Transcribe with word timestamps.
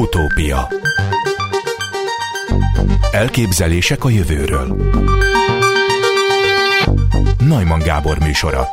Utópia. 0.00 0.68
Elképzelések 3.10 4.04
a 4.04 4.08
jövőről. 4.08 4.92
Najman 7.38 7.78
Gábor 7.78 8.18
műsora. 8.18 8.68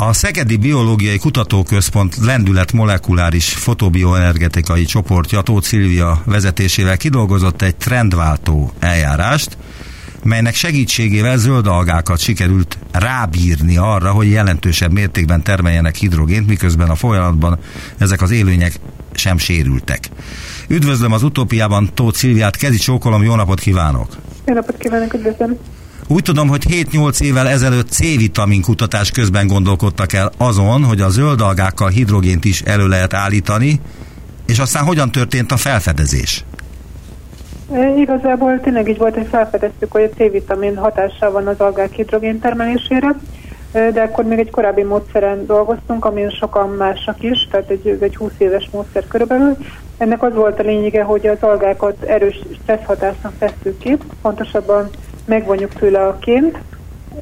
A 0.00 0.12
Szegedi 0.12 0.56
Biológiai 0.56 1.18
Kutatóközpont 1.18 2.16
lendület 2.16 2.72
molekuláris 2.72 3.52
fotobioenergetikai 3.52 4.84
csoportja 4.84 5.40
Tóth 5.40 5.66
Szilvia 5.66 6.22
vezetésével 6.24 6.96
kidolgozott 6.96 7.62
egy 7.62 7.76
trendváltó 7.76 8.72
eljárást, 8.78 9.56
melynek 10.24 10.54
segítségével 10.54 11.38
zöld 11.38 11.66
algákat 11.66 12.18
sikerült 12.18 12.78
rábírni 12.92 13.76
arra, 13.76 14.10
hogy 14.10 14.30
jelentősebb 14.30 14.92
mértékben 14.92 15.42
termeljenek 15.42 15.94
hidrogént, 15.94 16.46
miközben 16.46 16.90
a 16.90 16.94
folyamatban 16.94 17.58
ezek 17.98 18.22
az 18.22 18.30
élőnyek 18.30 18.80
sem 19.14 19.38
sérültek. 19.38 20.08
Üdvözlöm 20.68 21.12
az 21.12 21.22
utópiában 21.22 21.90
Tóth 21.94 22.18
Szilviát, 22.18 22.56
kezi 22.56 22.78
csókolom, 22.78 23.22
jó 23.22 23.34
napot 23.34 23.60
kívánok! 23.60 24.16
Jó 24.46 24.54
napot 24.54 24.76
kívánok, 24.78 25.14
üdvözlöm! 25.14 25.56
Úgy 26.06 26.22
tudom, 26.22 26.48
hogy 26.48 26.66
7-8 26.68 27.20
évvel 27.20 27.48
ezelőtt 27.48 27.90
C-vitamin 27.90 28.62
kutatás 28.62 29.10
közben 29.10 29.46
gondolkodtak 29.46 30.12
el 30.12 30.32
azon, 30.36 30.84
hogy 30.84 31.00
a 31.00 31.08
zöld 31.08 31.40
algákkal 31.40 31.88
hidrogént 31.88 32.44
is 32.44 32.60
elő 32.60 32.88
lehet 32.88 33.14
állítani, 33.14 33.80
és 34.46 34.58
aztán 34.58 34.84
hogyan 34.84 35.12
történt 35.12 35.52
a 35.52 35.56
felfedezés? 35.56 36.44
Igazából 37.96 38.60
tényleg 38.60 38.88
így 38.88 38.98
volt, 38.98 39.14
hogy 39.14 39.26
felfedeztük, 39.26 39.92
hogy 39.92 40.02
a 40.02 40.16
C-vitamin 40.16 40.76
hatással 40.76 41.30
van 41.30 41.46
az 41.46 41.60
algák 41.60 41.92
hidrogén 41.92 42.38
termelésére, 42.38 43.14
de 43.72 44.02
akkor 44.02 44.24
még 44.24 44.38
egy 44.38 44.50
korábbi 44.50 44.82
módszeren 44.82 45.46
dolgoztunk, 45.46 46.04
amin 46.04 46.30
sokan 46.30 46.68
mások 46.68 47.22
is, 47.22 47.48
tehát 47.50 47.70
egy, 47.70 47.98
egy 48.00 48.16
20 48.16 48.32
éves 48.38 48.68
módszer 48.72 49.06
körülbelül. 49.08 49.56
Ennek 49.98 50.22
az 50.22 50.34
volt 50.34 50.58
a 50.58 50.62
lényege, 50.62 51.02
hogy 51.02 51.26
az 51.26 51.42
algákat 51.42 52.02
erős 52.02 52.40
stresszhatásnak 52.62 53.32
tesszük 53.38 53.78
ki, 53.78 53.96
pontosabban 54.22 54.88
megvonjuk 55.24 55.72
tőle 55.72 56.06
a 56.06 56.18
ként, 56.18 56.58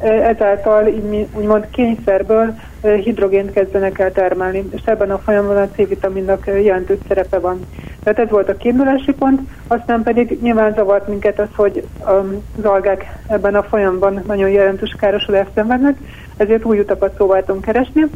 ezáltal 0.01 0.87
így 0.87 1.27
úgymond 1.35 1.67
kényszerből 1.71 2.55
hidrogént 2.81 3.53
kezdenek 3.53 3.99
el 3.99 4.13
termelni, 4.13 4.69
és 4.71 4.81
ebben 4.85 5.11
a 5.11 5.19
folyamban 5.19 5.57
a 5.57 5.69
C-vitaminnak 5.69 6.47
jelentős 6.47 6.99
szerepe 7.09 7.39
van. 7.39 7.67
Tehát 8.03 8.19
ez 8.19 8.31
volt 8.31 8.49
a 8.49 8.57
kiindulási 8.57 9.13
pont, 9.13 9.41
aztán 9.67 10.03
pedig 10.03 10.39
nyilván 10.43 10.75
zavart 10.75 11.09
minket 11.09 11.39
az, 11.39 11.49
hogy 11.57 11.87
az 12.57 12.65
algák 12.65 13.19
ebben 13.27 13.55
a 13.55 13.63
folyamban 13.63 14.23
nagyon 14.27 14.49
jelentős 14.49 14.95
károsodást 14.99 15.51
szenvednek, 15.55 15.97
ezért 16.37 16.65
új 16.65 16.79
utakat 16.79 17.15
próbáltunk 17.15 17.65
keresni, 17.65 18.07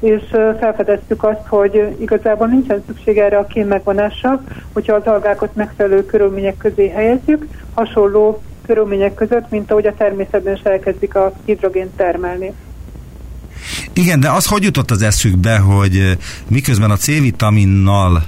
és 0.00 0.22
felfedeztük 0.58 1.24
azt, 1.24 1.46
hogy 1.48 1.96
igazából 2.00 2.46
nincsen 2.46 2.82
szükség 2.86 3.18
erre 3.18 3.38
a 3.38 3.46
kén 3.46 3.66
megvonásra, 3.66 4.42
hogyha 4.72 4.94
az 4.94 5.06
algákat 5.06 5.54
megfelelő 5.54 6.06
körülmények 6.06 6.56
közé 6.56 6.88
helyezzük, 6.88 7.46
hasonló 7.74 8.42
körülmények 8.72 9.14
között, 9.14 9.50
mint 9.50 9.70
ahogy 9.70 9.86
a 9.86 9.94
természetben 9.94 10.54
is 10.54 10.60
elkezdik 10.62 11.14
a 11.14 11.32
hidrogént 11.44 11.96
termelni. 11.96 12.52
Igen, 13.92 14.20
de 14.20 14.30
az 14.30 14.46
hogy 14.46 14.62
jutott 14.62 14.90
az 14.90 15.02
eszükbe, 15.02 15.58
hogy 15.58 16.18
miközben 16.48 16.90
a 16.90 16.96
C-vitaminnal 16.96 18.22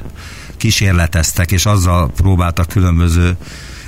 kísérleteztek, 0.57 1.53
és 1.53 1.67
azzal 1.67 2.11
próbáltak 2.17 2.69
különböző 2.69 3.31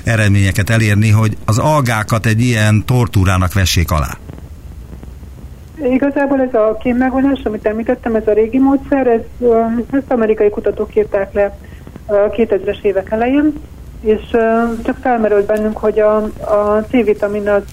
eredményeket 0.03 0.69
elérni, 0.69 1.09
hogy 1.09 1.37
az 1.45 1.57
algákat 1.57 2.25
egy 2.25 2.41
ilyen 2.41 2.85
tortúrának 2.85 3.53
vessék 3.53 3.91
alá? 3.91 4.17
Igazából 5.91 6.41
ez 6.41 6.53
a 6.53 6.77
kémmegvonás, 6.83 7.41
amit 7.43 7.65
említettem, 7.65 8.15
ez 8.15 8.27
a 8.27 8.33
régi 8.33 8.59
módszer, 8.59 9.07
ez, 9.07 9.47
ezt 9.91 10.11
amerikai 10.11 10.49
kutatók 10.49 10.95
írták 10.95 11.33
le 11.33 11.57
2000-es 12.07 12.81
évek 12.81 13.11
elején, 13.11 13.53
és 14.01 14.21
csak 14.83 14.97
felmerült 15.01 15.45
bennünk, 15.45 15.77
hogy 15.77 15.99
a, 15.99 16.15
a 16.41 16.85
C-vitamin 16.89 17.49
az 17.49 17.63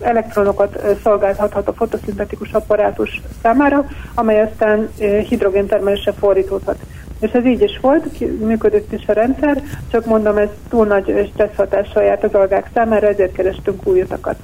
elektronokat 0.00 0.82
szolgálhathat 1.02 1.68
a 1.68 1.72
fotoszintetikus 1.72 2.52
apparátus 2.52 3.20
számára, 3.42 3.84
amely 4.14 4.40
aztán 4.40 4.88
hidrogéntermelésre 5.28 6.12
fordítódhat. 6.12 6.76
És 7.20 7.30
ez 7.30 7.44
így 7.44 7.62
is 7.62 7.78
volt, 7.80 8.20
működött 8.40 8.92
is 8.92 9.06
a 9.06 9.12
rendszer, 9.12 9.62
csak 9.90 10.04
mondom, 10.04 10.36
ez 10.36 10.48
túl 10.68 10.86
nagy 10.86 11.30
stressz 11.32 11.56
hatással 11.56 12.02
járt 12.02 12.24
az 12.24 12.34
algák 12.34 12.70
számára, 12.74 13.06
ezért 13.06 13.32
kerestünk 13.32 13.86
új 13.86 14.00
utakat. 14.00 14.36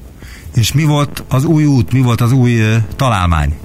És 0.55 0.73
mi 0.73 0.85
volt 0.85 1.25
az 1.31 1.45
új 1.45 1.65
út, 1.65 1.93
mi 1.93 2.03
volt 2.03 2.21
az 2.21 2.33
új 2.33 2.61
találmány? 2.97 3.59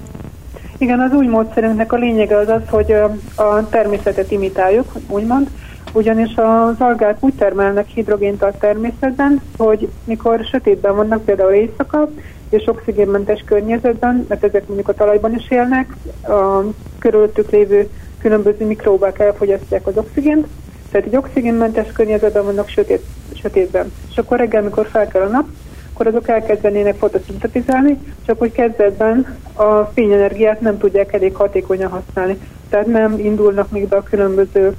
Igen, 0.78 1.00
az 1.00 1.14
új 1.14 1.28
módszerünknek 1.28 1.94
a 1.94 1.98
lényege 1.98 2.38
az 2.38 2.48
az, 2.48 2.62
hogy 2.70 2.92
a 3.36 3.70
természetet 3.70 4.32
imitáljuk, 4.32 4.94
úgymond, 5.08 5.50
ugyanis 5.94 6.36
az 6.36 6.76
algák 6.80 7.18
úgy 7.20 7.34
termelnek 7.34 7.88
hidrogént 7.88 8.44
a 8.44 8.52
természetben, 8.60 9.42
hogy 9.58 9.90
mikor 10.04 10.40
sötétben 10.52 10.96
vannak, 10.96 11.24
például 11.24 11.52
éjszaka, 11.52 12.10
és 12.50 12.68
oxigénmentes 12.68 13.44
környezetben, 13.46 14.26
mert 14.30 14.44
ezek 14.44 14.68
mondjuk 14.68 14.88
a 14.88 14.94
talajban 14.94 15.36
is 15.36 15.50
élnek, 15.50 15.96
a 16.24 16.64
körülöttük 17.00 17.50
lévő 17.50 17.90
különböző 18.22 18.66
mikróbák 18.66 19.20
elfogyasztják 19.20 19.88
az 19.88 19.98
oxigént, 19.98 20.48
tehát 20.92 21.08
egy 21.08 21.16
oxigénmentes 21.16 21.92
környezetben 21.92 22.46
vannak 22.46 22.68
sötét, 22.68 23.02
sötétben. 23.42 23.92
És 24.10 24.18
akkor 24.18 24.38
reggel, 24.38 24.62
mikor 24.62 24.88
fel 24.88 25.08
kell 25.08 25.22
a 25.22 25.28
nap, 25.28 25.46
akkor 25.94 26.08
azok 26.08 26.28
elkezdenének 26.28 26.96
fotoszintetizálni, 26.96 27.98
csak 28.26 28.40
hogy 28.40 28.52
kezdetben 28.52 29.38
a 29.54 29.84
fényenergiát 29.84 30.62
nem 30.62 30.78
tudják 30.78 31.14
elég 31.14 31.36
hatékonyan 31.36 31.90
használni. 31.90 32.38
Tehát 32.70 32.86
nem 32.86 33.20
indulnak 33.20 33.72
még 33.72 33.88
be 33.88 33.96
a 33.96 34.04
különböző 34.04 34.76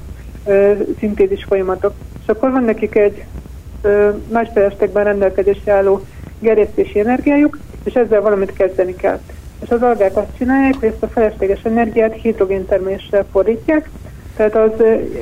szintézis 0.98 1.44
folyamatok. 1.44 1.92
És 2.22 2.28
akkor 2.28 2.50
van 2.50 2.64
nekik 2.64 2.94
egy 2.94 3.24
felestekben 4.54 5.04
rendelkezésre 5.04 5.72
álló 5.72 6.00
gerjesztési 6.38 6.98
energiájuk, 6.98 7.58
és 7.84 7.94
ezzel 7.94 8.20
valamit 8.20 8.52
kezdeni 8.52 8.96
kell. 8.96 9.20
És 9.62 9.70
az 9.70 9.82
algák 9.82 10.16
azt 10.16 10.36
csinálják, 10.38 10.74
hogy 10.74 10.88
ezt 10.88 11.02
a 11.02 11.06
felesleges 11.06 11.62
energiát 11.62 12.14
hidrogéntermésre 12.14 13.24
fordítják, 13.32 13.90
tehát 14.36 14.56
az 14.56 14.70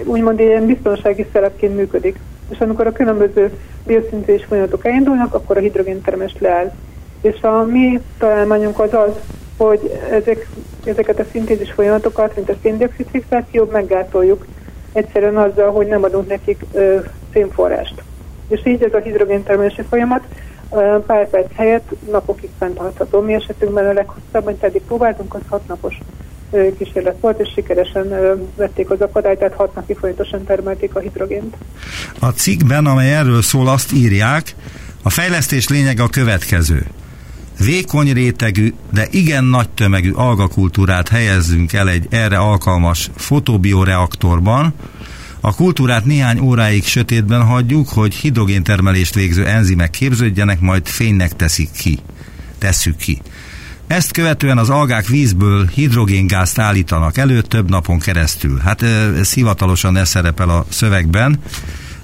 úgymond 0.04 0.40
ilyen 0.40 0.66
biztonsági 0.66 1.26
szerepként 1.32 1.76
működik. 1.76 2.18
És 2.50 2.58
amikor 2.58 2.86
a 2.86 2.92
különböző 2.92 3.52
bioszintézis 3.86 4.44
folyamatok 4.44 4.86
elindulnak, 4.86 5.34
akkor 5.34 5.56
a 5.56 5.60
hidrogéntermés 5.60 6.34
leáll. 6.38 6.72
És 7.20 7.42
a 7.42 7.64
mi 7.64 8.00
találmányunk 8.18 8.80
az 8.80 8.94
az, 8.94 9.12
hogy 9.56 10.00
ezek, 10.10 10.48
ezeket 10.84 11.18
a 11.18 11.24
szintézis 11.30 11.72
folyamatokat, 11.72 12.36
mint 12.36 12.48
a 12.48 12.56
széndiokszid 12.62 13.06
fixációt 13.10 13.72
meggátoljuk 13.72 14.46
egyszerűen 14.92 15.36
azzal, 15.36 15.70
hogy 15.70 15.86
nem 15.86 16.04
adunk 16.04 16.28
nekik 16.28 16.64
ö, 16.72 16.98
szénforrást. 17.32 18.02
És 18.48 18.60
így 18.64 18.82
ez 18.82 18.94
a 18.94 18.98
hidrogéntermelési 18.98 19.82
folyamat 19.88 20.22
ö, 20.72 20.96
pár 21.06 21.28
perc 21.30 21.54
helyett 21.54 21.88
napokig 22.10 22.50
fenntartható. 22.58 23.20
Mi 23.20 23.34
esetünkben 23.34 23.86
a 23.86 23.92
leghosszabb, 23.92 24.46
amit 24.46 24.62
eddig 24.62 24.82
próbáltunk, 24.82 25.34
az 25.34 25.40
hat 25.48 25.66
napos 25.66 25.98
ö, 26.50 26.66
kísérlet 26.78 27.20
volt, 27.20 27.40
és 27.40 27.48
sikeresen 27.54 28.12
ö, 28.12 28.34
vették 28.56 28.90
az 28.90 29.00
akadályt, 29.00 29.38
tehát 29.38 29.54
hat 29.54 29.74
napig 29.74 29.96
folyamatosan 29.96 30.44
termelték 30.44 30.94
a 30.94 31.00
hidrogént. 31.00 31.56
A 32.20 32.28
cikkben, 32.28 32.86
amely 32.86 33.14
erről 33.14 33.42
szól, 33.42 33.68
azt 33.68 33.92
írják, 33.92 34.54
a 35.02 35.10
fejlesztés 35.10 35.68
lényege 35.68 36.02
a 36.02 36.08
következő. 36.08 36.86
Vékony 37.64 38.12
rétegű, 38.12 38.74
de 38.92 39.06
igen 39.10 39.44
nagy 39.44 39.68
tömegű 39.68 40.10
algakultúrát 40.10 41.08
helyezzünk 41.08 41.72
el 41.72 41.88
egy 41.88 42.06
erre 42.10 42.38
alkalmas 42.38 43.10
fotobioreaktorban, 43.16 44.74
a 45.40 45.54
kultúrát 45.54 46.04
néhány 46.04 46.38
óráig 46.38 46.84
sötétben 46.84 47.42
hagyjuk, 47.42 47.88
hogy 47.88 48.14
hidrogéntermelést 48.14 49.14
végző 49.14 49.46
enzimek 49.46 49.90
képződjenek, 49.90 50.60
majd 50.60 50.86
fénynek 50.86 51.36
teszik 51.36 51.70
ki. 51.70 51.98
Tesszük 52.58 52.96
ki. 52.96 53.22
Ezt 53.86 54.12
követően 54.12 54.58
az 54.58 54.70
algák 54.70 55.06
vízből 55.06 55.66
hidrogéngázt 55.66 56.58
állítanak 56.58 57.16
elő 57.16 57.40
több 57.40 57.70
napon 57.70 57.98
keresztül. 57.98 58.58
Hát 58.58 58.82
ez 59.18 59.32
hivatalosan 59.32 59.96
ez 59.96 60.08
szerepel 60.08 60.48
a 60.48 60.66
szövegben, 60.68 61.38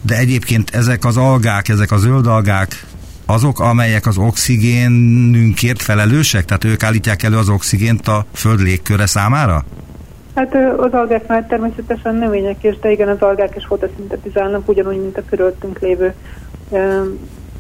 de 0.02 0.16
egyébként 0.16 0.70
ezek 0.70 1.04
az 1.04 1.16
algák, 1.16 1.69
ezek 1.69 1.90
a 1.90 1.98
zöld 1.98 2.26
algák 2.26 2.84
azok, 3.26 3.61
amelyek 3.61 4.06
az 4.06 4.19
oxigénünkért 4.19 5.82
felelősek? 5.82 6.44
Tehát 6.44 6.64
ők 6.64 6.82
állítják 6.82 7.23
elő 7.23 7.37
az 7.37 7.49
oxigént 7.49 8.08
a 8.08 8.25
föld 8.32 8.61
légköre 8.61 9.06
számára? 9.06 9.64
Hát 10.34 10.55
az 10.78 10.93
algáknál 10.93 11.46
természetesen 11.46 12.14
növények 12.14 12.64
is, 12.64 12.78
de 12.78 12.90
igen, 12.90 13.08
az 13.08 13.20
algák 13.20 13.56
is 13.56 13.64
fotoszintetizálnak, 13.67 14.69
ugyanúgy, 14.69 15.00
mint 15.00 15.19
a 15.19 15.23
körülöttünk 15.28 15.78
lévő 15.78 16.14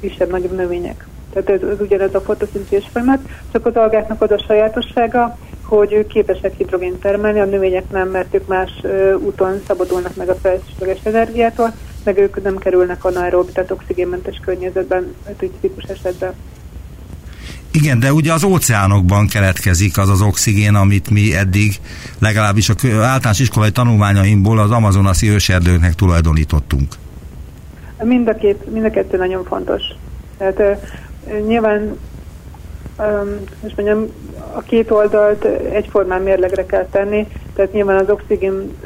kisebb-nagyobb 0.00 0.56
növények. 0.56 1.06
Tehát 1.32 1.48
ez, 1.62 1.68
ez 1.68 1.80
ugyanez 1.80 2.14
a 2.14 2.20
fotoszintézis 2.20 2.88
folyamat, 2.92 3.18
csak 3.52 3.66
az 3.66 3.74
algáknak 3.74 4.22
az 4.22 4.30
a 4.30 4.44
sajátossága, 4.46 5.38
hogy 5.62 5.92
ők 5.92 6.06
képesek 6.06 6.54
hidrogént 6.56 7.00
termelni, 7.00 7.40
a 7.40 7.44
növények 7.44 7.90
nem, 7.90 8.08
mert 8.08 8.34
ők 8.34 8.46
más 8.46 8.70
úton 9.18 9.60
szabadulnak 9.66 10.16
meg 10.16 10.28
a 10.28 10.34
felesleges 10.34 10.98
energiától, 11.02 11.72
meg 12.06 12.18
ők 12.18 12.42
nem 12.42 12.56
kerülnek 12.56 13.04
anaerob, 13.04 13.52
tehát 13.52 13.70
oxigénmentes 13.70 14.40
környezetben, 14.44 15.14
tipikus 15.38 15.84
esetben. 15.84 16.34
Igen, 17.70 18.00
de 18.00 18.12
ugye 18.12 18.32
az 18.32 18.44
óceánokban 18.44 19.26
keletkezik 19.26 19.98
az 19.98 20.08
az 20.08 20.20
oxigén, 20.20 20.74
amit 20.74 21.10
mi 21.10 21.34
eddig 21.34 21.80
legalábbis 22.18 22.68
a 22.68 22.74
általános 23.00 23.38
iskolai 23.38 23.70
tanulmányaimból 23.70 24.58
az 24.58 24.70
amazonasi 24.70 25.28
őserdőknek 25.28 25.94
tulajdonítottunk. 25.94 26.94
Mind 28.02 28.28
a, 28.28 28.34
két, 28.34 28.72
mind 28.72 28.84
a 28.84 28.90
kettő 28.90 29.16
nagyon 29.16 29.44
fontos. 29.44 29.82
Tehát 30.38 30.60
nyilván 31.46 31.98
most 33.62 33.76
mondjam, 33.76 34.06
a 34.54 34.60
két 34.60 34.90
oldalt 34.90 35.44
egyformán 35.72 36.22
mérlegre 36.22 36.66
kell 36.66 36.86
tenni, 36.90 37.26
tehát 37.54 37.72
nyilván 37.72 37.96
az 37.98 38.10
oxigén 38.10 38.76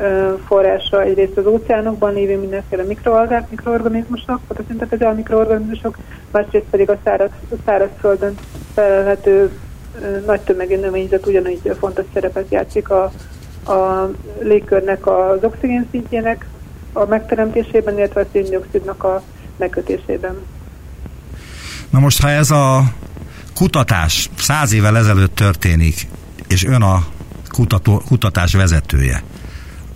forrása 0.46 1.02
egyrészt 1.02 1.36
az 1.36 1.46
óceánokban 1.46 2.12
lévő 2.12 2.38
mindenféle 2.38 2.82
mikroalgák, 2.82 3.50
mikroorganizmusok, 3.50 4.40
fotoszintetezál 4.46 5.14
mikroorganizmusok, 5.14 5.96
másrészt 6.30 6.66
pedig 6.70 6.90
a 6.90 6.98
száraz, 7.04 7.30
szárazföldön 7.64 8.34
felelhető 8.74 9.50
nagy 10.26 10.40
tömegű 10.40 10.76
növényzet 10.76 11.26
ugyanígy 11.26 11.76
fontos 11.78 12.04
szerepet 12.12 12.50
játszik 12.50 12.90
a, 12.90 13.02
a 13.72 14.10
légkörnek 14.40 15.06
az 15.06 15.44
oxigén 15.44 15.86
szintjének 15.90 16.46
a 16.92 17.04
megteremtésében, 17.04 17.96
illetve 17.98 18.20
a 18.20 18.26
széndiokszidnak 18.32 19.04
a 19.04 19.22
megkötésében. 19.56 20.36
Na 21.90 21.98
most, 21.98 22.22
ha 22.22 22.28
ez 22.28 22.50
a 22.50 22.82
kutatás 23.60 24.30
száz 24.36 24.72
évvel 24.72 24.96
ezelőtt 24.96 25.34
történik, 25.34 26.06
és 26.48 26.64
ön 26.64 26.82
a 26.82 27.04
kutató, 27.48 28.02
kutatás 28.06 28.54
vezetője, 28.54 29.22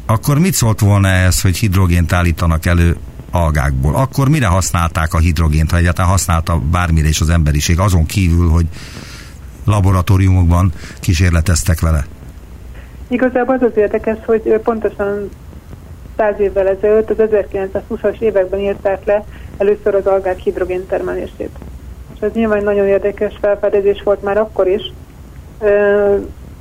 akkor 0.06 0.38
mit 0.38 0.54
szólt 0.54 0.80
volna 0.80 1.08
ehhez, 1.08 1.40
hogy 1.40 1.56
hidrogént 1.56 2.12
állítanak 2.12 2.66
elő 2.66 2.96
algákból? 3.30 3.94
Akkor 3.94 4.28
mire 4.28 4.46
használták 4.46 5.14
a 5.14 5.18
hidrogént, 5.18 5.70
ha 5.70 5.76
egyáltalán 5.76 6.10
használta 6.10 6.58
bármire 6.58 7.08
is 7.08 7.20
az 7.20 7.28
emberiség, 7.28 7.78
azon 7.78 8.06
kívül, 8.06 8.48
hogy 8.48 8.66
laboratóriumokban 9.64 10.72
kísérleteztek 11.00 11.80
vele? 11.80 12.06
Igazából 13.08 13.54
az 13.54 13.62
az 13.62 13.76
érdekes, 13.76 14.18
hogy 14.24 14.60
pontosan 14.62 15.28
száz 16.16 16.40
évvel 16.40 16.68
ezelőtt, 16.68 17.10
az 17.10 17.16
1920-as 17.18 18.20
években 18.20 18.60
írták 18.60 19.04
le 19.04 19.24
először 19.58 19.94
az 19.94 20.06
algák 20.06 20.38
hidrogén 20.38 20.86
termelését. 20.86 21.50
És 22.14 22.20
ez 22.20 22.32
nyilván 22.32 22.62
nagyon 22.62 22.86
érdekes 22.86 23.34
felfedezés 23.40 24.02
volt 24.02 24.22
már 24.22 24.38
akkor 24.38 24.68
is, 24.68 24.92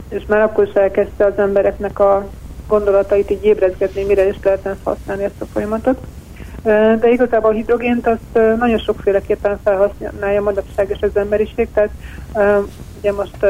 és 0.09 0.23
már 0.27 0.41
akkor 0.41 0.67
is 0.67 0.73
elkezdte 0.73 1.25
az 1.25 1.37
embereknek 1.37 1.99
a 1.99 2.27
gondolatait 2.67 3.31
így 3.31 3.45
ébrezgetni, 3.45 4.03
mire 4.03 4.27
is 4.27 4.35
lehetne 4.43 4.75
használni 4.83 5.23
ezt 5.23 5.41
a 5.41 5.45
folyamatot. 5.45 5.97
De 6.99 7.09
igazából 7.11 7.49
a 7.49 7.53
hidrogént 7.53 8.07
azt 8.07 8.57
nagyon 8.57 8.77
sokféleképpen 8.77 9.59
felhasználja 9.63 10.41
manapság 10.41 10.89
és 10.89 11.01
az 11.01 11.15
emberiség, 11.15 11.67
tehát 11.73 11.91
ugye 12.99 13.11
most 13.11 13.45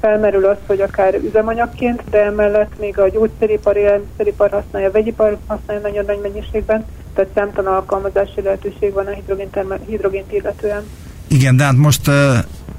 felmerül 0.00 0.44
az, 0.44 0.56
hogy 0.66 0.80
akár 0.80 1.14
üzemanyagként, 1.14 2.02
de 2.10 2.24
emellett 2.24 2.78
még 2.78 2.98
a 2.98 3.08
gyógyszeripar, 3.08 3.76
élelmiszeripar 3.76 4.50
használja, 4.50 4.88
a 4.88 4.92
vegyipar 4.92 5.38
használja 5.46 5.82
nagyon 5.82 6.04
nagy 6.04 6.18
mennyiségben, 6.22 6.84
tehát 7.14 7.30
számtalan 7.34 7.74
alkalmazási 7.74 8.42
lehetőség 8.42 8.92
van 8.92 9.06
a 9.06 9.10
hidrogén 9.10 9.48
hidrogént 9.86 10.32
illetően. 10.32 10.82
Igen, 11.28 11.56
de 11.56 11.64
hát 11.64 11.76
most, 11.76 12.10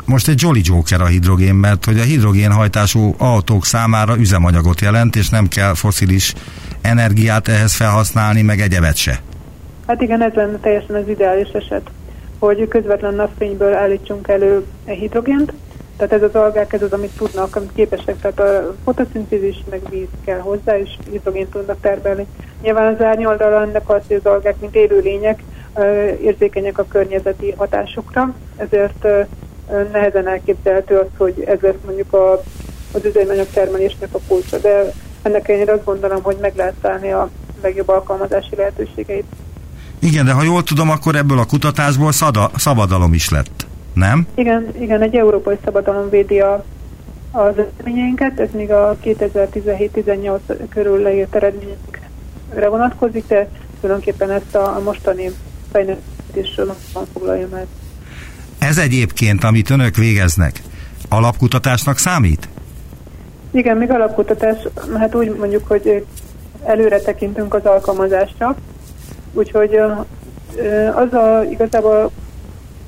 most 0.06 0.28
egy 0.28 0.42
Jolly 0.42 0.62
Joker 0.64 1.02
a 1.02 1.06
hidrogén, 1.06 1.56
mert 1.56 1.86
hogy 1.86 2.00
a 2.00 2.04
hidrogénhajtású 2.04 3.16
autók 3.18 3.66
számára 3.66 4.18
üzemanyagot 4.18 4.82
jelent, 4.82 5.16
és 5.16 5.30
nem 5.30 5.48
kell 5.48 5.74
foszilis 5.74 6.34
energiát 6.82 7.48
ehhez 7.48 7.74
felhasználni, 7.74 8.42
meg 8.42 8.60
egyebet 8.60 8.96
se. 8.96 9.20
Hát 9.88 10.02
igen, 10.02 10.24
ez 10.24 10.34
lenne 10.34 10.58
teljesen 10.58 10.96
az 10.96 11.08
ideális 11.08 11.50
eset, 11.50 11.90
hogy 12.40 12.68
közvetlen 12.68 13.14
napfényből 13.14 13.74
állítsunk 13.74 14.28
elő 14.28 14.66
hidrogént, 14.86 15.54
tehát 16.00 16.14
ez 16.14 16.24
az 16.24 16.36
algák, 16.36 16.74
ez 16.74 16.82
az, 16.82 16.94
amit 16.94 17.18
tudnak, 17.18 17.56
amit 17.56 17.72
képesek, 17.76 18.22
tehát 18.22 18.40
a 18.40 18.76
fotoszintézis, 18.84 19.64
meg 19.70 19.82
víz 19.90 20.08
kell 20.26 20.40
hozzá, 20.40 20.78
és 20.78 20.90
hidrogént 21.12 21.50
tudnak 21.50 21.82
termelni. 21.82 22.26
Nyilván 22.62 22.94
az 22.94 23.02
árnyoldala 23.02 23.62
ennek 23.62 23.90
az, 23.90 24.02
hogy 24.08 24.16
az 24.16 24.32
algák, 24.32 24.60
mint 24.60 24.76
élőlények, 24.76 25.44
érzékenyek 26.22 26.78
a 26.78 26.86
környezeti 26.88 27.52
hatásokra, 27.58 28.36
ezért 28.58 29.08
nehezen 29.92 30.28
elképzelhető 30.28 30.98
az, 30.98 31.08
hogy 31.18 31.44
ez 31.48 31.60
lesz 31.62 31.84
mondjuk 31.86 32.14
a, 32.14 32.32
az 32.94 33.06
üzemanyag 33.06 33.48
termelésnek 33.54 34.10
a 34.12 34.20
kulcsa, 34.28 34.58
de 34.58 34.94
ennek 35.22 35.48
ellenére 35.48 35.74
azt 35.74 35.86
gondolom, 35.86 36.24
hogy 36.24 36.38
meg 36.42 36.54
lehet 36.56 36.76
találni 36.82 37.12
a 37.12 37.30
legjobb 37.62 37.90
alkalmazási 37.90 38.56
lehetőségeit. 38.56 39.26
Igen, 40.00 40.26
de 40.26 40.32
ha 40.32 40.44
jól 40.44 40.64
tudom, 40.64 40.90
akkor 40.90 41.16
ebből 41.16 41.40
a 41.40 41.46
kutatásból 41.46 42.12
szada, 42.12 42.52
szabadalom 42.56 43.14
is 43.14 43.30
lett 43.30 43.68
nem? 43.94 44.28
Igen, 44.36 44.68
igen, 44.80 45.02
egy 45.02 45.16
európai 45.16 45.58
szabadalom 45.64 46.10
védi 46.10 46.40
a, 46.40 46.66
az 47.32 47.54
eredményeinket, 47.58 48.40
ez 48.40 48.50
még 48.52 48.72
a 48.72 48.98
2017-18 49.04 50.40
körül 50.70 51.02
leírt 51.02 51.36
eredményekre 51.36 52.70
vonatkozik, 52.70 53.28
de 53.28 53.50
tulajdonképpen 53.82 54.32
ezt 54.32 54.56
a, 54.56 54.76
a 54.76 54.82
mostani 54.84 55.30
fejlesztésről 55.72 56.76
foglalja 57.14 57.48
meg. 57.52 57.66
Ez 58.60 58.78
egyébként, 58.78 59.44
amit 59.44 59.70
önök 59.70 59.96
végeznek, 59.96 60.62
alapkutatásnak 61.10 61.98
számít? 61.98 62.50
Igen, 63.52 63.78
még 63.78 63.90
alapkutatás, 63.90 64.58
hát 64.98 65.16
úgy 65.16 65.36
mondjuk, 65.36 65.68
hogy 65.68 66.06
előre 66.64 67.00
tekintünk 67.00 67.54
az 67.54 67.66
alkalmazásra, 67.66 68.56
úgyhogy 69.34 69.76
az 70.96 71.14
a 71.14 71.44
igazából 71.52 72.12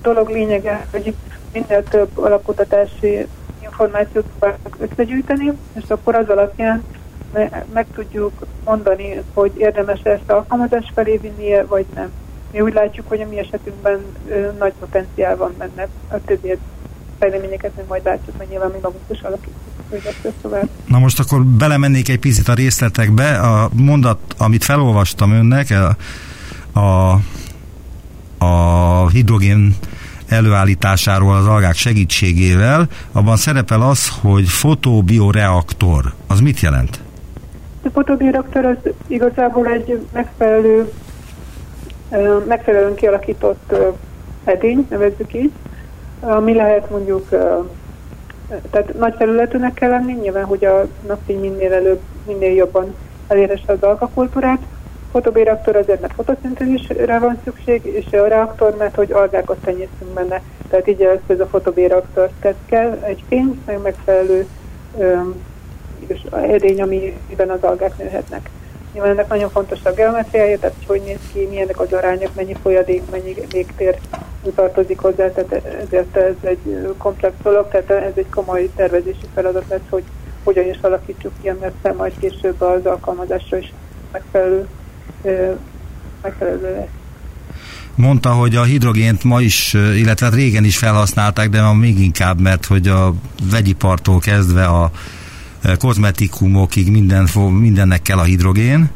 dolog 0.01 0.29
lényege, 0.29 0.85
hogy 0.91 1.13
minél 1.53 1.83
több 1.83 2.17
alapkutatási 2.17 3.27
információt 3.63 4.25
próbálunk 4.25 4.77
összegyűjteni, 4.79 5.51
és 5.73 5.83
akkor 5.87 6.15
az 6.15 6.29
alapján 6.29 6.83
meg 7.73 7.85
tudjuk 7.93 8.45
mondani, 8.65 9.21
hogy 9.33 9.51
érdemes 9.57 9.99
ezt 10.03 10.29
alkalmazás 10.29 10.91
felé 10.93 11.17
vinnie, 11.17 11.65
vagy 11.65 11.85
nem. 11.95 12.11
Mi 12.51 12.61
úgy 12.61 12.73
látjuk, 12.73 13.07
hogy 13.07 13.21
a 13.21 13.27
mi 13.27 13.37
esetünkben 13.39 14.05
nagy 14.59 14.73
potenciál 14.79 15.35
van 15.37 15.53
benne. 15.57 15.87
A 16.09 16.23
többi 16.25 16.57
fejleményeket 17.19 17.75
még 17.75 17.85
majd 17.87 18.03
látjuk, 18.03 18.37
mert 18.37 18.49
nyilván 18.49 18.71
mi 18.71 18.77
magunk 18.81 19.03
is 19.07 19.21
alakítjuk. 19.21 19.55
Na 20.87 20.99
most 20.99 21.19
akkor 21.19 21.43
belemennék 21.45 22.09
egy 22.09 22.19
picit 22.19 22.47
a 22.47 22.53
részletekbe. 22.53 23.39
A 23.39 23.69
mondat, 23.73 24.19
amit 24.37 24.63
felolvastam 24.63 25.31
önnek, 25.31 25.67
a, 25.69 26.79
a 26.79 27.19
a 28.41 29.09
hidrogén 29.09 29.75
előállításáról 30.27 31.35
az 31.35 31.45
algák 31.45 31.75
segítségével, 31.75 32.87
abban 33.11 33.37
szerepel 33.37 33.81
az, 33.81 34.09
hogy 34.21 34.47
fotobioreaktor. 34.47 36.13
Az 36.27 36.39
mit 36.39 36.59
jelent? 36.59 36.99
A 37.83 37.89
fotobioreaktor 37.93 38.65
az 38.65 38.77
igazából 39.07 39.67
egy 39.67 40.05
megfelelő, 40.13 40.91
megfelelően 42.47 42.95
kialakított 42.95 43.73
edény, 44.43 44.87
nevezzük 44.89 45.33
így, 45.33 45.51
ami 46.19 46.53
lehet 46.53 46.89
mondjuk, 46.89 47.29
tehát 48.69 48.97
nagy 48.99 49.15
felületűnek 49.17 49.73
kell 49.73 49.89
lenni, 49.89 50.13
nyilván, 50.13 50.45
hogy 50.45 50.65
a 50.65 50.87
napfény 51.07 51.39
minél 51.39 51.73
előbb, 51.73 51.99
minél 52.27 52.53
jobban 52.53 52.95
elérhesse 53.27 53.71
az 53.71 53.81
alkakultúrát, 53.81 54.59
fotobéraktor 55.11 55.75
azért, 55.75 56.01
mert 56.01 56.13
fotoszintézisre 56.13 57.19
van 57.19 57.39
szükség, 57.43 57.85
és 57.85 58.13
a 58.13 58.27
reaktor, 58.27 58.75
mert 58.77 58.95
hogy 58.95 59.11
algákat 59.11 59.57
tenyésztünk 59.57 60.13
benne. 60.13 60.41
Tehát 60.69 60.87
így 60.87 61.07
ez 61.27 61.39
a 61.39 61.45
fotobéraktor. 61.45 62.29
Tehát 62.39 62.57
kell 62.65 62.99
egy 63.03 63.23
fény, 63.27 63.61
meg 63.65 63.81
megfelelő 63.81 64.47
öm, 64.97 65.35
és 66.07 66.21
edény, 66.31 66.81
amiben 66.81 67.49
az 67.49 67.63
algák 67.63 67.97
nőhetnek. 67.97 68.49
Nyilván 68.93 69.11
ennek 69.11 69.27
nagyon 69.27 69.49
fontos 69.49 69.79
a 69.83 69.93
geometriája, 69.93 70.59
tehát 70.59 70.75
hogy 70.75 70.85
hogy 70.87 71.07
néz 71.07 71.19
ki, 71.33 71.47
milyenek 71.49 71.79
az 71.79 71.93
arányok, 71.93 72.35
mennyi 72.35 72.55
folyadék, 72.61 73.01
mennyi 73.11 73.35
légtér 73.51 73.97
tartozik 74.55 74.99
hozzá, 74.99 75.31
tehát 75.31 75.65
ezért 75.85 76.15
ez 76.15 76.33
egy 76.41 76.93
komplex 76.97 77.33
dolog, 77.43 77.67
tehát 77.69 78.03
ez 78.03 78.11
egy 78.15 78.29
komoly 78.29 78.69
tervezési 78.75 79.25
feladat 79.33 79.63
lesz, 79.69 79.89
hogy 79.89 80.03
hogyan 80.43 80.69
is 80.69 80.79
alakítsuk 80.81 81.31
ki, 81.41 81.51
mert 81.59 81.97
majd 81.97 82.13
később 82.19 82.61
az 82.61 82.85
alkalmazásra 82.85 83.57
is 83.57 83.73
megfelelő 84.11 84.67
megfelelő 86.21 86.75
lesz. 86.75 86.87
Mondta, 87.95 88.29
hogy 88.29 88.55
a 88.55 88.63
hidrogént 88.63 89.23
ma 89.23 89.41
is, 89.41 89.73
illetve 89.73 90.25
hát 90.25 90.35
régen 90.35 90.63
is 90.63 90.77
felhasználták, 90.77 91.49
de 91.49 91.61
ma 91.61 91.73
még 91.73 91.99
inkább, 91.99 92.39
mert 92.39 92.65
hogy 92.65 92.87
a 92.87 93.13
vegyipartól 93.51 94.19
kezdve 94.19 94.65
a 94.65 94.91
kozmetikumokig 95.77 96.91
minden, 96.91 97.27
mindennek 97.49 98.01
kell 98.01 98.17
a 98.17 98.23
hidrogén. 98.23 98.89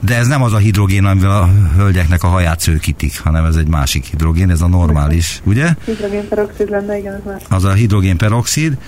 De 0.00 0.16
ez 0.16 0.26
nem 0.26 0.42
az 0.42 0.52
a 0.52 0.56
hidrogén, 0.56 1.04
amivel 1.04 1.30
a 1.30 1.50
hölgyeknek 1.76 2.22
a 2.22 2.26
haját 2.26 2.60
szőkítik, 2.60 3.20
hanem 3.20 3.44
ez 3.44 3.56
egy 3.56 3.68
másik 3.68 4.04
hidrogén, 4.04 4.50
ez 4.50 4.60
a 4.60 4.68
normális, 4.68 5.40
ugye? 5.44 5.74
Hidrogénperoxid 5.84 6.70
lenne, 6.70 6.98
igen, 6.98 7.14
az 7.14 7.20
más. 7.32 7.42
Az 7.48 7.64
a 7.64 7.72
hidrogénperoxid. 7.72 8.78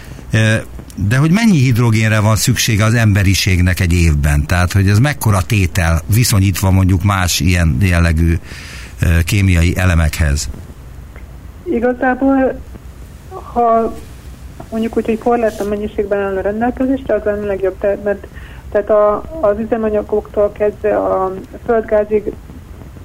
De 0.96 1.16
hogy 1.16 1.30
mennyi 1.30 1.58
hidrogénre 1.58 2.20
van 2.20 2.36
szüksége 2.36 2.84
az 2.84 2.94
emberiségnek 2.94 3.80
egy 3.80 3.92
évben? 3.92 4.46
Tehát, 4.46 4.72
hogy 4.72 4.88
ez 4.88 4.98
mekkora 4.98 5.42
tétel 5.42 6.00
viszonyítva 6.14 6.70
mondjuk 6.70 7.02
más 7.02 7.40
ilyen 7.40 7.76
jellegű 7.80 8.34
kémiai 9.24 9.76
elemekhez? 9.76 10.48
Igazából 11.64 12.60
ha 13.52 13.94
mondjuk 14.70 14.96
úgy, 14.96 15.04
hogy 15.04 15.18
korlátlan 15.18 15.68
mennyiségben 15.68 16.18
áll 16.18 16.36
a 16.36 16.40
rendelkezésre, 16.40 17.14
az 17.14 17.26
a 17.26 17.30
legjobb, 17.30 17.76
mert 18.04 18.26
tehát 18.70 18.90
a, 18.90 19.22
az 19.40 19.58
üzemanyagoktól 19.58 20.52
kezdve 20.52 20.96
a 20.96 21.32
földgázig 21.64 22.32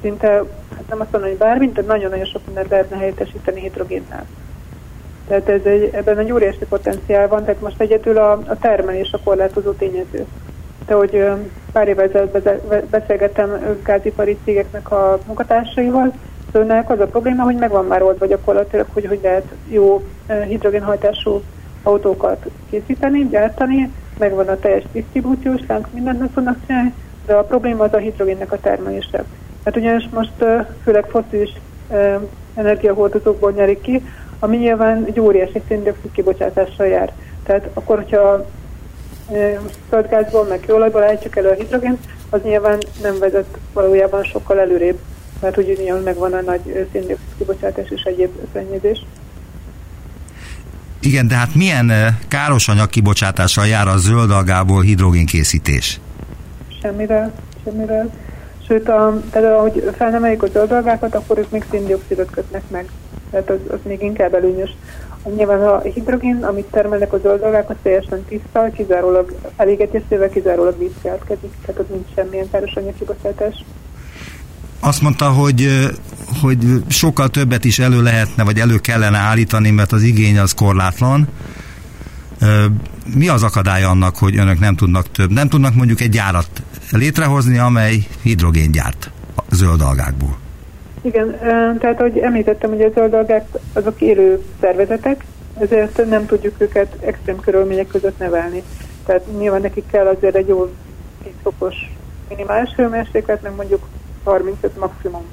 szinte, 0.01 0.27
hát 0.75 0.89
nem 0.89 1.00
azt 1.00 1.12
mondom, 1.12 1.30
hogy 1.30 1.39
bármint, 1.39 1.74
de 1.74 1.82
nagyon-nagyon 1.82 2.25
sok 2.25 2.46
mindent 2.46 2.70
lehetne 2.70 2.98
helyettesíteni 2.98 3.62
hidrogénnel. 3.62 4.25
Tehát 5.27 5.50
ez 5.50 5.62
egy, 5.63 5.89
ebben 5.94 6.17
egy 6.17 6.32
óriási 6.32 6.65
potenciál 6.70 7.27
van, 7.27 7.46
tehát 7.46 7.62
most 7.62 7.82
egyedül 7.82 8.17
a, 8.17 8.32
a 8.32 8.58
termelés 8.60 9.12
a 9.12 9.20
korlátozó 9.24 9.72
tényező. 9.72 10.25
De 10.86 10.94
hogy 10.94 11.25
pár 11.72 11.88
évvel 11.88 12.05
ezelőtt 12.05 12.89
beszélgettem 12.89 13.77
gázipari 13.84 14.38
cégeknek 14.44 14.91
a 14.91 15.20
munkatársaival, 15.25 16.13
szóval 16.51 16.84
az 16.88 17.00
a 17.00 17.05
probléma, 17.05 17.44
hogy 17.44 17.55
megvan 17.55 17.86
már 17.86 18.01
oldva 18.01 18.25
gyakorlatilag, 18.25 18.86
hogy 18.94 19.05
hogy 19.05 19.20
lehet 19.24 19.46
jó 19.67 20.03
hidrogénhajtású 20.48 21.41
autókat 21.84 22.46
készíteni, 22.70 23.27
gyártani, 23.29 23.91
megvan 24.17 24.48
a 24.48 24.60
teljes 24.60 24.84
disztribúciós 24.91 25.62
lánc, 25.67 25.88
mindent 25.94 26.20
meg 26.20 26.29
tudnak 26.34 26.58
csinálni, 26.67 26.94
de 27.25 27.34
a 27.34 27.44
probléma 27.44 27.84
az 27.84 27.94
a 27.94 27.98
hidrogénnek 27.98 28.51
a 28.51 28.60
termelése. 28.60 29.24
Mert 29.63 29.77
ugyanis 29.77 30.10
most 30.13 30.46
főleg 30.84 31.05
foszilis 31.05 31.53
energiahordozókból 32.55 33.51
nyerik 33.51 33.82
ki, 33.82 34.01
ami 34.39 34.58
nyilván 34.58 35.06
egy 35.06 35.20
óriási 35.20 35.62
széndiokszid 35.68 36.12
kibocsátással 36.12 36.88
jár. 36.88 37.12
Tehát 37.44 37.70
akkor, 37.74 37.96
hogyha 37.98 38.46
földgázból, 39.89 40.46
meg 40.46 40.60
kőolajból 40.60 41.04
állítjuk 41.04 41.36
elő 41.36 41.48
a 41.48 41.54
hidrogént, 41.54 42.00
az 42.30 42.39
nyilván 42.44 42.77
nem 43.01 43.20
vezet 43.20 43.58
valójában 43.74 44.24
sokkal 44.24 44.60
előrébb, 44.60 44.98
mert 45.42 45.58
úgy 45.58 45.77
ugyanúgy 45.80 46.04
megvan 46.04 46.34
a 46.34 46.42
nagy 46.42 46.88
széndiokszid 46.92 47.38
kibocsátás 47.38 47.89
és 47.89 48.01
egyéb 48.01 48.30
szennyezés. 48.54 49.06
Igen, 51.00 51.27
de 51.27 51.36
hát 51.36 51.56
milyen 51.56 51.92
káros 52.27 52.68
anyag 52.68 52.89
kibocsátással 52.89 53.68
jár 53.68 53.88
a 53.88 53.98
zöld 53.98 54.32
algából 54.32 54.82
hidrogénkészítés? 54.82 56.00
Semmivel, 56.82 57.34
semmivel. 57.63 58.10
Sőt, 58.68 58.89
a, 58.89 59.22
tehát 59.32 59.54
ahogy 59.54 59.92
fel 59.98 60.10
nem 60.10 60.38
a 60.39 60.46
zöld 60.46 60.72
algákat, 60.72 61.15
akkor 61.15 61.38
ők 61.38 61.50
még 61.50 61.65
széndiokszidot 61.72 62.30
kötnek 62.30 62.70
meg. 62.70 62.89
Tehát 63.32 63.50
az, 63.50 63.60
az 63.67 63.79
még 63.84 64.01
inkább 64.01 64.34
előnyös. 64.34 64.75
Nyilván 65.36 65.62
a 65.62 65.79
hidrogén, 65.82 66.44
amit 66.44 66.65
termelnek 66.65 67.13
a 67.13 67.17
zöld 67.17 67.41
algák, 67.41 67.70
az 67.70 67.75
teljesen 67.82 68.25
tiszta, 68.25 68.70
kizárólag 68.75 69.36
elégetésével 69.55 70.29
kizárólag 70.29 70.77
víz 70.77 70.91
keletkezik, 71.01 71.51
tehát 71.65 71.82
ott 71.82 71.89
nincs 71.89 72.08
semmilyen 72.15 72.50
káros 72.51 72.74
anyagkibocsátás 72.74 73.63
azt 74.86 75.01
mondta, 75.01 75.29
hogy, 75.29 75.89
hogy 76.41 76.58
sokkal 76.88 77.29
többet 77.29 77.65
is 77.65 77.79
elő 77.79 78.01
lehetne, 78.01 78.44
vagy 78.44 78.60
elő 78.60 78.77
kellene 78.77 79.17
állítani, 79.17 79.70
mert 79.70 79.91
az 79.91 80.01
igény 80.01 80.38
az 80.38 80.53
korlátlan. 80.53 81.27
Mi 83.15 83.27
az 83.27 83.44
akadály 83.44 83.84
annak, 83.84 84.17
hogy 84.17 84.38
önök 84.38 84.60
nem 84.60 84.75
tudnak 84.75 85.12
több, 85.12 85.32
nem 85.32 85.50
tudnak 85.50 85.75
mondjuk 85.75 86.01
egy 86.01 86.10
gyárat 86.10 86.63
létrehozni, 86.91 87.58
amely 87.58 88.08
hidrogén 88.22 88.72
gyárt 88.72 89.12
a 89.36 89.41
zöld 89.55 89.82
algákból? 89.82 90.38
Igen, 91.05 91.38
tehát 91.79 92.00
ahogy 92.00 92.17
említettem, 92.17 92.69
hogy 92.69 92.81
a 92.81 92.89
zöld 92.89 93.13
algák 93.13 93.47
azok 93.74 94.01
élő 94.01 94.43
szervezetek, 94.62 95.25
ezért 95.59 96.05
nem 96.09 96.25
tudjuk 96.25 96.55
őket 96.57 96.95
extrém 97.00 97.39
körülmények 97.39 97.88
között 97.88 98.17
nevelni. 98.17 98.63
Tehát 99.05 99.38
nyilván 99.38 99.62
nekik 99.62 99.83
kell 99.91 100.07
azért 100.07 100.35
egy 100.35 100.47
jó 100.47 100.69
10 101.24 101.31
fokos 101.43 101.75
minimális 102.29 102.74
hőmérséklet, 102.75 103.41
meg 103.41 103.55
mondjuk 103.55 103.88
35 104.24 104.77
maximum. 104.77 105.25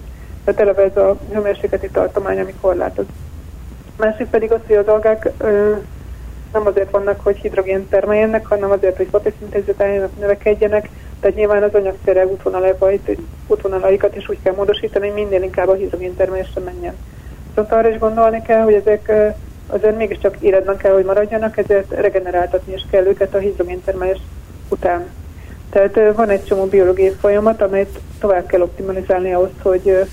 Tehát 0.44 0.60
eleve 0.60 0.82
ez 0.82 0.96
a 0.96 1.18
hőmérsékleti 1.32 1.88
tartomány, 1.88 2.40
ami 2.40 2.54
korlátoz. 2.60 3.06
Másik 3.96 4.26
pedig 4.26 4.52
az, 4.52 4.60
hogy 4.66 4.76
a 4.76 4.82
dolgák 4.82 5.30
ö, 5.38 5.72
nem 6.52 6.66
azért 6.66 6.90
vannak, 6.90 7.20
hogy 7.20 7.36
hidrogén 7.36 7.88
termeljenek, 7.88 8.46
hanem 8.46 8.70
azért, 8.70 8.96
hogy 8.96 9.08
fotoszintézet 9.10 9.82
álljanak, 9.82 10.18
növekedjenek, 10.18 10.88
tehát 11.22 11.36
nyilván 11.36 11.62
az 11.62 11.74
anyagszerek 11.74 12.28
útvonalaikat 13.46 14.16
is 14.16 14.28
úgy 14.28 14.38
kell 14.42 14.54
módosítani, 14.54 15.08
hogy 15.08 15.22
minél 15.22 15.42
inkább 15.42 15.68
a 15.68 15.74
hidrogén 15.74 16.16
termelésre 16.16 16.60
menjen. 16.60 16.94
Viszont 17.48 17.72
arra 17.72 17.88
is 17.88 17.98
gondolni 17.98 18.42
kell, 18.42 18.62
hogy 18.62 18.74
ezek 18.74 19.12
azért 19.66 19.96
mégiscsak 19.96 20.36
életben 20.40 20.76
kell, 20.76 20.92
hogy 20.92 21.04
maradjanak, 21.04 21.56
ezért 21.58 21.90
regeneráltatni 21.90 22.72
is 22.72 22.86
kell 22.90 23.06
őket 23.06 23.34
a 23.34 23.38
hidrogén 23.38 23.84
termelés 23.84 24.18
után. 24.68 25.06
Tehát 25.70 26.14
van 26.14 26.28
egy 26.28 26.44
csomó 26.44 26.64
biológiai 26.64 27.14
folyamat, 27.20 27.62
amelyet 27.62 28.00
tovább 28.18 28.46
kell 28.46 28.60
optimalizálni 28.60 29.32
ahhoz, 29.32 29.50
hogy 29.62 30.06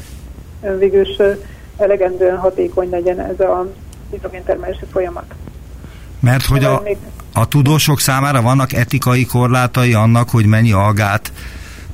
végül 0.78 1.02
is 1.02 1.18
elegendően 1.78 2.38
hatékony 2.38 2.90
legyen 2.90 3.20
ez 3.20 3.40
a 3.40 3.68
hidrogéntermelési 4.12 4.86
folyamat. 4.92 5.34
Mert 6.20 6.46
hogy 6.46 6.64
a, 6.64 6.84
a 7.34 7.48
tudósok 7.48 8.00
számára 8.00 8.42
vannak 8.42 8.74
etikai 8.74 9.26
korlátai 9.26 9.94
annak, 9.94 10.30
hogy 10.30 10.46
mennyi 10.46 10.72
algát 10.72 11.32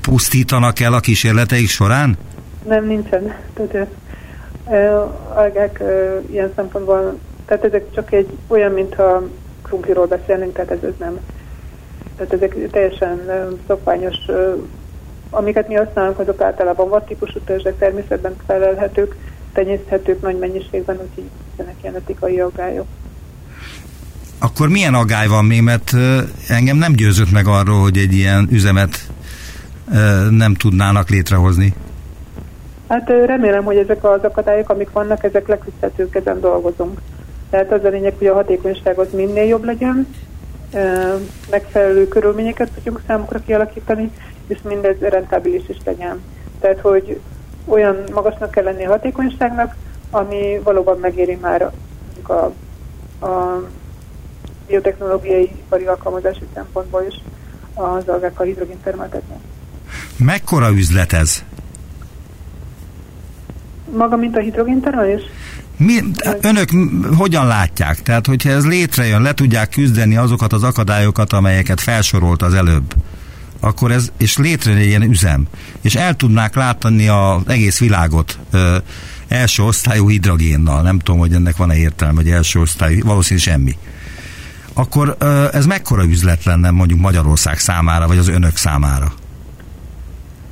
pusztítanak 0.02 0.80
el 0.80 0.94
a 0.94 1.00
kísérleteik 1.00 1.70
során? 1.70 2.18
Nem, 2.68 2.86
nincsen. 2.86 3.36
Tehát 3.54 3.88
algák 5.34 5.84
ilyen 6.32 6.52
szempontból, 6.56 7.20
tehát 7.46 7.64
ezek 7.64 7.94
csak 7.94 8.12
egy 8.12 8.38
olyan, 8.48 8.72
mintha 8.72 9.22
krumpliról 9.62 10.06
beszélnénk, 10.06 10.54
tehát 10.54 10.72
ez, 10.72 10.84
ez 10.84 10.94
nem 11.00 11.20
tehát 12.16 12.34
ezek 12.34 12.70
teljesen 12.72 13.22
szokványos, 13.68 14.16
amiket 15.30 15.68
mi 15.68 15.74
használunk, 15.74 16.20
azok 16.20 16.42
általában 16.42 16.90
vad 16.90 17.04
típusú 17.04 17.40
törzsek, 17.40 17.78
természetben 17.78 18.36
felelhetők, 18.46 19.16
tenyészthetők 19.54 20.22
nagy 20.22 20.38
mennyiségben, 20.38 21.00
úgyhogy 21.10 21.30
ennek 21.56 21.76
ilyen 21.82 21.96
etikai 21.96 22.40
aggályok. 22.40 22.86
Akkor 24.40 24.70
milyen 24.70 24.94
aggály 24.94 25.28
van 25.28 25.46
még, 25.46 25.62
mert 25.62 25.92
engem 26.48 26.78
nem 26.78 26.94
győzött 26.94 27.32
meg 27.32 27.48
arról, 27.48 27.82
hogy 27.82 27.98
egy 27.98 28.14
ilyen 28.14 28.48
üzemet 28.52 29.00
nem 30.30 30.54
tudnának 30.54 31.10
létrehozni. 31.10 31.74
Hát 32.88 33.10
remélem, 33.26 33.64
hogy 33.64 33.78
ezek 33.78 34.04
az 34.04 34.24
akadályok, 34.24 34.70
amik 34.70 34.92
vannak, 34.92 35.24
ezek 35.24 35.48
leküzdhetők, 35.48 36.16
ezen 36.16 36.40
dolgozunk. 36.40 37.02
Tehát 37.50 37.72
az 37.72 37.84
a 37.84 37.90
lényeg, 37.90 38.14
hogy 38.18 38.28
a 38.28 38.34
hatékonyság 38.34 38.98
az 38.98 39.08
minél 39.14 39.44
jobb 39.44 39.64
legyen, 39.64 40.08
megfelelő 41.50 42.08
körülményeket 42.08 42.72
tudjunk 42.72 43.02
számukra 43.08 43.40
kialakítani, 43.40 44.12
és 44.48 44.58
mindez 44.64 44.96
rentábilis 45.00 45.70
is 45.70 45.78
legyen. 45.86 46.22
Tehát, 46.60 46.80
hogy 46.80 47.20
olyan 47.66 47.98
magasnak 48.14 48.52
kell 48.52 48.64
lenni 48.64 48.86
a 48.86 48.90
hatékonyságnak, 48.90 49.76
ami 50.12 50.60
valóban 50.64 50.98
megéri 51.00 51.38
már 51.42 51.72
a, 52.28 52.34
a 53.26 53.64
biotechnológiai 54.68 55.44
ipari 55.44 55.86
alkalmazási 55.86 56.44
szempontból 56.54 57.06
is 57.10 57.22
az 57.74 58.08
algákkal 58.08 58.46
hidrogén 58.46 58.82
termeltetni. 58.84 59.36
Mekkora 60.18 60.72
üzlet 60.72 61.14
ez? 61.14 61.44
Maga, 63.92 64.16
mint 64.16 64.36
a 64.36 64.40
hidrogéntermelés? 64.40 65.22
Mi, 65.78 66.00
önök 66.42 66.70
hogyan 67.18 67.48
látják? 67.48 68.02
Tehát, 68.02 68.26
hogyha 68.26 68.50
ez 68.50 68.66
létrejön, 68.66 69.22
le 69.22 69.34
tudják 69.34 69.70
küzdeni 69.70 70.18
azokat 70.18 70.54
az 70.54 70.64
akadályokat, 70.64 71.34
amelyeket 71.34 71.82
felsorolt 71.82 72.42
az 72.42 72.54
előbb, 72.54 72.94
akkor 73.60 73.92
ez, 73.92 74.12
és 74.18 74.38
létrejön 74.38 74.80
egy 74.82 74.88
ilyen 74.88 75.02
üzem, 75.02 75.48
és 75.82 75.96
el 75.96 76.16
tudnák 76.16 76.56
látni 76.56 77.08
az 77.08 77.42
egész 77.48 77.80
világot 77.80 78.40
ö, 78.52 78.78
első 79.28 79.64
osztályú 79.64 80.10
hidrogénnal, 80.10 80.82
nem 80.82 81.00
tudom, 81.00 81.20
hogy 81.20 81.34
ennek 81.34 81.58
van-e 81.58 81.76
értelme, 81.76 82.16
hogy 82.16 82.30
első 82.30 82.60
osztályú, 82.60 83.04
valószínűleg 83.04 83.48
semmi. 83.48 83.78
Akkor 84.76 85.16
ez 85.52 85.66
mekkora 85.66 86.04
üzlet 86.04 86.44
lenne 86.44 86.72
mondjuk 86.72 87.00
Magyarország 87.00 87.58
számára, 87.58 88.08
vagy 88.08 88.18
az 88.18 88.28
önök 88.28 88.56
számára? 88.56 89.06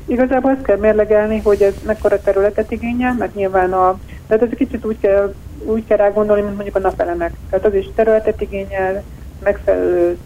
Igazából 0.06 0.51
azt 0.51 0.65
kell 0.65 0.77
mérlegelni, 0.77 1.39
hogy 1.39 1.62
ez 1.62 1.74
mekkora 1.86 2.22
területet 2.22 2.72
igényel, 2.72 3.15
mert 3.20 3.36
nyilván 3.36 3.74
a 3.74 4.00
tehát 4.27 4.44
ez 4.44 4.58
kicsit 4.58 4.86
úgy 4.86 5.00
kell, 5.00 5.34
úgy 5.65 5.86
kell 5.88 5.98
rá 5.98 6.10
gondolni, 6.10 6.42
mint 6.42 6.53
mondjuk 6.56 6.75
a 6.75 6.80
napelemek. 6.80 7.34
Tehát 7.50 7.65
az 7.65 7.74
is 7.74 7.86
területet 7.96 8.42
igényel, 8.42 9.03
megfelelő 9.44 10.18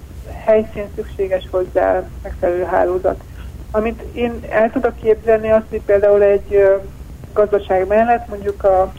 helyszín 0.46 0.86
szükséges 0.96 1.48
hozzá, 1.52 2.04
megfelelő 2.24 2.64
hálózat. 2.64 3.24
Amit 3.72 4.02
én 4.14 4.40
el 4.50 4.72
tudok 4.72 4.96
képzelni 5.02 5.50
azt, 5.50 5.66
hogy 5.70 5.82
például 5.86 6.22
egy 6.22 6.66
gazdaság 7.34 7.88
mellett 7.88 8.28
mondjuk 8.28 8.64
a 8.64 8.94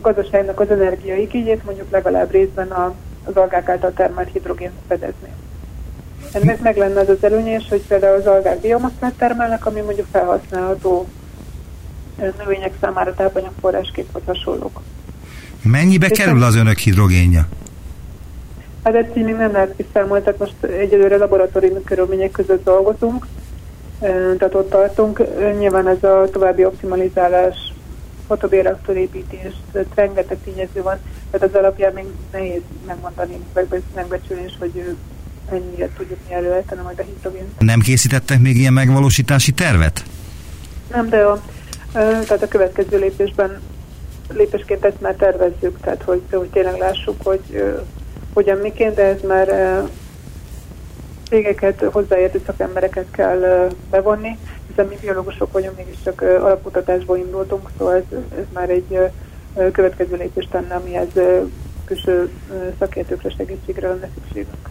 gazdaságnak 0.00 0.60
az 0.60 0.70
energiaigényét 0.70 1.64
mondjuk 1.64 1.90
legalább 1.90 2.30
részben 2.30 2.68
a, 2.70 2.94
az 3.30 3.36
algák 3.36 3.68
által 3.68 3.92
termelt 3.92 4.28
hidrogén 4.32 4.70
fedezni. 4.88 5.28
Ennek 6.32 6.60
meg 6.60 6.76
lenne 6.76 7.00
az 7.00 7.08
az 7.08 7.24
előnyés, 7.24 7.66
hogy 7.68 7.82
például 7.86 8.16
az 8.16 8.26
algák 8.26 8.60
biomasszát 8.60 9.12
termelnek, 9.18 9.66
ami 9.66 9.80
mondjuk 9.80 10.06
felhasználható 10.12 11.08
növények 12.38 12.72
számára 12.80 13.14
tápanyagforrásként 13.14 14.08
vagy 14.12 14.22
hasonlók. 14.26 14.80
Mennyibe 15.62 16.06
És 16.06 16.18
kerül 16.18 16.42
az 16.42 16.56
önök 16.56 16.78
hidrogénja? 16.78 17.46
Hát 18.84 18.94
ezt 18.94 19.14
még 19.14 19.24
nem 19.24 19.52
lehet 19.52 19.74
kiszámolni, 19.76 20.24
tehát 20.24 20.38
most 20.38 20.54
egyelőre 20.62 21.16
laboratóriumi 21.16 21.82
körülmények 21.84 22.30
között 22.30 22.64
dolgozunk, 22.64 23.26
tehát 24.38 24.54
ott 24.54 24.70
tartunk. 24.70 25.22
Nyilván 25.58 25.88
ez 25.88 26.04
a 26.04 26.28
további 26.32 26.64
optimalizálás 26.64 27.56
fotobérreaktorépítés, 28.30 29.52
rengeteg 29.94 30.38
tényező 30.44 30.82
van, 30.82 30.98
tehát 31.30 31.48
az 31.48 31.54
alapján 31.54 31.92
még 31.92 32.04
nehéz 32.32 32.60
megmondani, 32.86 33.38
megbecsülés, 33.94 34.56
hogy 34.58 34.96
ennyire 35.52 35.88
tudjuk 35.96 36.18
mi 36.28 36.34
előállítani 36.34 36.80
majd 36.82 36.98
a 36.98 37.02
hidrogén. 37.02 37.44
Nem 37.58 37.80
készítettek 37.80 38.40
még 38.40 38.56
ilyen 38.56 38.72
megvalósítási 38.72 39.52
tervet? 39.52 40.04
Nem, 40.92 41.08
de 41.08 41.22
a, 41.22 41.42
tehát 41.92 42.42
a 42.42 42.48
következő 42.48 42.98
lépésben 42.98 43.60
lépésként 44.32 44.84
ezt 44.84 45.00
már 45.00 45.14
tervezzük, 45.14 45.80
tehát 45.80 46.02
hogy, 46.02 46.22
hogy 46.30 46.48
tényleg 46.48 46.78
lássuk, 46.78 47.22
hogy 47.22 47.74
hogyan 48.32 48.58
miként, 48.58 48.94
de 48.94 49.02
ez 49.02 49.20
már 49.26 49.48
cégeket, 51.28 51.84
hozzáértő 51.92 52.42
szakembereket 52.46 53.06
kell 53.10 53.70
bevonni, 53.90 54.38
hiszen 54.70 54.86
mi 54.86 54.96
biológusok 55.00 55.52
vagyunk, 55.52 55.76
mégiscsak 55.76 56.20
alapkutatásból 56.20 57.16
indultunk, 57.16 57.70
szóval 57.78 57.94
ez, 57.94 58.18
ez 58.38 58.44
már 58.52 58.70
egy 58.70 58.98
következő 59.72 60.16
lépés 60.16 60.48
tenne, 60.50 60.74
amihez 60.74 61.08
külső 61.84 62.30
szakértőkre 62.78 63.30
segítségre 63.30 63.88
lenne 63.88 64.08
szükségünk. 64.14 64.68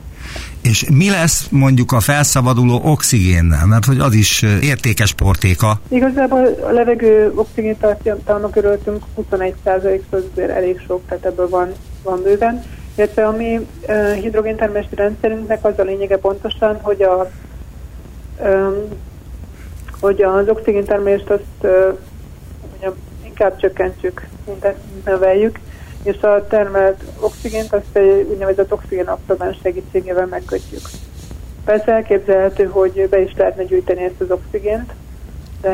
És 0.61 0.89
mi 0.89 1.09
lesz 1.09 1.47
mondjuk 1.51 1.91
a 1.91 1.99
felszabaduló 1.99 2.81
oxigénnel? 2.83 3.65
Mert 3.65 3.85
hogy 3.85 3.99
az 3.99 4.13
is 4.13 4.41
értékes 4.61 5.13
portéka. 5.13 5.79
Igazából 5.87 6.45
a 6.63 6.71
levegő 6.71 7.31
oxigén 7.35 7.77
tartalma 7.77 8.49
körülöttünk 8.49 9.03
21% 9.33 9.99
azért 10.09 10.49
elég 10.49 10.81
sok, 10.87 11.01
tehát 11.07 11.25
ebből 11.25 11.49
van, 11.49 11.71
van 12.03 12.21
bőven. 12.23 12.63
Illetve 12.95 13.27
a 13.27 13.31
mi 13.31 13.67
uh, 13.87 14.13
hidrogéntermelési 14.13 14.95
rendszerünknek 14.95 15.65
az 15.65 15.73
a 15.77 15.83
lényege 15.83 16.17
pontosan, 16.17 16.79
hogy 16.81 17.01
a 17.01 17.31
um, 18.39 18.73
hogy 19.99 20.21
az 20.21 20.49
oxigéntermelést 20.49 21.29
azt 21.29 21.73
mondjam, 22.69 22.93
inkább 23.25 23.57
csökkentsük, 23.57 24.27
mint 24.45 24.67
növeljük, 25.05 25.59
és 26.03 26.21
a 26.21 26.47
termelt 26.47 27.03
oxigént 27.19 27.73
azt 27.73 27.95
egy 27.95 28.27
úgynevezett 28.29 28.73
oxigén 28.73 29.07
abszolvens 29.07 29.57
segítségével 29.63 30.25
megkötjük. 30.25 30.81
Persze 31.65 31.91
elképzelhető, 31.91 32.65
hogy 32.65 33.07
be 33.09 33.21
is 33.21 33.33
lehetne 33.37 33.63
gyűjteni 33.63 34.03
ezt 34.03 34.21
az 34.21 34.31
oxigént, 34.31 34.93
de 35.61 35.69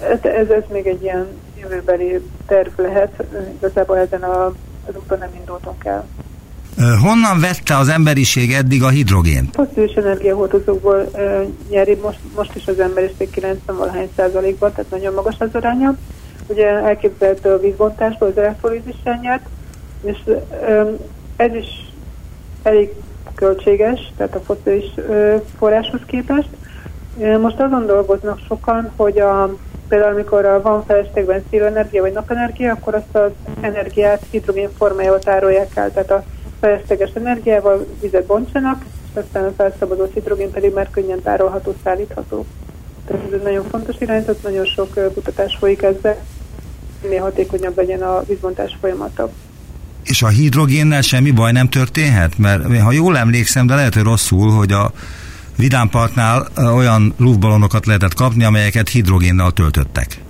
ez, 0.00 0.18
ez, 0.22 0.48
ez 0.48 0.62
még 0.72 0.86
egy 0.86 1.02
ilyen 1.02 1.26
jövőbeli 1.60 2.20
terv 2.46 2.78
lehet, 2.80 3.24
igazából 3.56 3.98
ezen 3.98 4.22
a, 4.22 4.44
az 4.86 4.96
úton 4.96 5.18
nem 5.18 5.34
indultunk 5.38 5.84
el. 5.84 6.06
Honnan 6.80 7.40
vette 7.40 7.76
az 7.76 7.88
emberiség 7.88 8.52
eddig 8.52 8.82
a 8.82 8.88
hidrogént? 8.88 9.54
Fosszilis 9.54 9.92
energiahordozókból 9.92 11.10
nyeri 11.70 11.94
most, 12.02 12.18
most 12.36 12.56
is 12.56 12.66
az 12.66 12.80
emberiség 12.80 13.30
90 13.30 13.76
valahány 13.76 14.10
százalékban, 14.16 14.72
tehát 14.72 14.90
nagyon 14.90 15.14
magas 15.14 15.34
az 15.38 15.48
aránya. 15.52 15.96
Ugye 16.46 16.66
elképzelhető 16.66 17.52
a 17.52 17.58
vízbontásból 17.58 18.28
az 18.28 18.38
elektrolízissel 18.38 19.18
nyert, 19.22 19.46
és 20.02 20.16
ez 21.36 21.54
is 21.54 21.66
elég 22.62 22.90
költséges, 23.34 24.12
tehát 24.16 24.34
a 24.34 24.40
fosszilis 24.40 24.92
uh, 24.96 25.42
forráshoz 25.58 26.00
képest. 26.06 26.48
Most 27.40 27.60
azon 27.60 27.86
dolgoznak 27.86 28.38
sokan, 28.48 28.90
hogy 28.96 29.18
a, 29.18 29.54
például 29.88 30.12
amikor 30.12 30.60
van 30.62 30.84
feleslegben 30.84 31.44
szélenergia 31.50 32.02
vagy 32.02 32.12
napenergia, 32.12 32.72
akkor 32.72 32.94
azt 32.94 33.14
az 33.16 33.30
energiát 33.60 34.22
hidrogén 34.30 34.68
formájával 34.76 35.18
tárolják 35.18 35.76
el, 35.76 35.92
tehát 35.92 36.10
a 36.10 36.24
felesleges 36.60 37.10
energiával 37.14 37.86
vizet 38.00 38.26
bontsanak, 38.26 38.84
és 39.10 39.20
aztán 39.20 39.44
a 39.44 39.52
felszabadult 39.56 40.12
hidrogén 40.12 40.50
pedig 40.50 40.72
már 40.72 40.90
könnyen 40.90 41.22
tárolható, 41.22 41.74
szállítható. 41.84 42.46
Tehát 43.06 43.26
ez 43.26 43.32
egy 43.32 43.42
nagyon 43.42 43.64
fontos 43.70 43.96
irányzat, 43.98 44.42
nagyon 44.42 44.64
sok 44.64 45.12
kutatás 45.14 45.56
folyik 45.58 45.82
ezzel, 45.82 46.16
minél 47.02 47.20
hatékonyabb 47.20 47.76
legyen 47.76 48.02
a 48.02 48.22
vízbontás 48.22 48.76
folyamata. 48.80 49.30
És 50.02 50.22
a 50.22 50.28
hidrogénnel 50.28 51.00
semmi 51.00 51.30
baj 51.30 51.52
nem 51.52 51.68
történhet? 51.68 52.38
Mert 52.38 52.80
ha 52.80 52.92
jól 52.92 53.16
emlékszem, 53.16 53.66
de 53.66 53.74
lehet, 53.74 53.94
hogy 53.94 54.02
rosszul, 54.02 54.50
hogy 54.50 54.72
a 54.72 54.92
Vidámparknál 55.56 56.46
olyan 56.56 57.14
luftballonokat 57.16 57.86
lehetett 57.86 58.14
kapni, 58.14 58.44
amelyeket 58.44 58.88
hidrogénnel 58.88 59.50
töltöttek. 59.50 60.22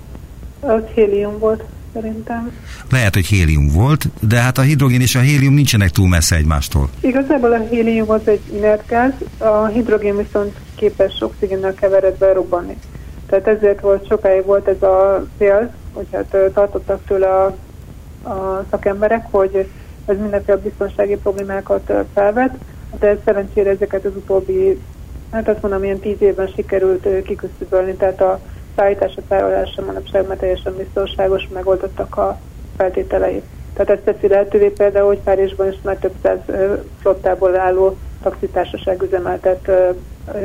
Az 0.59 0.81
hélium 0.93 1.39
volt 1.39 1.63
szerintem. 1.93 2.51
Lehet, 2.91 3.13
hogy 3.13 3.25
hélium 3.25 3.67
volt, 3.67 4.07
de 4.27 4.39
hát 4.39 4.57
a 4.57 4.61
hidrogén 4.61 5.01
és 5.01 5.15
a 5.15 5.19
hélium 5.19 5.53
nincsenek 5.53 5.89
túl 5.89 6.07
messze 6.07 6.35
egymástól. 6.35 6.89
Igazából 6.99 7.51
a 7.51 7.59
hélium 7.69 8.09
az 8.09 8.21
egy 8.27 8.41
inert 8.53 8.87
gáz, 8.87 9.13
a 9.37 9.65
hidrogén 9.65 10.17
viszont 10.17 10.55
képes 10.75 11.21
oxigénnel 11.21 11.73
keveredve 11.73 12.33
robbanni. 12.33 12.77
Tehát 13.25 13.47
ezért 13.47 13.79
volt, 13.79 14.07
sokáig 14.07 14.45
volt 14.45 14.67
ez 14.67 14.81
a 14.81 15.25
cél, 15.37 15.73
hogy 15.93 16.07
hát 16.11 16.35
tartottak 16.53 17.01
tőle 17.07 17.27
a, 17.27 17.45
a 18.29 18.65
szakemberek, 18.69 19.25
hogy 19.31 19.69
ez 20.05 20.17
mindenféle 20.17 20.57
biztonsági 20.57 21.15
problémákat 21.15 21.91
felvet, 22.13 22.57
de 22.99 23.17
szerencsére 23.25 23.69
ezeket 23.69 24.05
az 24.05 24.15
utóbbi, 24.15 24.79
hát 25.31 25.47
azt 25.47 25.61
mondom, 25.61 25.83
ilyen 25.83 25.99
tíz 25.99 26.21
évben 26.21 26.47
sikerült 26.55 27.07
kiküszöbölni, 27.23 27.93
tehát 27.93 28.21
a 28.21 28.39
szállítása, 28.75 29.21
tárolása 29.27 29.85
manapság 29.85 30.27
már 30.27 30.37
teljesen 30.37 30.75
biztonságos, 30.77 31.47
megoldottak 31.53 32.17
a 32.17 32.39
feltételei. 32.77 33.41
Tehát 33.73 33.89
ezt 33.89 34.01
teszi 34.01 34.27
lehetővé 34.27 34.67
például, 34.67 35.07
hogy 35.07 35.19
Párizsban 35.19 35.71
is 35.71 35.77
már 35.83 35.95
több 35.95 36.13
száz 36.23 36.37
flottából 37.01 37.59
álló 37.59 37.97
taxitársaság 38.23 39.01
üzemeltet 39.01 39.71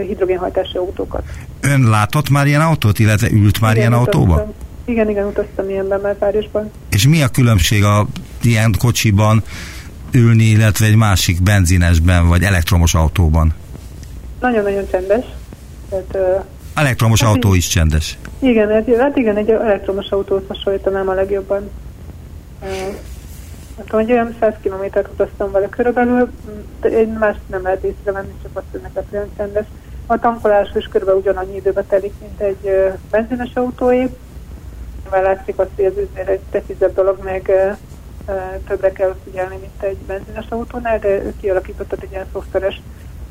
hidrogénhajtású 0.07 0.79
autókat. 0.79 1.23
Ön 1.61 1.89
látott 1.89 2.31
már 2.31 2.47
ilyen 2.47 2.61
autót, 2.61 2.99
illetve 2.99 3.29
ült 3.31 3.61
már 3.61 3.77
igen, 3.77 3.89
ilyen 3.89 4.01
utaztam. 4.01 4.31
autóba? 4.31 4.53
Igen, 4.85 5.11
igen, 5.11 5.27
utaztam 5.27 5.69
ilyenben 5.69 6.01
már 6.01 6.15
Párizsban. 6.19 6.71
És 6.91 7.07
mi 7.09 7.23
a 7.23 7.29
különbség 7.29 7.85
a 7.85 8.07
ilyen 8.43 8.75
kocsiban 8.79 9.43
ülni, 10.13 10.45
illetve 10.45 10.87
egy 10.87 10.97
másik 10.97 11.43
benzinesben 11.43 12.29
vagy 12.29 12.43
elektromos 12.43 12.95
autóban? 12.95 13.55
Nagyon-nagyon 14.41 14.87
csendes. 14.91 15.25
Tehát, 15.89 16.45
Elektromos 16.77 17.23
hát 17.23 17.31
autó 17.31 17.55
is 17.55 17.69
csendes. 17.69 18.19
Igen, 18.39 18.71
hát, 18.71 18.97
hát 18.99 19.17
igen, 19.17 19.37
egy 19.37 19.51
elektromos 19.51 20.11
autót 20.11 20.47
hasonlítanám 20.49 21.09
a 21.09 21.13
legjobban. 21.13 21.71
Hát, 23.77 23.91
hogy 23.91 24.13
olyan 24.13 24.37
100 24.41 24.55
kilométert 24.63 25.09
utaztam 25.13 25.51
vele 25.51 25.69
körülbelül, 25.69 26.31
én 26.83 27.17
más 27.21 27.37
nem 27.47 27.63
lehet 27.63 27.83
észrevenni, 27.83 28.33
csak 28.43 28.51
azt, 28.53 28.67
hogy 28.71 28.81
neked 28.81 29.05
olyan 29.13 29.31
csendes. 29.37 29.67
A 30.07 30.19
tankolás 30.19 30.69
is 30.75 30.85
körülbelül 30.85 31.21
ugyanannyi 31.21 31.57
időbe 31.57 31.83
telik, 31.83 32.13
mint 32.21 32.41
egy 32.41 32.93
benzines 33.11 33.51
autóé. 33.55 34.09
Mert 35.11 35.25
látszik 35.25 35.59
azt, 35.59 35.71
hogy 35.77 35.85
ez 36.15 36.27
egy 36.27 36.41
precízebb 36.51 36.95
dolog, 36.95 37.19
meg 37.25 37.51
többre 38.69 38.93
kell 38.93 39.15
figyelni, 39.25 39.57
mint 39.61 39.83
egy 39.83 39.97
benzines 39.97 40.47
autónál, 40.49 40.99
de 40.99 41.09
ő 41.09 41.35
kialakítottak 41.41 42.03
egy 42.03 42.11
ilyen 42.11 42.27
szoftveres 42.33 42.81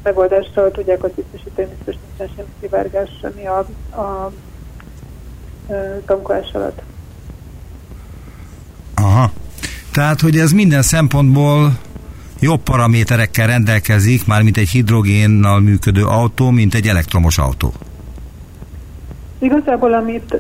megoldással 0.06 0.72
tudják 0.72 1.04
azt 1.04 1.14
biztosítani, 1.14 1.68
biztos 1.76 1.96
nincsen 2.08 2.36
sem 2.36 2.46
szivárgás 2.62 3.10
semmi 3.22 3.46
a, 3.48 3.66
a, 3.90 4.00
a 4.00 4.32
tankolás 6.06 6.52
alatt. 6.54 6.82
Aha. 8.96 9.32
Tehát, 9.92 10.22
hogy 10.22 10.38
ez 10.38 10.52
minden 10.52 10.82
szempontból 10.82 11.72
jobb 12.40 12.62
paraméterekkel 12.62 13.48
rendelkezik, 13.48 14.26
már 14.26 14.42
mint 14.42 14.58
egy 14.58 14.70
hidrogénnal 14.70 15.60
működő 15.60 16.06
autó, 16.06 16.50
mint 16.50 16.74
egy 16.74 16.88
elektromos 16.88 17.38
autó. 17.38 17.74
Igazából, 19.40 19.94
amit 19.94 20.38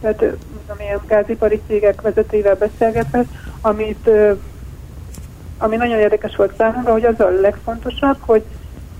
tehát, 0.00 0.24
amilyen 0.66 1.00
gázipari 1.06 1.60
cégek 1.66 2.00
vezetőivel 2.00 2.54
beszélgetve, 2.54 3.24
amit 3.60 4.10
ami 5.58 5.76
nagyon 5.76 5.98
érdekes 5.98 6.36
volt 6.36 6.54
számomra, 6.58 6.92
hogy 6.92 7.04
az 7.04 7.20
a 7.20 7.28
legfontosabb, 7.40 8.16
hogy 8.20 8.44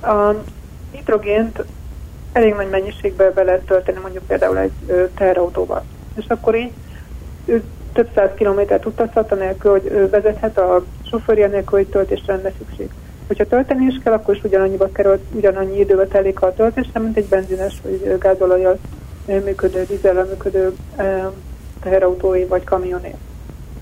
a 0.03 0.35
hidrogént 0.91 1.65
elég 2.33 2.55
nagy 2.55 2.71
mennyiségben 2.71 3.33
be 3.35 3.43
lehet 3.43 3.67
tölteni 3.67 3.99
mondjuk 4.03 4.25
például 4.27 4.59
egy 4.59 4.73
teherautóba. 5.15 5.85
És 6.17 6.25
akkor 6.29 6.55
így 6.55 6.73
ő 7.45 7.63
több 7.93 8.09
száz 8.15 8.31
kilométert 8.35 8.87
utazhat, 8.87 9.33
anélkül, 9.33 9.71
hogy 9.71 10.11
vezethet 10.11 10.59
a 10.59 10.85
sofőrje 11.11 11.47
nélkül, 11.47 11.79
hogy 11.79 11.89
töltésre 11.89 12.35
lenne 12.35 12.53
szükség. 12.59 12.91
Hogyha 13.27 13.47
tölteni 13.47 13.85
is 13.85 14.01
kell, 14.05 14.13
akkor 14.13 14.37
is 14.37 14.45
ugyanannyiba 14.45 14.89
kerül, 14.93 15.21
ugyanannyi 15.33 15.79
időbe 15.79 16.07
telik 16.07 16.43
a 16.43 16.55
töltésre, 16.55 17.01
mint 17.01 17.17
egy 17.17 17.29
benzines 17.29 17.81
vagy 17.83 18.19
gázolajjal 18.19 18.79
működő, 19.27 19.85
dízellel 19.85 20.25
működő 20.25 20.75
teherautói 21.83 22.45
vagy 22.45 22.65
kamioné. 22.65 23.15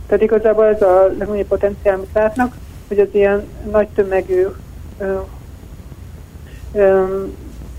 Tehát 0.07 0.23
igazából 0.23 0.65
ez 0.65 0.83
a 0.83 1.13
legnagyobb 1.19 1.47
potenciál, 1.47 1.95
amit 1.95 2.13
látnak, 2.15 2.55
hogy 2.89 2.99
az 2.99 3.09
ilyen 3.11 3.45
nagy 3.71 3.89
tömegű 3.89 4.47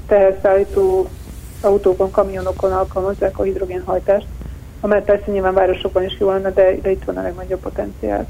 teherszállító 0.07 1.09
autókon, 1.61 2.11
kamionokon 2.11 2.71
alkalmazzák 2.71 3.39
a 3.39 3.43
hidrogénhajtást, 3.43 4.25
amely 4.81 5.01
persze 5.01 5.31
nyilván 5.31 5.53
városokban 5.53 6.03
is 6.03 6.15
jó 6.19 6.29
lenne, 6.31 6.51
de, 6.51 6.77
de 6.81 6.91
itt 6.91 7.03
van 7.05 7.17
a 7.17 7.21
legnagyobb 7.21 7.59
potenciál. 7.59 8.27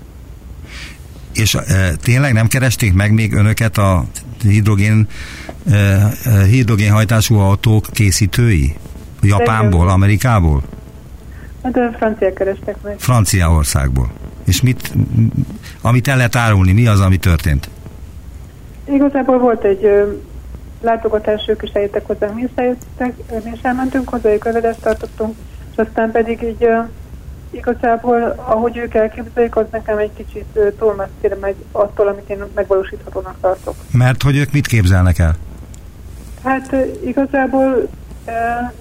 És 1.34 1.56
e, 1.56 1.95
tényleg 2.04 2.34
nem 2.34 2.47
keresték 2.47 2.93
meg 2.93 3.13
még 3.13 3.34
önöket 3.34 3.78
a 3.78 4.04
hidrogén, 4.41 5.08
e, 5.71 6.12
hidrogénhajtású 6.49 7.38
autók 7.38 7.86
készítői? 7.91 8.75
Japánból, 9.21 9.89
Amerikából? 9.89 10.63
Hát 11.63 11.78
a 11.78 11.95
franciák 11.97 12.34
kerestek 12.34 12.75
meg. 12.82 12.99
Franciaországból. 12.99 14.12
És 14.45 14.62
mit, 14.62 14.93
amit 15.82 16.08
el 16.08 16.15
lehet 16.15 16.36
árulni, 16.36 16.71
mi 16.71 16.88
az, 16.88 16.99
ami 16.99 17.17
történt? 17.17 17.69
Igazából 18.86 19.38
volt 19.38 19.63
egy 19.63 19.86
ö, 20.85 20.89
látogatás, 20.89 21.47
ők 21.47 21.63
is 21.63 21.71
eljöttek 21.71 22.05
hozzánk, 22.07 22.33
mi 22.33 22.41
is 22.41 22.49
eljöttek, 22.55 23.13
mi 23.43 23.51
is 23.53 23.61
elmentünk 23.61 24.09
hozzájuk, 24.09 24.45
előadást 24.45 24.81
tartottunk, 24.81 25.35
és 25.71 25.77
aztán 25.77 26.11
pedig 26.11 26.41
így 26.41 26.67
igazából, 27.49 28.35
ahogy 28.37 28.77
ők 28.77 28.93
elképzelik, 28.93 29.55
az 29.55 29.65
nekem 29.71 29.97
egy 29.97 30.13
kicsit 30.13 30.59
túl 30.77 30.93
messzire 30.93 31.35
megy 31.41 31.55
attól, 31.71 32.07
amit 32.07 32.29
én 32.29 32.43
megvalósíthatónak 32.55 33.35
tartok. 33.41 33.75
Mert 33.91 34.23
hogy 34.23 34.37
ők 34.37 34.51
mit 34.51 34.67
képzelnek 34.67 35.19
el? 35.19 35.35
Hát 36.43 36.75
igazából 37.05 37.87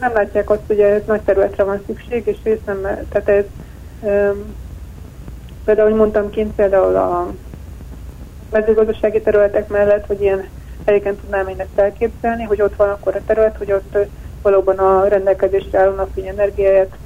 nem 0.01 0.13
látják 0.15 0.51
azt, 0.51 0.63
hogy 0.67 0.81
ez 0.81 1.03
nagy 1.07 1.21
területre 1.21 1.63
van 1.63 1.83
szükség, 1.87 2.27
és 2.27 2.37
részt 2.43 2.67
nem, 2.67 2.81
tehát 2.83 3.29
ez 3.29 3.45
például, 5.65 5.87
ahogy 5.87 5.99
mondtam 5.99 6.31
kint, 6.31 6.55
például 6.55 6.97
a 6.97 7.33
mezőgazdasági 8.51 9.21
területek 9.21 9.69
mellett, 9.69 10.07
hogy 10.07 10.23
ilyen 10.23 10.45
helyeken 10.87 11.17
tudnám 11.17 11.49
én 11.49 11.61
ezt 11.61 11.79
elképzelni, 11.79 12.43
hogy 12.43 12.63
ott 12.63 12.77
van 12.77 12.89
akkor 12.89 13.15
a 13.17 13.25
terület, 13.27 13.57
hogy 13.57 13.73
ott 13.73 13.97
valóban 14.43 14.79
a 14.79 15.09
rendelkezésre 15.09 15.79
álló 15.79 15.95
napfény 15.95 16.27
energiáját 16.27 16.97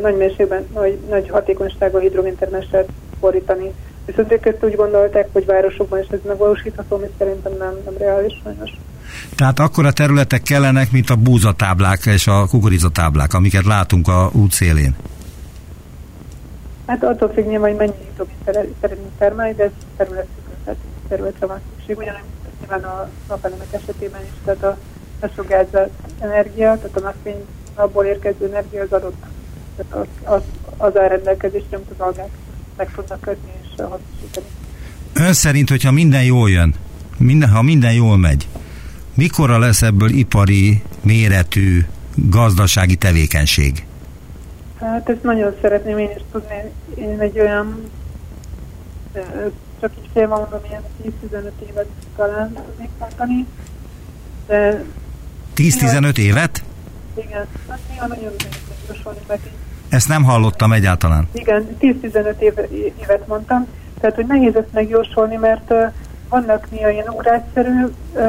nagy 0.00 0.16
mérségben, 0.16 0.66
nagy, 0.74 0.98
nagy 1.10 1.28
hatékonysággal 1.28 2.00
hidrogéntermesre 2.00 2.84
fordítani. 3.20 3.72
Viszont 4.04 4.32
ők 4.32 4.46
ezt 4.46 4.64
úgy 4.64 4.76
gondolták, 4.76 5.28
hogy 5.32 5.46
városokban 5.46 6.02
is 6.02 6.08
ez 6.08 6.18
megvalósítható, 6.26 6.96
ami 6.96 7.06
szerintem 7.18 7.52
nem, 7.58 7.74
nem 7.84 7.94
reális 7.98 8.40
sajnos. 8.42 8.70
Tehát 9.36 9.58
akkor 9.58 9.86
a 9.86 9.92
területek 9.92 10.42
kellenek, 10.42 10.90
mint 10.90 11.10
a 11.10 11.16
búzatáblák 11.16 12.06
és 12.06 12.26
a 12.26 12.46
kukorizatáblák, 12.46 13.34
amiket 13.34 13.64
látunk 13.64 14.08
a 14.08 14.30
út 14.32 14.52
szélén. 14.52 14.96
Hát 16.86 17.04
attól 17.04 17.28
függ 17.28 17.46
nyilván, 17.46 17.70
hogy 17.70 17.78
mennyi 17.78 18.04
hidrogén 18.08 18.36
szeretnénk 18.80 19.10
termelni, 19.18 19.54
de 19.54 19.70
ez 19.96 20.74
területre 21.08 21.46
van 21.46 21.60
szükség. 21.76 21.96
Ugyanúgy 21.96 22.20
nyilván 22.68 22.90
a 22.90 23.08
napelemek 23.28 23.72
esetében 23.72 24.20
is, 24.22 24.30
tehát 24.44 24.62
a 24.62 24.78
lesugárzált 25.20 25.90
energia, 26.20 26.76
tehát 26.76 26.96
a 26.96 27.00
napfény 27.00 27.44
abból 27.74 28.04
érkező 28.04 28.46
energia 28.46 28.82
az 28.82 28.92
adott, 28.92 29.24
tehát 29.76 29.92
az, 29.92 30.32
az, 30.34 30.42
az 30.76 30.98
áll 30.98 31.08
rendelkezésre, 31.08 31.76
amit 31.76 31.90
az 31.90 32.00
algák 32.06 32.30
meg 32.76 32.90
tudnak 32.94 33.20
kötni 33.20 33.50
és 33.62 33.68
hasznosítani. 33.76 34.46
Ön 35.12 35.32
szerint, 35.32 35.68
hogyha 35.68 35.90
minden 35.90 36.24
jól 36.24 36.50
jön, 36.50 36.74
minden, 37.18 37.48
ha 37.48 37.62
minden 37.62 37.92
jól 37.92 38.16
megy, 38.16 38.48
mikorra 39.14 39.58
lesz 39.58 39.82
ebből 39.82 40.10
ipari 40.10 40.82
méretű 41.02 41.84
gazdasági 42.14 42.96
tevékenység? 42.96 43.86
Hát 44.80 45.08
ezt 45.08 45.22
nagyon 45.22 45.54
szeretném 45.60 45.98
én 45.98 46.10
is 46.16 46.22
tudni. 46.32 46.72
Én 46.94 47.20
egy 47.20 47.38
olyan, 47.38 47.90
csak 49.80 49.90
így 49.96 50.26
mondom, 50.26 50.60
ilyen 50.68 50.82
10-15 51.04 51.50
évet 51.68 51.86
talán 52.16 52.52
tudnék 52.52 52.90
tartani. 52.98 53.46
De 54.46 54.84
10-15 55.56 56.18
évet? 56.18 56.62
igen, 57.18 57.46
hát 57.68 57.78
néha 57.88 58.06
nagyon 58.06 58.32
így 58.32 59.50
Ezt 59.88 60.08
nem 60.08 60.24
hallottam 60.24 60.72
egyáltalán. 60.72 61.28
Igen, 61.32 61.76
10-15 61.80 62.38
éve, 62.38 62.68
évet 63.00 63.26
mondtam. 63.26 63.66
Tehát, 64.00 64.16
hogy 64.16 64.26
nehéz 64.26 64.56
ezt 64.56 64.72
megjósolni, 64.72 65.36
mert 65.36 65.70
uh, 65.70 65.92
vannak 66.28 66.70
néha 66.70 66.90
ilyen 66.90 67.08
ugrásszerű 67.08 67.84
uh, 67.84 68.22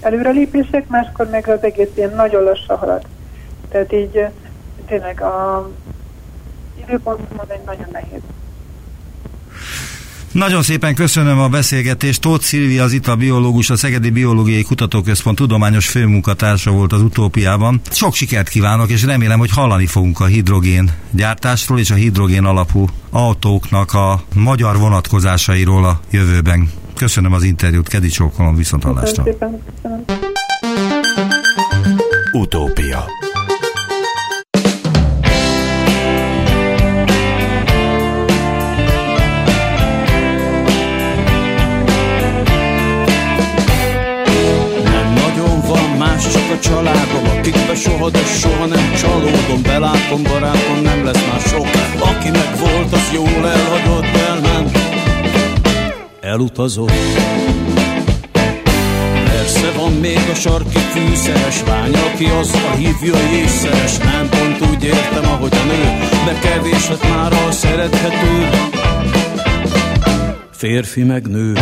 előrelépések, 0.00 0.88
máskor 0.88 1.28
meg 1.30 1.48
az 1.48 1.62
egész 1.62 1.90
ilyen 1.94 2.14
nagyon 2.14 2.42
lassan 2.42 2.76
halad. 2.76 3.06
Tehát 3.68 3.92
így 3.92 4.16
uh, 4.16 4.30
tényleg 4.86 5.20
a 5.22 5.68
időpontomon 6.80 7.46
egy 7.48 7.64
nagyon 7.66 7.88
nehéz. 7.92 8.20
Nagyon 10.36 10.62
szépen 10.62 10.94
köszönöm 10.94 11.38
a 11.38 11.48
beszélgetést. 11.48 12.20
Tóth 12.20 12.44
Szilvia 12.44 12.82
az 12.82 12.92
itt 12.92 13.06
a 13.06 13.16
biológus, 13.16 13.70
a 13.70 13.76
Szegedi 13.76 14.10
Biológiai 14.10 14.62
Kutatóközpont 14.62 15.36
tudományos 15.36 15.88
főmunkatársa 15.88 16.70
volt 16.70 16.92
az 16.92 17.02
utópiában. 17.02 17.80
Sok 17.90 18.14
sikert 18.14 18.48
kívánok, 18.48 18.90
és 18.90 19.04
remélem, 19.04 19.38
hogy 19.38 19.50
hallani 19.50 19.86
fogunk 19.86 20.20
a 20.20 20.24
hidrogén 20.24 20.90
gyártásról 21.10 21.78
és 21.78 21.90
a 21.90 21.94
hidrogén 21.94 22.44
alapú 22.44 22.88
autóknak 23.10 23.92
a 23.92 24.22
magyar 24.34 24.78
vonatkozásairól 24.78 25.84
a 25.84 26.00
jövőben. 26.10 26.70
Köszönöm 26.94 27.32
az 27.32 27.42
interjút, 27.42 27.88
Kedi 27.88 28.08
Csókolom, 28.08 28.56
viszont 28.56 28.82
hallásra. 28.82 29.22
Köszönöm 29.22 29.32
szépen, 29.32 29.62
köszönöm. 29.82 30.04
Elutazott. 56.46 56.92
Persze 59.24 59.72
van 59.76 59.92
még 59.92 60.20
a 60.30 60.34
sarki 60.34 60.78
fűszeres 60.78 61.62
lány 61.66 61.94
Aki 61.94 62.24
azzal 62.24 62.74
hívja 62.76 63.14
észszeres. 63.32 63.96
Nem 63.98 64.28
pont 64.28 64.70
úgy 64.70 64.84
értem, 64.84 65.24
ahogy 65.24 65.52
a 65.52 65.64
nő 65.64 65.84
De 66.26 66.38
kevés 66.48 66.88
lett 66.88 67.08
már 67.08 67.32
a 67.32 67.50
szerethető. 67.50 68.48
Férfi 70.50 71.02
meg 71.02 71.26
nő. 71.26 71.52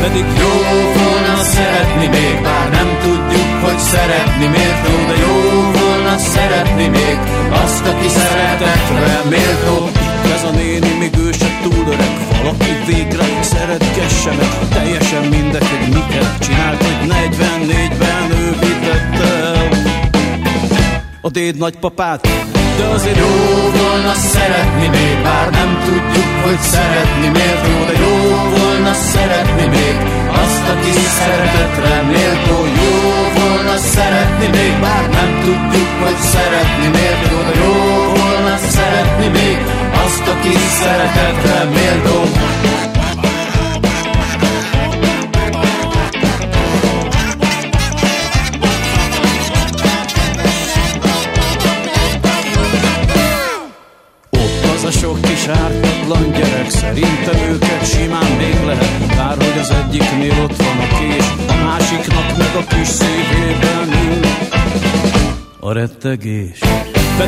Pedig 0.00 0.24
jó 0.38 0.54
volna 1.02 1.36
szeretni 1.42 2.06
még 2.06 2.42
Bár 2.42 2.70
nem 2.70 2.88
tudjuk, 3.02 3.48
hogy 3.64 3.78
szeretni 3.78 4.46
miért. 4.46 4.88
Jó 4.88 4.96
De 5.06 5.16
jó 5.26 5.36
volna 5.80 6.18
szeretni 6.18 6.86
még 6.88 7.18
Azt, 7.64 7.86
aki 7.86 8.08
szeretetre 8.08 9.20
méltó 9.28 9.90
ez 10.34 10.44
a 10.44 10.50
néni, 10.50 10.98
még 10.98 11.12
ő 11.18 11.32
se 11.32 11.60
túl 11.62 11.86
öreg 11.86 12.23
Valaki 12.44 12.72
végre 12.86 13.42
szeretgesse 13.42 14.30
meg 14.30 14.68
Teljesen 14.68 15.24
mindegy, 15.24 15.68
hogy 15.68 15.94
miket 15.94 16.38
csinált 16.38 16.82
Hogy 16.82 17.10
44-ben 17.10 18.30
ő 18.30 18.56
vitette 18.60 19.68
a 21.20 21.30
déd 21.30 21.56
nagypapát 21.56 22.28
De 22.78 22.84
azért 22.84 23.16
jó 23.18 23.26
volna 23.80 24.14
szeretni 24.14 24.88
még 24.88 25.22
Bár 25.22 25.50
nem 25.50 25.82
tudjuk, 25.84 26.44
hogy 26.44 26.60
szeretni 26.60 27.28
miért. 27.28 27.66
Jó 27.66 27.84
De 27.84 27.98
jó 28.00 28.16
volna 28.58 28.92
szeretni 28.92 29.66
még 29.66 30.23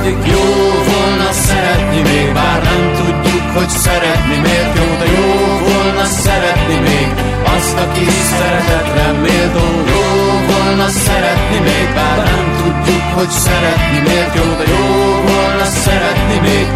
pedig 0.06 0.26
jó 0.32 0.46
volna 0.92 1.32
szeretni 1.32 2.00
még 2.00 2.32
Bár 2.32 2.62
nem 2.62 2.82
tudjuk, 3.00 3.44
hogy 3.56 3.68
szeretni 3.68 4.36
miért. 4.44 4.76
Jó 4.78 4.88
De 5.00 5.06
jó 5.18 5.28
volna 5.68 6.04
szeretni 6.04 6.78
még 6.88 7.08
Azt, 7.56 7.78
aki 7.84 8.04
szeretetre 8.32 9.06
méltó. 9.24 9.66
Jó 9.92 10.04
volna 10.50 10.88
szeretni 10.88 11.58
még 11.68 11.88
Bár 11.94 12.16
nem 12.30 12.46
tudjuk, 12.60 13.04
hogy 13.14 13.30
szeretni 13.30 13.98
miért. 14.06 14.34
Jó 14.34 14.46
De 14.60 14.66
jó 14.74 14.86
volna 15.28 15.64
szeretni 15.84 16.38
még 16.48 16.66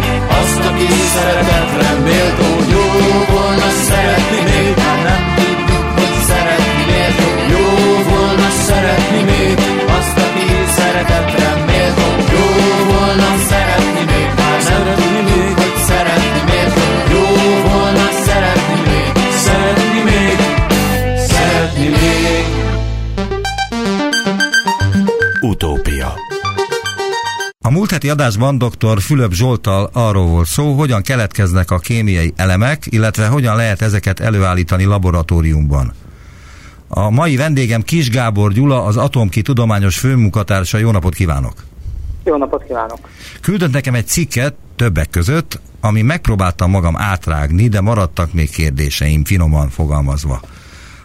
Azt, 0.41 0.61
aki 0.69 0.87
szeretetre 1.13 1.89
méltó 2.03 2.30
heti 28.01 28.13
adásban 28.13 28.57
dr. 28.57 29.01
Fülöp 29.01 29.31
Zsoltal 29.31 29.89
arról 29.93 30.27
volt 30.27 30.47
szó, 30.47 30.73
hogyan 30.73 31.01
keletkeznek 31.01 31.71
a 31.71 31.77
kémiai 31.77 32.33
elemek, 32.35 32.83
illetve 32.89 33.27
hogyan 33.27 33.55
lehet 33.55 33.81
ezeket 33.81 34.19
előállítani 34.19 34.83
laboratóriumban. 34.83 35.93
A 36.87 37.09
mai 37.09 37.35
vendégem 37.35 37.81
Kis 37.81 38.09
Gábor 38.09 38.51
Gyula, 38.51 38.83
az 38.83 38.97
Atomki 38.97 39.41
Tudományos 39.41 39.97
Főmunkatársa. 39.97 40.77
Jó 40.77 40.91
napot 40.91 41.13
kívánok! 41.13 41.53
Jó 42.23 42.37
napot 42.37 42.63
kívánok! 42.67 42.99
Küldött 43.41 43.71
nekem 43.71 43.93
egy 43.93 44.07
cikket 44.07 44.55
többek 44.75 45.09
között, 45.09 45.59
ami 45.81 46.01
megpróbáltam 46.01 46.69
magam 46.69 46.97
átrágni, 46.97 47.67
de 47.67 47.81
maradtak 47.81 48.33
még 48.33 48.49
kérdéseim, 48.49 49.23
finoman 49.23 49.69
fogalmazva. 49.69 50.41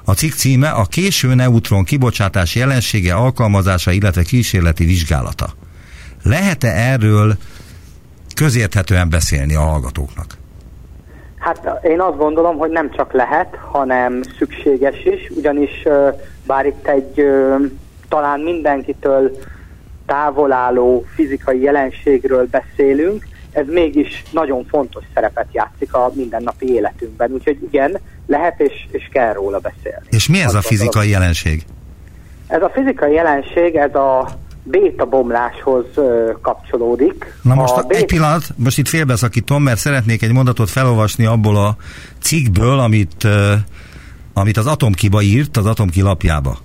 A 0.04 0.12
cikk 0.12 0.32
címe 0.32 0.68
a 0.68 0.84
késő 0.84 1.34
neutron 1.34 1.84
kibocsátás 1.84 2.54
jelensége 2.54 3.14
alkalmazása, 3.14 3.90
illetve 3.90 4.22
kísérleti 4.22 4.84
vizsgálata. 4.84 5.54
Lehet-e 6.28 6.68
erről 6.68 7.34
közérthetően 8.34 9.10
beszélni 9.10 9.54
a 9.54 9.60
hallgatóknak? 9.60 10.26
Hát 11.38 11.80
én 11.82 12.00
azt 12.00 12.16
gondolom, 12.16 12.58
hogy 12.58 12.70
nem 12.70 12.90
csak 12.90 13.12
lehet, 13.12 13.56
hanem 13.70 14.20
szükséges 14.38 15.04
is, 15.04 15.30
ugyanis 15.36 15.82
bár 16.46 16.66
itt 16.66 16.86
egy 16.86 17.26
talán 18.08 18.40
mindenkitől 18.40 19.38
távolálló 20.06 21.04
fizikai 21.14 21.60
jelenségről 21.60 22.48
beszélünk, 22.50 23.26
ez 23.52 23.66
mégis 23.66 24.22
nagyon 24.30 24.66
fontos 24.68 25.04
szerepet 25.14 25.46
játszik 25.52 25.94
a 25.94 26.10
mindennapi 26.14 26.72
életünkben. 26.72 27.32
Úgyhogy 27.32 27.58
igen, 27.62 27.98
lehet 28.26 28.60
és, 28.60 28.86
és 28.90 29.08
kell 29.12 29.32
róla 29.32 29.58
beszélni. 29.58 30.06
És 30.10 30.28
mi 30.28 30.40
ez 30.40 30.54
a 30.54 30.60
fizikai 30.60 31.10
jelenség? 31.10 31.64
Ez 32.46 32.62
a 32.62 32.70
fizikai 32.70 33.12
jelenség, 33.12 33.74
ez 33.74 33.94
a 33.94 34.28
béta 34.70 35.04
bomláshoz 35.04 35.84
kapcsolódik. 36.42 37.38
Na 37.42 37.54
most 37.54 37.74
a 37.74 37.78
a 37.78 37.84
egy 37.88 38.06
pillanat, 38.06 38.44
most 38.56 38.78
itt 38.78 38.88
félbeszakítom, 38.88 39.62
mert 39.62 39.78
szeretnék 39.78 40.22
egy 40.22 40.32
mondatot 40.32 40.70
felolvasni 40.70 41.24
abból 41.24 41.56
a 41.56 41.76
cikkből, 42.22 42.78
amit, 42.78 43.28
amit 44.32 44.56
az 44.56 44.66
Atomkiba 44.66 45.22
írt, 45.22 45.56
az 45.56 45.66
Atomki 45.66 46.00
lapjába. 46.00 46.58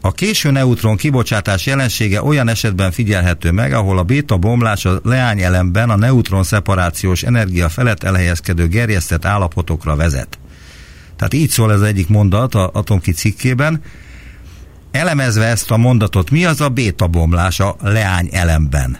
A 0.00 0.12
késő 0.12 0.50
neutron 0.50 0.96
kibocsátás 0.96 1.66
jelensége 1.66 2.22
olyan 2.22 2.48
esetben 2.48 2.90
figyelhető 2.90 3.50
meg, 3.50 3.72
ahol 3.72 3.98
a 3.98 4.02
béta 4.02 4.36
bomlás 4.36 4.84
a 4.84 5.00
leányelemben 5.02 5.90
a 5.90 5.96
neutron 5.96 6.42
szeparációs 6.42 7.22
energia 7.22 7.68
felett 7.68 8.02
elhelyezkedő 8.02 8.66
gerjesztett 8.68 9.24
állapotokra 9.24 9.96
vezet. 9.96 10.38
Tehát 11.16 11.34
így 11.34 11.50
szól 11.50 11.72
ez 11.72 11.80
egyik 11.80 12.08
mondat 12.08 12.54
a 12.54 12.70
Atomki 12.72 13.12
cikkében. 13.12 13.82
Elemezve 14.96 15.44
ezt 15.44 15.70
a 15.70 15.76
mondatot, 15.76 16.30
mi 16.30 16.44
az 16.44 16.60
a 16.60 16.68
béta 16.68 17.06
bomlás 17.06 17.60
a 17.60 17.74
leány 17.82 18.28
elemben? 18.32 18.96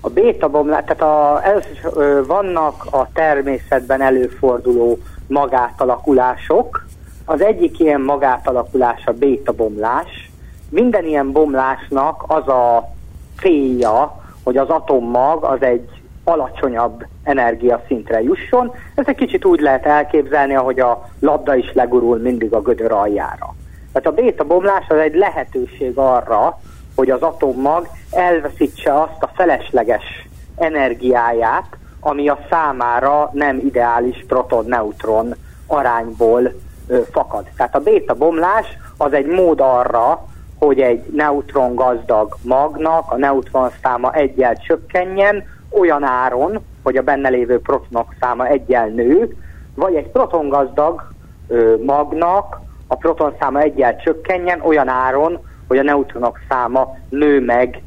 A 0.00 0.08
béta 0.08 0.48
bomlás, 0.48 0.84
tehát 0.84 1.02
a, 1.02 1.40
először 1.44 1.92
ö, 1.94 2.20
vannak 2.26 2.86
a 2.90 3.08
természetben 3.12 4.00
előforduló 4.00 4.98
magátalakulások. 5.26 6.86
Az 7.24 7.40
egyik 7.40 7.78
ilyen 7.78 8.00
magátalakulás 8.00 9.06
a 9.06 9.12
béta 9.12 9.52
bomlás. 9.52 10.30
Minden 10.68 11.04
ilyen 11.04 11.32
bomlásnak 11.32 12.24
az 12.26 12.48
a 12.48 12.92
célja, 13.40 14.22
hogy 14.42 14.56
az 14.56 14.68
atommag 14.68 15.44
az 15.44 15.62
egy 15.62 15.88
alacsonyabb 16.24 17.06
energiaszintre 17.22 18.22
jusson. 18.22 18.72
Ez 18.94 19.04
egy 19.06 19.16
kicsit 19.16 19.44
úgy 19.44 19.60
lehet 19.60 19.86
elképzelni, 19.86 20.54
ahogy 20.54 20.80
a 20.80 21.08
labda 21.20 21.56
is 21.56 21.72
legurul 21.72 22.18
mindig 22.18 22.52
a 22.52 22.62
gödör 22.62 22.92
aljára. 22.92 23.54
Tehát 23.94 24.18
a 24.18 24.22
béta 24.22 24.44
bomlás 24.44 24.84
az 24.88 24.96
egy 24.96 25.14
lehetőség 25.14 25.98
arra, 25.98 26.58
hogy 26.96 27.10
az 27.10 27.22
atommag 27.22 27.88
elveszítse 28.10 29.00
azt 29.00 29.22
a 29.22 29.30
felesleges 29.34 30.28
energiáját, 30.56 31.76
ami 32.00 32.28
a 32.28 32.38
számára 32.50 33.30
nem 33.32 33.58
ideális 33.58 34.24
proton-neutron 34.28 35.34
arányból 35.66 36.52
ö, 36.86 37.00
fakad. 37.10 37.44
Tehát 37.56 37.74
a 37.74 37.80
béta 37.80 38.14
bomlás 38.14 38.66
az 38.96 39.12
egy 39.12 39.26
mód 39.26 39.60
arra, 39.60 40.24
hogy 40.58 40.80
egy 40.80 41.04
neutron 41.12 41.74
gazdag 41.74 42.36
magnak 42.42 43.10
a 43.10 43.16
neutron 43.16 43.70
száma 43.82 44.12
egyel 44.12 44.56
csökkenjen, 44.56 45.44
olyan 45.70 46.02
áron, 46.02 46.64
hogy 46.82 46.96
a 46.96 47.02
benne 47.02 47.28
lévő 47.28 47.60
protonok 47.60 48.14
száma 48.20 48.46
egyel 48.46 48.86
nő, 48.86 49.36
vagy 49.74 49.94
egy 49.94 50.08
protongazdag 50.08 51.12
ö, 51.48 51.74
magnak 51.84 52.62
a 52.86 52.96
proton 52.96 53.34
száma 53.40 53.60
egyel 53.60 53.96
csökkenjen 53.96 54.60
olyan 54.60 54.88
áron, 54.88 55.38
hogy 55.68 55.78
a 55.78 55.82
neutronok 55.82 56.40
száma 56.48 56.96
nő 57.08 57.40
meg 57.40 57.82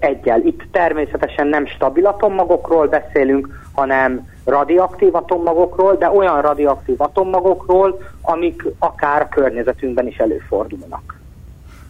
egyel. 0.00 0.40
Itt 0.40 0.62
természetesen 0.72 1.46
nem 1.46 1.66
stabil 1.66 2.06
atommagokról 2.06 2.86
beszélünk, 2.88 3.48
hanem 3.72 4.28
radioaktív 4.44 5.14
atommagokról, 5.14 5.96
de 5.96 6.10
olyan 6.10 6.40
radioaktív 6.40 7.00
atommagokról, 7.00 7.98
amik 8.20 8.64
akár 8.78 9.28
környezetünkben 9.28 10.06
is 10.06 10.16
előfordulnak. 10.16 11.18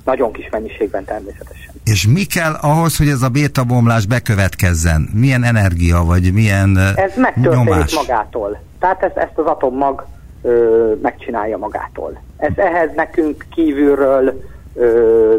Nagyon 0.05 0.33
kis 0.33 0.49
mennyiségben 0.51 1.05
természetesen. 1.05 1.75
És 1.85 2.07
mi 2.07 2.25
kell 2.25 2.53
ahhoz, 2.61 2.97
hogy 2.97 3.09
ez 3.09 3.23
a 3.23 3.29
béta 3.29 3.65
bomlás 3.65 4.07
bekövetkezzen? 4.07 5.09
Milyen 5.15 5.45
energia, 5.45 6.03
vagy 6.05 6.33
milyen 6.33 6.77
Ez 6.97 7.17
megtörténik 7.17 7.69
nyomás? 7.69 7.95
magától. 7.95 8.61
Tehát 8.79 9.03
ezt, 9.03 9.17
ezt 9.17 9.39
az 9.39 9.47
atommag 9.47 10.07
ö, 10.43 10.93
megcsinálja 11.03 11.59
magától. 11.59 12.21
Ez 12.41 12.53
ehhez 12.57 12.91
nekünk 12.95 13.45
kívülről 13.55 14.43
ö, 14.75 15.37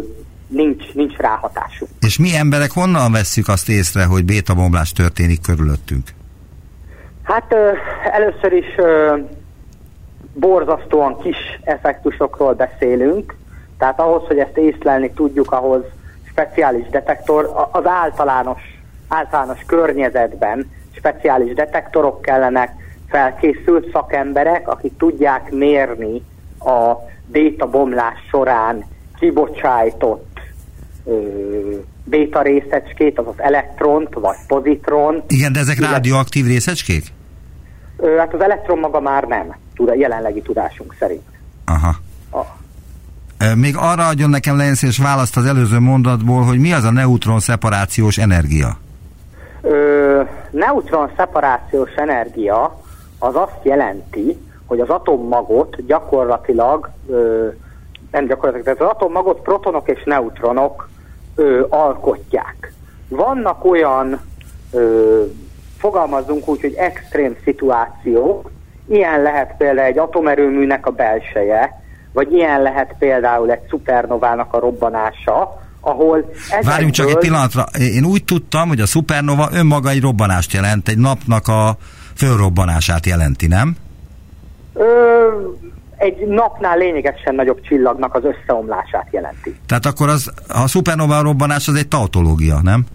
nincs, 0.48 0.94
nincs 0.94 1.18
ráhatásunk. 1.18 1.92
És 2.00 2.20
mi 2.20 2.36
emberek 2.36 2.72
honnan 2.72 3.12
vesszük 3.12 3.48
azt 3.48 3.70
észre, 3.70 4.06
hogy 4.06 4.26
béta 4.26 4.54
bomlás 4.54 4.92
történik 4.92 5.42
körülöttünk? 5.42 6.08
Hát 7.24 7.54
ö, 7.54 7.72
először 8.12 8.54
is 8.54 8.78
ö, 8.78 9.18
borzasztóan 10.34 11.18
kis 11.18 11.38
effektusokról 11.64 12.54
beszélünk, 12.54 13.36
tehát 13.78 14.00
ahhoz, 14.00 14.28
hogy 14.28 14.38
ezt 14.38 14.58
észlelni 14.58 15.12
tudjuk, 15.12 15.52
ahhoz 15.52 15.82
speciális 16.30 16.90
detektor, 16.90 17.70
az 17.72 17.86
általános, 17.86 18.62
általános 19.08 19.60
környezetben 19.66 20.72
speciális 20.96 21.54
detektorok 21.54 22.22
kellenek, 22.22 22.72
felkészült 23.10 23.92
szakemberek, 23.92 24.68
akik 24.68 24.98
tudják 24.98 25.52
mérni 25.52 26.22
a 26.66 26.98
béta 27.26 27.70
bomlás 27.70 28.18
során 28.32 28.86
kibocsájtott 29.20 30.40
ö, 31.06 31.12
béta 32.04 32.42
részecskét, 32.42 33.20
azaz 33.20 33.34
elektront 33.38 34.14
vagy 34.14 34.36
pozitront, 34.48 35.32
Igen, 35.32 35.54
de 35.54 35.60
ezek 35.60 35.78
Illetve- 35.78 35.96
rádióaktív 35.96 36.46
részecskék? 36.46 37.04
Ö, 37.98 38.16
hát 38.18 38.34
az 38.34 38.42
elektron 38.42 38.80
maga 38.80 39.00
már 39.00 39.24
nem, 39.24 39.56
tud, 39.76 39.94
jelenlegi 40.00 40.42
tudásunk 40.42 40.96
szerint. 41.00 41.22
Aha. 41.66 41.96
A, 42.32 42.46
Még 43.56 43.76
arra 43.78 44.08
adjon 44.08 44.30
nekem 44.30 44.58
lehetőséges 44.58 44.98
választ 44.98 45.38
az 45.38 45.46
előző 45.46 45.80
mondatból, 45.80 46.44
hogy 46.44 46.60
mi 46.60 46.74
az 46.74 46.84
a 46.84 46.92
neutron 46.92 47.40
szeparációs 47.40 48.18
energia? 48.18 48.78
ö, 49.62 50.22
neutron 50.52 51.10
szeparációs 51.18 51.92
energia 51.96 52.82
az 53.20 53.36
azt 53.36 53.60
jelenti, 53.64 54.38
hogy 54.72 54.80
az 54.80 54.90
atommagot 54.90 55.86
gyakorlatilag, 55.86 56.90
ö, 57.08 57.48
nem 58.12 58.26
gyakorlatilag, 58.26 58.64
tehát 58.64 58.82
az 58.82 58.98
atommagot 58.98 59.42
protonok 59.42 59.90
és 59.90 60.04
neutronok 60.06 60.90
ö, 61.36 61.66
alkotják. 61.70 62.74
Vannak 63.08 63.66
olyan, 63.66 64.22
ö, 64.72 65.24
fogalmazzunk 65.78 66.48
úgy, 66.48 66.62
hogy 66.62 66.74
extrém 66.74 67.36
szituációk, 67.44 68.52
ilyen 68.90 69.22
lehet 69.22 69.56
például 69.58 69.88
egy 69.88 69.98
atomerőműnek 69.98 70.86
a 70.86 70.92
belseje, 70.92 71.82
vagy 72.14 72.34
ilyen 72.34 72.62
lehet 72.62 72.96
például 73.00 73.52
egy 73.52 73.68
szupernovának 73.70 74.54
a 74.54 74.60
robbanása, 74.60 75.62
ahol 75.82 76.32
Várjunk 76.62 76.94
csak 76.94 77.10
egy 77.10 77.18
pillanatra. 77.18 77.66
Én 77.80 78.06
úgy 78.06 78.24
tudtam, 78.24 78.68
hogy 78.68 78.80
a 78.80 78.86
szupernova 78.86 79.50
önmaga 79.54 79.90
egy 79.90 80.02
robbanást 80.02 80.54
jelent, 80.54 80.88
egy 80.88 80.98
napnak 80.98 81.48
a 81.48 81.78
fölrobbanását 82.16 83.06
jelenti, 83.06 83.48
nem? 83.48 83.76
Ö, 84.74 84.84
egy 85.98 86.28
napnál 86.28 86.78
lényegesen 86.78 87.36
nagyobb 87.36 87.62
csillagnak 87.62 88.16
az 88.16 88.24
összeomlását 88.24 89.08
jelenti. 89.12 89.60
Tehát 89.68 89.86
akkor 89.86 90.10
az, 90.10 90.32
a 90.48 90.68
szupernova 90.68 91.22
robbanás 91.22 91.68
az 91.68 91.76
egy 91.76 91.88
tautológia, 91.88 92.60
nem? 92.64 92.86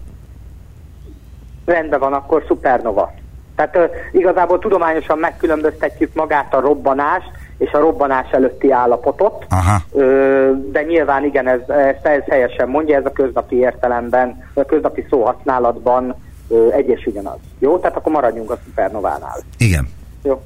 Rendben 1.65 1.99
van, 1.99 2.13
akkor 2.13 2.43
szupernova. 2.47 3.13
Tehát 3.55 3.75
ö, 3.75 3.83
igazából 4.11 4.59
tudományosan 4.59 5.17
megkülönböztetjük 5.17 6.13
magát 6.13 6.53
a 6.53 6.59
robbanást 6.59 7.31
és 7.57 7.71
a 7.71 7.79
robbanás 7.79 8.31
előtti 8.31 8.71
állapotot, 8.71 9.45
Aha. 9.49 9.81
ö, 9.91 10.51
de 10.71 10.83
nyilván 10.83 11.23
igen, 11.23 11.47
ez, 11.47 11.59
ez, 11.67 11.95
ez 12.01 12.23
helyesen 12.27 12.69
mondja, 12.69 12.97
ez 12.97 13.05
a 13.05 13.11
köznapi 13.11 13.55
értelemben, 13.55 14.49
a 14.53 14.63
köznapi 14.63 15.05
szóhasználatban 15.09 16.15
ö, 16.47 16.71
egy 16.71 16.87
és 16.87 17.05
ugyanaz. 17.05 17.37
Jó? 17.59 17.77
Tehát 17.77 17.97
akkor 17.97 18.11
maradjunk 18.11 18.51
a 18.51 18.57
szupernovánál. 18.65 19.37
Igen. 19.57 19.89
Jó? 20.23 20.41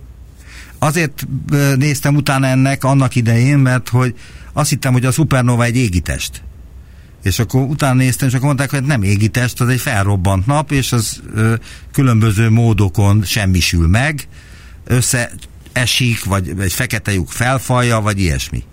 Azért 0.84 1.28
néztem 1.78 2.15
utána 2.15 2.48
ennek 2.48 2.84
annak 2.84 3.15
idején, 3.15 3.58
mert 3.58 3.89
hogy 3.89 4.15
azt 4.54 4.70
hittem, 4.70 4.94
hogy 4.94 5.06
a 5.06 5.12
szupernova 5.12 5.63
egy 5.63 5.76
égitest. 5.76 6.41
És 7.24 7.39
akkor 7.39 7.62
utána 7.62 7.94
néztem, 7.94 8.28
és 8.28 8.34
akkor 8.34 8.46
mondták, 8.46 8.70
hogy 8.70 8.84
nem 8.84 9.04
égitest, 9.04 9.62
az 9.62 9.67
egy 9.67 9.80
felrobbant 9.80 10.46
nap, 10.46 10.72
és 10.72 10.91
az 10.91 11.22
ö, 11.36 11.54
különböző 11.94 12.50
módokon 12.50 13.22
semmisül 13.24 13.88
meg, 13.88 14.28
összeesik, 14.88 16.26
vagy 16.26 16.54
egy 16.60 16.74
fekete 16.74 17.12
lyuk 17.12 17.30
felfalja, 17.30 18.02
vagy 18.02 18.20
ilyesmi. 18.20 18.63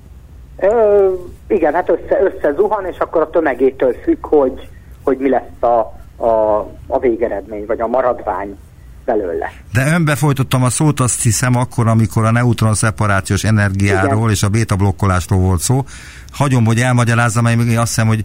Ö, 0.56 1.08
igen, 1.48 1.74
hát 1.74 1.88
össze, 1.88 2.34
összezuhan, 2.34 2.86
és 2.86 2.98
akkor 2.98 3.22
a 3.22 3.30
tömegétől 3.30 3.94
függ, 4.02 4.26
hogy, 4.26 4.68
hogy 5.02 5.18
mi 5.18 5.28
lesz 5.28 5.62
a, 5.62 6.00
a, 6.24 6.58
a 6.86 6.98
végeredmény, 6.98 7.66
vagy 7.66 7.80
a 7.80 7.86
maradvány 7.86 8.56
belőle. 9.08 9.52
De 9.72 9.92
önbefolytottam 9.94 10.62
a 10.62 10.70
szót, 10.70 11.00
azt 11.00 11.22
hiszem 11.22 11.56
akkor, 11.56 11.86
amikor 11.86 12.24
a 12.24 12.30
neutron 12.30 12.74
szeparációs 12.74 13.44
energiáról 13.44 14.18
Igen. 14.18 14.30
és 14.30 14.42
a 14.42 14.48
béta 14.48 14.76
blokkolásról 14.76 15.40
volt 15.40 15.60
szó. 15.60 15.84
Hagyom, 16.32 16.64
hogy 16.64 16.78
elmagyarázzam, 16.78 17.44
mert 17.44 17.56
még 17.56 17.78
azt 17.78 17.88
hiszem, 17.88 18.06
hogy 18.06 18.24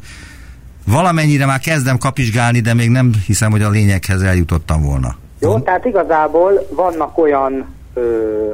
valamennyire 0.88 1.46
már 1.46 1.60
kezdem 1.60 1.98
kapizsgálni, 1.98 2.60
de 2.60 2.74
még 2.74 2.90
nem 2.90 3.12
hiszem, 3.26 3.52
hogy 3.52 3.62
a 3.62 3.70
lényeghez 3.70 4.22
eljutottam 4.22 4.82
volna. 4.82 5.16
Jó, 5.40 5.60
tehát 5.60 5.86
igazából 5.86 6.68
vannak 6.70 7.18
olyan, 7.18 7.66
ö, 7.94 8.52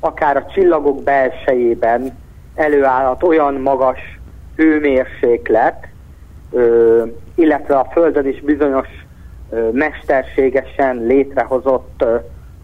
akár 0.00 0.36
a 0.36 0.46
csillagok 0.54 1.02
belsejében 1.02 2.18
előállhat 2.54 3.22
olyan 3.22 3.54
magas 3.54 3.98
hőmérséklet, 4.56 5.88
ö, 6.50 7.02
illetve 7.34 7.74
a 7.74 7.88
Földön 7.92 8.26
is 8.26 8.40
bizonyos 8.40 8.88
mesterségesen 9.72 10.96
létrehozott 11.06 12.04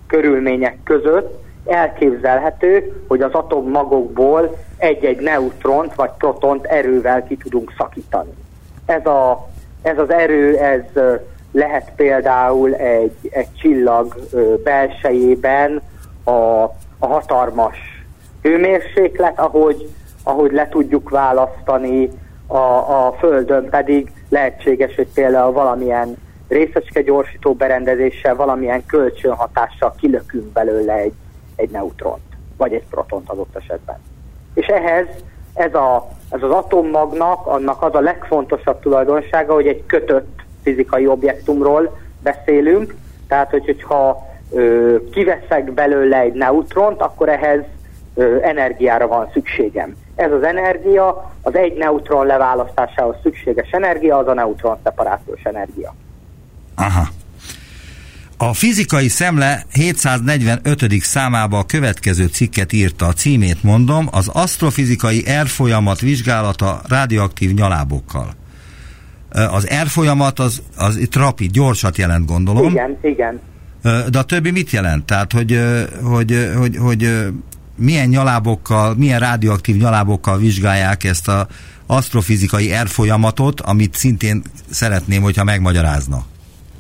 körülmények 0.06 0.78
között 0.84 1.46
elképzelhető, 1.66 3.02
hogy 3.08 3.20
az 3.20 3.32
atommagokból 3.32 4.56
egy-egy 4.76 5.20
neutront 5.20 5.94
vagy 5.94 6.10
protont 6.18 6.64
erővel 6.64 7.24
ki 7.24 7.36
tudunk 7.36 7.72
szakítani. 7.78 8.30
Ez, 8.86 9.06
a, 9.06 9.48
ez 9.82 9.98
az 9.98 10.10
erő, 10.10 10.56
ez 10.56 11.02
lehet 11.52 11.92
például 11.96 12.74
egy, 12.74 13.16
egy 13.30 13.54
csillag 13.54 14.16
belsejében 14.64 15.80
a, 16.24 16.30
a 16.98 17.06
hatalmas 17.06 17.76
hőmérséklet, 18.42 19.38
ahogy, 19.38 19.88
ahogy 20.22 20.52
le 20.52 20.68
tudjuk 20.68 21.10
választani, 21.10 22.08
a, 22.46 22.56
a 23.06 23.14
Földön 23.18 23.68
pedig 23.68 24.12
lehetséges, 24.28 24.94
hogy 24.94 25.08
például 25.14 25.52
valamilyen 25.52 26.16
részecske 26.48 27.02
gyorsító 27.02 27.54
berendezéssel 27.54 28.36
valamilyen 28.36 28.86
kölcsönhatással 28.86 29.94
kilökünk 29.98 30.52
belőle 30.52 30.92
egy, 30.92 31.12
egy 31.56 31.70
neutront, 31.70 32.22
vagy 32.56 32.72
egy 32.72 32.84
protont 32.90 33.30
adott 33.30 33.56
esetben. 33.56 33.98
És 34.54 34.66
ehhez 34.66 35.06
ez, 35.54 35.74
a, 35.74 36.08
ez 36.30 36.42
az 36.42 36.50
atommagnak, 36.50 37.46
annak 37.46 37.82
az 37.82 37.94
a 37.94 38.00
legfontosabb 38.00 38.80
tulajdonsága, 38.80 39.54
hogy 39.54 39.66
egy 39.66 39.86
kötött 39.86 40.40
fizikai 40.62 41.06
objektumról 41.06 41.98
beszélünk, 42.22 42.94
tehát 43.28 43.50
hogy, 43.50 43.64
hogyha 43.64 44.26
ö, 44.52 44.96
kiveszek 45.10 45.72
belőle 45.72 46.18
egy 46.18 46.32
neutront, 46.32 47.00
akkor 47.00 47.28
ehhez 47.28 47.60
ö, 48.14 48.42
energiára 48.42 49.06
van 49.06 49.30
szükségem. 49.32 49.96
Ez 50.14 50.32
az 50.32 50.42
energia, 50.42 51.32
az 51.42 51.54
egy 51.54 51.76
neutron 51.76 52.26
leválasztásához 52.26 53.16
szükséges 53.22 53.70
energia, 53.70 54.16
az 54.16 54.28
a 54.28 54.34
neutron 54.34 54.76
szeparációs 54.82 55.42
energia. 55.42 55.94
Aha. 56.78 57.08
A 58.36 58.52
fizikai 58.52 59.08
szemle 59.08 59.64
745. 59.72 61.02
számába 61.02 61.58
a 61.58 61.64
következő 61.64 62.26
cikket 62.26 62.72
írta, 62.72 63.06
a 63.06 63.12
címét 63.12 63.62
mondom, 63.62 64.08
az 64.10 64.28
asztrofizikai 64.28 65.24
R-folyamat 65.42 66.00
vizsgálata 66.00 66.82
radioaktív 66.88 67.54
nyalábokkal. 67.54 68.34
Az 69.30 69.68
R-folyamat 69.82 70.38
az, 70.38 70.62
az 70.76 70.96
itt 70.96 71.16
rapid, 71.16 71.50
gyorsat 71.50 71.96
jelent, 71.96 72.26
gondolom. 72.26 72.70
Igen, 72.70 72.98
igen. 73.02 73.40
De 74.10 74.18
a 74.18 74.22
többi 74.22 74.50
mit 74.50 74.70
jelent? 74.70 75.04
Tehát, 75.04 75.32
hogy, 75.32 75.60
hogy, 76.02 76.50
hogy, 76.56 76.76
hogy 76.76 77.26
milyen 77.76 78.08
nyalábokkal, 78.08 78.94
milyen 78.94 79.20
radioaktív 79.20 79.76
nyalábokkal 79.76 80.38
vizsgálják 80.38 81.04
ezt 81.04 81.28
a 81.28 81.46
asztrofizikai 81.86 82.72
R 82.82 82.88
folyamatot, 82.88 83.60
amit 83.60 83.94
szintén 83.94 84.42
szeretném, 84.70 85.22
hogyha 85.22 85.44
megmagyarázna. 85.44 86.24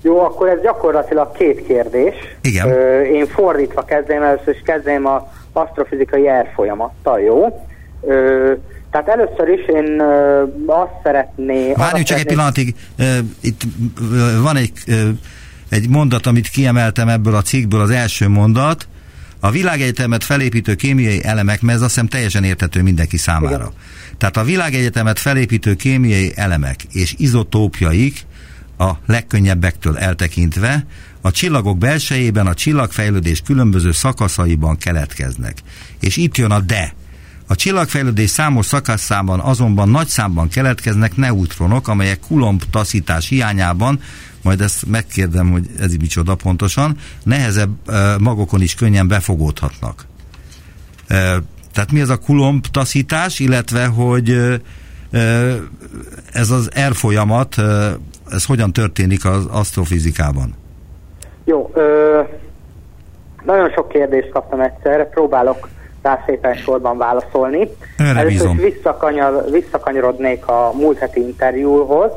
Jó, 0.02 0.20
akkor 0.20 0.48
ez 0.48 0.60
gyakorlatilag 0.62 1.32
két 1.32 1.66
kérdés. 1.66 2.14
Igen. 2.42 2.68
Ö, 2.68 3.02
én 3.02 3.26
fordítva 3.26 3.84
kezdem, 3.84 4.22
először 4.22 4.54
is 4.54 4.62
kezdem 4.64 5.06
a 5.06 5.32
asztrofizikai 5.52 6.28
folyamattal, 6.54 7.20
jó? 7.20 7.66
Ö, 8.00 8.52
tehát 8.90 9.08
először 9.08 9.48
is 9.48 9.66
én 9.66 10.00
ö, 10.00 10.42
azt 10.66 10.92
szeretné... 11.02 11.72
Várjunk 11.72 12.06
csak 12.06 12.18
egy 12.18 12.26
pillanatig, 12.26 12.74
ö, 12.98 13.04
itt 13.40 13.60
ö, 14.12 14.42
van 14.42 14.56
egy, 14.56 14.72
ö, 14.86 15.08
egy 15.70 15.88
mondat, 15.88 16.26
amit 16.26 16.48
kiemeltem 16.48 17.08
ebből 17.08 17.34
a 17.34 17.42
cikkből, 17.42 17.80
az 17.80 17.90
első 17.90 18.28
mondat, 18.28 18.88
a 19.40 19.50
világegyetemet 19.50 20.24
felépítő 20.24 20.74
kémiai 20.74 21.24
elemek, 21.24 21.60
mert 21.60 21.76
ez 21.76 21.82
azt 21.82 21.94
hiszem 21.94 22.08
teljesen 22.08 22.44
érthető 22.44 22.82
mindenki 22.82 23.16
számára. 23.16 23.54
Igen. 23.54 23.72
Tehát 24.18 24.36
a 24.36 24.42
világegyetemet 24.42 25.18
felépítő 25.18 25.74
kémiai 25.74 26.32
elemek 26.34 26.76
és 26.92 27.14
izotópjaik 27.18 28.26
a 28.78 28.90
legkönnyebbektől 29.06 29.98
eltekintve, 29.98 30.86
a 31.20 31.30
csillagok 31.30 31.78
belsejében 31.78 32.46
a 32.46 32.54
csillagfejlődés 32.54 33.40
különböző 33.40 33.92
szakaszaiban 33.92 34.76
keletkeznek. 34.76 35.56
És 36.00 36.16
itt 36.16 36.36
jön 36.36 36.50
a 36.50 36.60
de. 36.60 36.94
A 37.46 37.54
csillagfejlődés 37.54 38.30
számos 38.30 38.66
szakaszában 38.66 39.40
azonban 39.40 39.88
nagy 39.88 40.08
számban 40.08 40.48
keletkeznek 40.48 41.16
neutronok, 41.16 41.88
amelyek 41.88 42.20
kulomb 42.20 42.62
taszítás 42.70 43.28
hiányában, 43.28 44.00
majd 44.42 44.60
ezt 44.60 44.86
megkérdem, 44.86 45.50
hogy 45.50 45.66
ez 45.78 45.94
micsoda 45.94 46.34
pontosan, 46.34 46.96
nehezebb 47.22 47.70
magokon 48.20 48.62
is 48.62 48.74
könnyen 48.74 49.08
befogódhatnak. 49.08 50.06
Tehát 51.72 51.92
mi 51.92 52.00
ez 52.00 52.08
a 52.08 52.16
kulomb 52.16 52.66
taszítás, 52.66 53.38
illetve 53.38 53.86
hogy 53.86 54.60
ez 56.32 56.50
az 56.50 56.70
R 56.88 56.94
folyamat 56.94 57.56
ez 58.30 58.44
hogyan 58.44 58.72
történik 58.72 59.24
az 59.24 59.46
asztrofizikában? 59.52 60.54
Jó, 61.44 61.70
ö, 61.74 62.20
nagyon 63.44 63.70
sok 63.70 63.88
kérdést 63.88 64.28
kaptam 64.28 64.60
egyszerre, 64.60 65.04
próbálok 65.04 65.68
rá 66.02 66.22
szépen 66.26 66.54
sorban 66.54 66.98
válaszolni. 66.98 67.68
Erre 67.96 68.18
Először 68.18 68.50
is 68.50 68.60
visszakanyar, 68.62 69.44
visszakanyarodnék 69.50 70.46
a 70.46 70.72
múlt 70.74 70.98
heti 70.98 71.20
interjúhoz, 71.20 72.10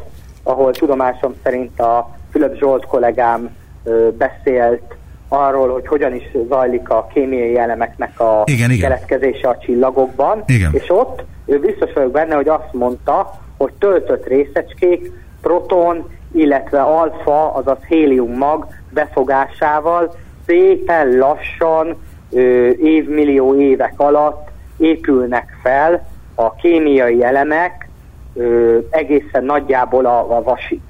ahol 0.43 0.71
tudomásom 0.71 1.35
szerint 1.43 1.79
a 1.79 2.17
Fülöp 2.31 2.57
Zsolt 2.57 2.85
kollégám 2.85 3.49
ö, 3.83 4.09
beszélt 4.17 4.95
arról, 5.27 5.69
hogy 5.69 5.87
hogyan 5.87 6.15
is 6.15 6.23
zajlik 6.49 6.89
a 6.89 7.07
kémiai 7.13 7.57
elemeknek 7.57 8.19
a 8.19 8.43
igen, 8.45 8.71
igen. 8.71 8.89
keletkezése 8.89 9.47
a 9.47 9.57
csillagokban, 9.57 10.43
igen. 10.45 10.71
és 10.73 10.85
ott 10.87 11.23
ő 11.45 11.59
biztos 11.59 11.93
vagyok 11.93 12.11
benne, 12.11 12.35
hogy 12.35 12.47
azt 12.47 12.73
mondta, 12.73 13.39
hogy 13.57 13.73
töltött 13.73 14.27
részecskék 14.27 15.11
proton, 15.41 16.09
illetve 16.31 16.81
alfa, 16.81 17.53
azaz 17.53 17.77
hélium 17.87 18.31
mag 18.31 18.67
befogásával 18.89 20.15
szépen 20.45 21.17
lassan 21.17 21.97
ö, 22.31 22.69
évmillió 22.69 23.55
évek 23.55 23.93
alatt 23.97 24.49
épülnek 24.77 25.57
fel 25.63 26.07
a 26.35 26.55
kémiai 26.55 27.23
elemek 27.23 27.89
ö, 28.33 28.77
egészen 28.89 29.43
nagyjából 29.43 30.05
a, 30.05 30.37
a 30.37 30.43
vasig. 30.43 30.81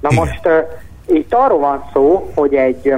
Na 0.00 0.08
most 0.14 0.46
ö, 0.46 0.58
itt 1.06 1.34
arról 1.34 1.58
van 1.58 1.84
szó, 1.92 2.30
hogy 2.34 2.54
egy 2.54 2.92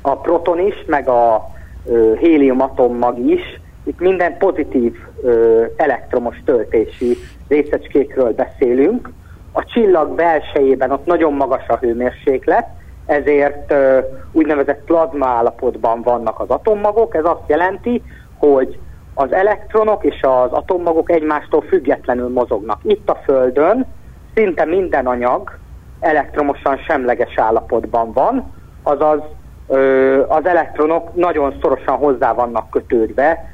a 0.00 0.16
proton 0.16 0.58
is, 0.58 0.74
meg 0.86 1.08
a 1.08 1.50
ö, 1.86 2.14
hélium 2.18 2.60
atommag 2.60 3.18
is, 3.18 3.60
itt 3.84 4.00
minden 4.00 4.38
pozitív 4.38 4.96
ö, 5.22 5.64
elektromos 5.76 6.36
töltési 6.44 7.16
részecskékről 7.48 8.32
beszélünk, 8.32 9.10
a 9.56 9.64
csillag 9.64 10.14
belsejében 10.14 10.90
ott 10.90 11.06
nagyon 11.06 11.32
magas 11.32 11.68
a 11.68 11.76
hőmérséklet, 11.76 12.66
ezért 13.06 13.72
uh, 13.72 13.98
úgynevezett 14.32 14.84
plazma 14.84 15.26
állapotban 15.26 16.02
vannak 16.02 16.40
az 16.40 16.48
atommagok. 16.48 17.14
Ez 17.14 17.24
azt 17.24 17.48
jelenti, 17.48 18.02
hogy 18.38 18.78
az 19.14 19.32
elektronok 19.32 20.04
és 20.04 20.20
az 20.22 20.52
atommagok 20.52 21.10
egymástól 21.10 21.60
függetlenül 21.60 22.28
mozognak. 22.28 22.78
Itt 22.82 23.10
a 23.10 23.20
Földön 23.24 23.86
szinte 24.34 24.64
minden 24.64 25.06
anyag 25.06 25.58
elektromosan 26.00 26.76
semleges 26.76 27.38
állapotban 27.38 28.12
van, 28.12 28.52
azaz 28.82 29.20
ö, 29.68 30.22
az 30.28 30.46
elektronok 30.46 31.14
nagyon 31.14 31.54
szorosan 31.60 31.96
hozzá 31.96 32.32
vannak 32.32 32.70
kötődve 32.70 33.52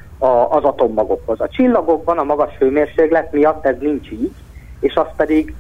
az 0.49 0.65
atommagokhoz. 0.65 1.41
A 1.41 1.49
csillagokban 1.49 2.19
a 2.19 2.25
magas 2.25 2.57
hőmérséklet 2.59 3.33
miatt 3.33 3.67
ez 3.67 3.77
nincs 3.81 4.11
így, 4.11 4.33
és 4.81 4.95
az 4.95 5.07
pedig 5.17 5.55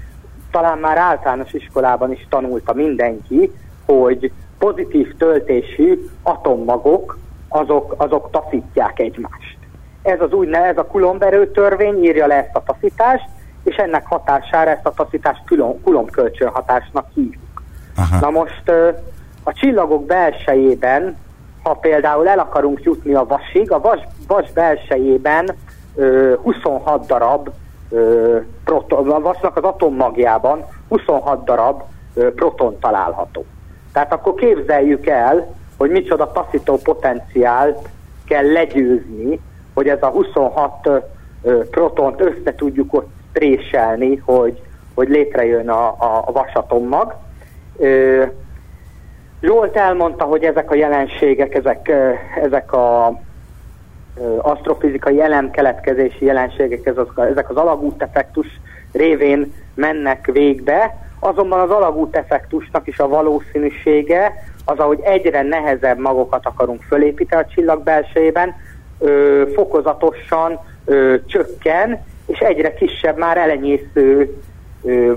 talán 0.51 0.79
már 0.79 0.97
általános 0.97 1.53
iskolában 1.53 2.13
is 2.13 2.27
tanulta 2.29 2.73
mindenki, 2.73 3.53
hogy 3.87 4.33
pozitív 4.59 5.17
töltésű 5.17 6.07
atommagok 6.23 7.19
azok, 7.49 7.95
azok 7.97 8.31
taszítják 8.31 8.99
egymást. 8.99 9.59
Ez 10.03 10.21
az 10.21 10.33
úgynevezett, 10.33 10.79
ez 10.79 10.85
a 10.85 10.87
Coulomb 10.87 11.25
törvény 11.53 12.05
írja 12.05 12.27
le 12.27 12.35
ezt 12.35 12.57
a 12.57 12.63
taszítást, 12.63 13.29
és 13.65 13.77
ennek 13.77 14.07
hatására 14.07 14.71
ezt 14.71 14.87
a 14.87 14.93
taszítást 14.93 15.43
Coulomb 15.83 16.11
kölcsönhatásnak 16.11 17.07
hívjuk. 17.15 17.63
Aha. 17.97 18.21
Na 18.21 18.31
most 18.31 18.71
a 19.43 19.53
csillagok 19.53 20.07
belsejében, 20.07 21.17
ha 21.63 21.75
például 21.75 22.29
el 22.29 22.39
akarunk 22.39 22.83
jutni 22.83 23.15
a 23.15 23.27
vasig, 23.27 23.73
a 23.73 23.81
vas, 23.81 24.01
vas 24.27 24.53
belsejében 24.53 25.55
26 26.43 27.07
darab 27.07 27.51
proton, 28.65 29.11
a 29.11 29.21
vasnak 29.21 29.57
az 29.57 29.63
atommagjában 29.63 30.65
26 30.89 31.45
darab 31.45 31.83
proton 32.35 32.79
található. 32.79 33.45
Tehát 33.93 34.13
akkor 34.13 34.35
képzeljük 34.35 35.07
el, 35.07 35.55
hogy 35.79 35.91
micsoda 35.91 36.33
taszító 36.33 36.77
potenciált 36.77 37.89
kell 38.27 38.53
legyőzni, 38.53 39.41
hogy 39.75 39.89
ez 39.89 40.03
a 40.03 40.07
26 40.07 40.89
protont 41.71 42.21
össze 42.21 42.55
tudjuk 42.55 42.95
ott 42.95 43.09
préselni, 43.33 44.17
hogy, 44.17 44.63
hogy 44.95 45.09
létrejön 45.09 45.69
a, 45.69 45.87
a, 45.87 46.23
a 46.27 46.33
vasatommag. 46.33 47.17
Zsolt 49.43 49.77
elmondta, 49.77 50.25
hogy 50.25 50.45
ezek 50.45 50.71
a 50.71 50.75
jelenségek, 50.75 51.55
ezek, 51.55 51.93
ezek 52.43 52.73
a 52.73 53.19
asztrofizikai 54.39 55.21
elemkeletkezési 55.21 56.25
jelenségek, 56.25 56.87
ezek 57.17 57.51
az 57.51 57.57
alagút 57.57 58.03
effektus 58.03 58.47
révén 58.93 59.53
mennek 59.75 60.27
végbe, 60.33 60.97
azonban 61.21 61.61
az 61.61 61.71
alagút 61.71 62.17
effektusnak 62.17 62.87
is 62.87 62.99
a 62.99 63.09
valószínűsége 63.09 64.33
az, 64.65 64.79
ahogy 64.79 65.01
egyre 65.03 65.43
nehezebb 65.43 65.99
magokat 65.99 66.47
akarunk 66.47 66.83
fölépíteni 66.83 67.43
a 67.43 67.47
csillag 67.55 67.83
belsejében, 67.83 68.55
fokozatosan 69.55 70.59
ö, 70.85 71.15
csökken, 71.27 72.05
és 72.27 72.39
egyre 72.39 72.75
kisebb 72.75 73.19
már 73.19 73.37
elenyésző 73.37 74.37
ö, 74.83 75.15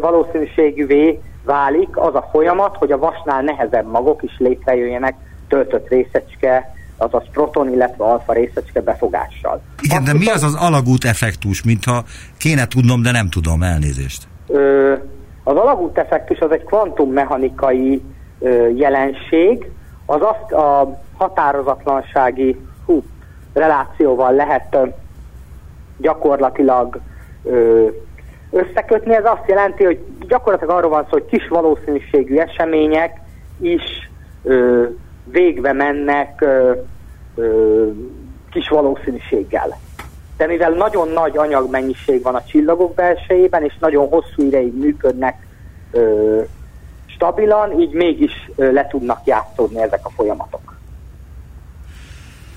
valószínűségűvé 0.00 1.20
válik 1.44 1.96
az 1.96 2.14
a 2.14 2.28
folyamat, 2.32 2.76
hogy 2.76 2.92
a 2.92 2.98
vasnál 2.98 3.42
nehezebb 3.42 3.86
magok 3.90 4.22
is 4.22 4.36
létrejöjjenek 4.38 5.14
töltött 5.48 5.88
részecske, 5.88 6.75
azaz 6.96 7.22
proton, 7.32 7.72
illetve 7.72 8.04
alfa 8.04 8.32
részecske 8.32 8.80
befogással. 8.80 9.62
Igen, 9.82 10.02
Azt 10.02 10.12
de 10.12 10.18
mi 10.18 10.26
az 10.26 10.42
az 10.42 10.54
alagút 10.54 11.04
effektus, 11.04 11.62
mintha 11.62 12.04
kéne 12.38 12.66
tudnom, 12.66 13.02
de 13.02 13.10
nem 13.10 13.28
tudom, 13.28 13.62
elnézést? 13.62 14.28
Ö, 14.46 14.92
az 15.44 15.56
alagút 15.56 15.98
effektus 15.98 16.38
az 16.38 16.50
egy 16.50 16.64
kvantummechanikai 16.64 18.02
ö, 18.38 18.68
jelenség, 18.68 19.70
az 20.06 20.20
azt 20.20 20.52
a 20.52 21.00
határozatlansági 21.16 22.56
hú, 22.86 23.02
relációval 23.52 24.32
lehet 24.32 24.66
ö, 24.74 24.86
gyakorlatilag 25.98 27.00
ö, 27.42 27.86
összekötni. 28.50 29.14
Ez 29.14 29.24
azt 29.24 29.48
jelenti, 29.48 29.84
hogy 29.84 29.98
gyakorlatilag 30.28 30.76
arról 30.76 30.90
van 30.90 31.02
szó, 31.02 31.10
hogy 31.10 31.26
kis 31.26 31.48
valószínűségű 31.48 32.36
események 32.36 33.20
is 33.60 33.82
ö, 34.42 34.84
végbe 35.30 35.72
mennek 35.72 36.40
ö, 36.40 36.72
ö, 37.34 37.86
kis 38.50 38.68
valószínűséggel. 38.68 39.78
De 40.36 40.46
mivel 40.46 40.70
nagyon 40.70 41.08
nagy 41.08 41.36
anyagmennyiség 41.36 42.22
van 42.22 42.34
a 42.34 42.44
csillagok 42.44 42.94
belsejében, 42.94 43.62
és 43.64 43.78
nagyon 43.80 44.08
hosszú 44.08 44.42
ideig 44.42 44.74
működnek 44.74 45.46
ö, 45.90 46.42
stabilan, 47.06 47.80
így 47.80 47.92
mégis 47.92 48.50
ö, 48.56 48.72
le 48.72 48.86
tudnak 48.86 49.20
játszódni 49.24 49.82
ezek 49.82 50.00
a 50.02 50.10
folyamatok. 50.10 50.74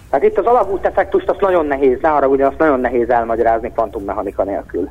Tehát 0.10 0.26
itt 0.26 0.38
az 0.38 0.46
alagút 0.46 0.86
effektust 0.86 1.30
azt 1.30 1.42
nagyon 1.42 1.66
nehéz, 1.66 1.98
ne 2.02 2.12
arra 2.12 2.48
azt 2.48 2.58
nagyon 2.58 2.80
nehéz 2.80 3.10
elmagyarázni 3.10 3.72
kvantummechanika 3.72 4.44
nélkül. 4.44 4.90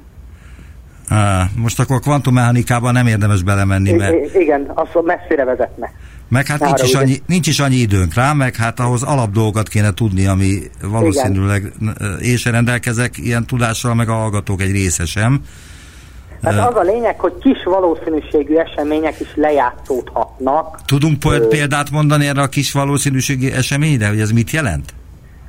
Most 1.56 1.80
akkor 1.80 1.96
a 1.96 1.98
kvantummechanikában 1.98 2.92
nem 2.92 3.06
érdemes 3.06 3.42
belemenni, 3.42 3.92
mert... 3.92 4.14
I- 4.14 4.40
igen, 4.40 4.70
az 4.74 4.88
messzire 5.04 5.44
vezetne. 5.44 5.92
Meg 6.28 6.46
hát 6.46 6.60
nincs 6.60 6.82
is, 6.82 6.94
annyi, 6.94 7.16
nincs 7.26 7.46
is 7.46 7.60
annyi 7.60 7.76
időnk 7.76 8.14
rá, 8.14 8.32
meg 8.32 8.56
hát 8.56 8.80
ahhoz 8.80 9.02
alapdolgokat 9.02 9.68
kéne 9.68 9.94
tudni, 9.94 10.26
ami 10.26 10.58
valószínűleg 10.82 11.72
én 12.22 12.36
sem 12.36 12.52
rendelkezek 12.52 13.18
ilyen 13.18 13.46
tudással, 13.46 13.94
meg 13.94 14.08
a 14.08 14.12
hallgatók 14.12 14.60
egy 14.60 14.70
része 14.70 15.04
sem. 15.04 15.40
Hát 16.42 16.68
az 16.68 16.76
a 16.76 16.82
lényeg, 16.82 17.20
hogy 17.20 17.32
kis 17.40 17.64
valószínűségű 17.64 18.56
események 18.56 19.20
is 19.20 19.28
lejátszódhatnak. 19.34 20.80
Tudunk 20.86 21.24
ö... 21.24 21.48
példát 21.48 21.90
mondani 21.90 22.26
erre 22.26 22.42
a 22.42 22.46
kis 22.46 22.72
valószínűségi 22.72 23.52
eseményre, 23.52 24.08
hogy 24.08 24.20
ez 24.20 24.30
mit 24.30 24.50
jelent? 24.50 24.94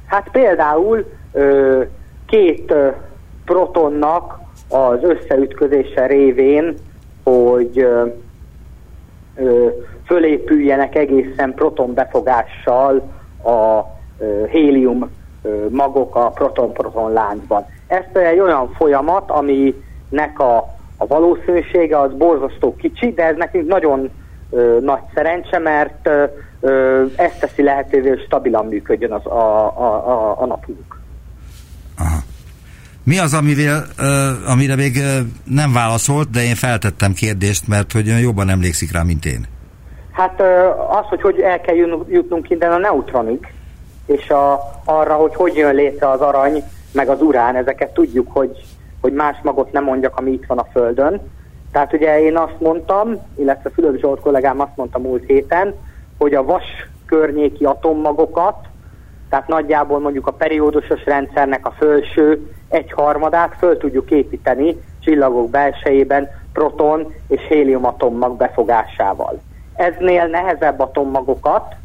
Hát 0.06 0.30
például 0.32 1.06
ö, 1.32 1.84
két 2.28 2.72
ö, 2.72 2.90
protonnak 3.46 4.39
az 4.70 5.04
összeütközése 5.04 6.06
révén, 6.06 6.74
hogy 7.24 7.80
ö, 7.80 8.06
ö, 9.36 9.68
fölépüljenek 10.06 10.96
egészen 10.96 11.54
protonbefogással 11.54 13.02
a 13.44 13.80
ö, 14.20 14.46
hélium 14.48 15.10
ö, 15.42 15.66
magok 15.70 16.16
a 16.16 16.30
proton-proton 16.30 17.14
láncban. 17.14 17.66
Ez 17.88 18.04
egy 18.14 18.40
olyan 18.40 18.70
folyamat, 18.74 19.32
aminek 19.32 20.40
a, 20.40 20.58
a 20.98 21.08
valószínűsége 21.08 22.00
az 22.00 22.14
borzasztó 22.14 22.76
kicsi, 22.76 23.14
de 23.14 23.24
ez 23.24 23.36
nekünk 23.36 23.68
nagyon 23.68 24.10
ö, 24.50 24.80
nagy 24.82 25.02
szerencse, 25.14 25.58
mert 25.58 26.08
ö, 26.08 26.24
ö, 26.60 27.06
ez 27.16 27.32
teszi 27.40 27.64
lehetővé, 27.64 28.10
hogy 28.10 28.24
stabilan 28.26 28.66
működjön 28.66 29.12
az, 29.12 29.26
a, 29.26 29.66
a, 29.78 30.10
a, 30.10 30.42
a 30.42 30.46
napunk. 30.46 30.99
Mi 33.10 33.20
az, 33.20 33.34
amivel, 33.34 33.84
uh, 34.00 34.52
amire 34.52 34.76
még 34.76 34.96
uh, 34.96 35.28
nem 35.44 35.74
válaszolt, 35.74 36.30
de 36.30 36.42
én 36.44 36.56
feltettem 36.56 37.14
kérdést, 37.14 37.68
mert 37.68 37.92
hogy 37.92 38.08
jobban 38.22 38.50
emlékszik 38.50 38.92
rá, 38.92 39.04
mint 39.04 39.26
én? 39.26 39.46
Hát 40.12 40.42
az, 40.90 41.06
hogy 41.10 41.22
hogy 41.22 41.40
el 41.40 41.62
kell 41.62 41.76
jutnunk 42.10 42.50
innen 42.50 42.72
a 42.72 42.78
neutronig, 42.78 43.54
és 44.06 44.30
a, 44.30 44.60
arra, 44.86 45.14
hogy 45.14 45.36
hogy 45.36 45.56
jön 45.56 45.76
létre 45.76 46.10
az 46.10 46.20
arany, 46.20 46.64
meg 46.92 47.10
az 47.10 47.22
urán, 47.22 47.56
ezeket 47.56 47.94
tudjuk, 47.94 48.28
hogy, 48.32 48.52
hogy 49.02 49.14
más 49.14 49.38
magot 49.44 49.72
nem 49.72 49.84
mondjak, 49.84 50.18
ami 50.18 50.32
itt 50.32 50.46
van 50.48 50.58
a 50.58 50.68
Földön. 50.72 51.22
Tehát 51.72 51.94
ugye 51.94 52.22
én 52.22 52.38
azt 52.38 52.60
mondtam, 52.60 53.16
illetve 53.36 53.70
Fülöp 53.70 54.00
Zsolt 54.00 54.20
kollégám 54.20 54.60
azt 54.60 54.76
mondta 54.76 55.00
múlt 55.00 55.24
héten, 55.26 55.74
hogy 56.18 56.34
a 56.34 56.44
vas 56.44 56.88
környéki 57.06 57.64
atommagokat, 57.64 58.56
tehát 59.30 59.48
nagyjából 59.48 60.00
mondjuk 60.00 60.28
a 60.28 60.32
periódusos 60.32 61.06
rendszernek 61.06 61.66
a 61.66 61.76
felső 61.80 62.54
egyharmadát 62.70 63.56
föl 63.58 63.78
tudjuk 63.78 64.12
építeni 64.12 64.82
csillagok 65.00 65.50
belsejében 65.50 66.30
proton 66.54 67.14
és 67.28 67.42
hélium 67.48 67.86
atommag 67.86 68.38
befogásával. 68.38 69.42
Eznél 69.76 70.26
nehezebb 70.26 70.80
atommagokat, 70.80 71.76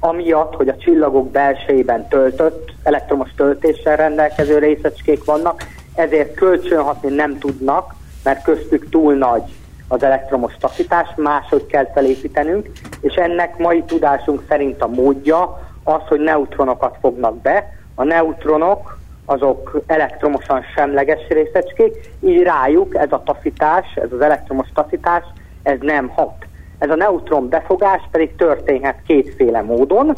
amiatt, 0.00 0.54
hogy 0.54 0.68
a 0.68 0.76
csillagok 0.76 1.30
belsejében 1.30 2.08
töltött, 2.08 2.72
elektromos 2.82 3.30
töltéssel 3.36 3.96
rendelkező 3.96 4.58
részecskék 4.58 5.24
vannak, 5.24 5.62
ezért 5.94 6.34
kölcsönhatni 6.34 7.14
nem 7.14 7.38
tudnak, 7.38 7.94
mert 8.24 8.42
köztük 8.42 8.88
túl 8.90 9.14
nagy 9.14 9.42
az 9.88 10.02
elektromos 10.02 10.56
taszítás, 10.60 11.08
máshogy 11.16 11.66
kell 11.66 11.90
felépítenünk, 11.94 12.70
és 13.00 13.14
ennek 13.14 13.58
mai 13.58 13.82
tudásunk 13.82 14.42
szerint 14.48 14.82
a 14.82 14.88
módja 14.88 15.68
az, 15.84 16.00
hogy 16.08 16.20
neutronokat 16.20 16.96
fognak 17.00 17.36
be. 17.40 17.72
A 17.94 18.04
neutronok 18.04 18.97
azok 19.30 19.80
elektromosan 19.86 20.62
semleges 20.74 21.20
részecskék, 21.28 22.10
így 22.20 22.42
rájuk 22.42 22.94
ez 22.94 23.12
a 23.12 23.22
taszítás, 23.24 23.94
ez 23.94 24.12
az 24.12 24.20
elektromos 24.20 24.68
taszítás, 24.74 25.24
ez 25.62 25.78
nem 25.80 26.08
hat. 26.08 26.46
Ez 26.78 26.90
a 26.90 26.94
neutron 26.94 27.48
befogás 27.48 28.08
pedig 28.10 28.36
történhet 28.36 29.02
kétféle 29.06 29.62
módon, 29.62 30.12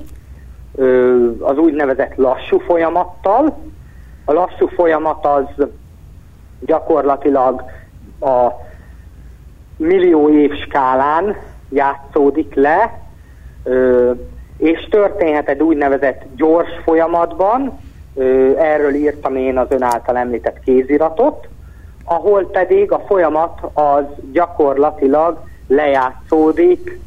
az 1.41 1.59
úgynevezett 1.59 2.17
lassú 2.17 2.59
folyamattal. 2.59 3.59
A 4.25 4.33
lassú 4.33 4.67
folyamat 4.67 5.27
az 5.27 5.67
gyakorlatilag 6.61 7.65
a 8.21 8.49
millió 9.77 10.29
év 10.29 10.53
skálán 10.55 11.37
játszódik 11.69 12.55
le, 12.55 13.01
és 14.57 14.89
történhet 14.91 15.49
egy 15.49 15.63
úgynevezett 15.63 16.23
gyors 16.37 16.71
folyamatban, 16.85 17.79
erről 18.59 18.95
írtam 18.95 19.37
én 19.37 19.59
az 19.59 19.67
ön 19.71 19.83
által 19.83 20.17
említett 20.17 20.61
kéziratot, 20.65 21.49
ahol 22.05 22.51
pedig 22.51 22.93
a 22.93 23.03
folyamat 23.07 23.61
az 23.73 24.05
gyakorlatilag 24.33 25.43
lejátszódik 25.67 26.99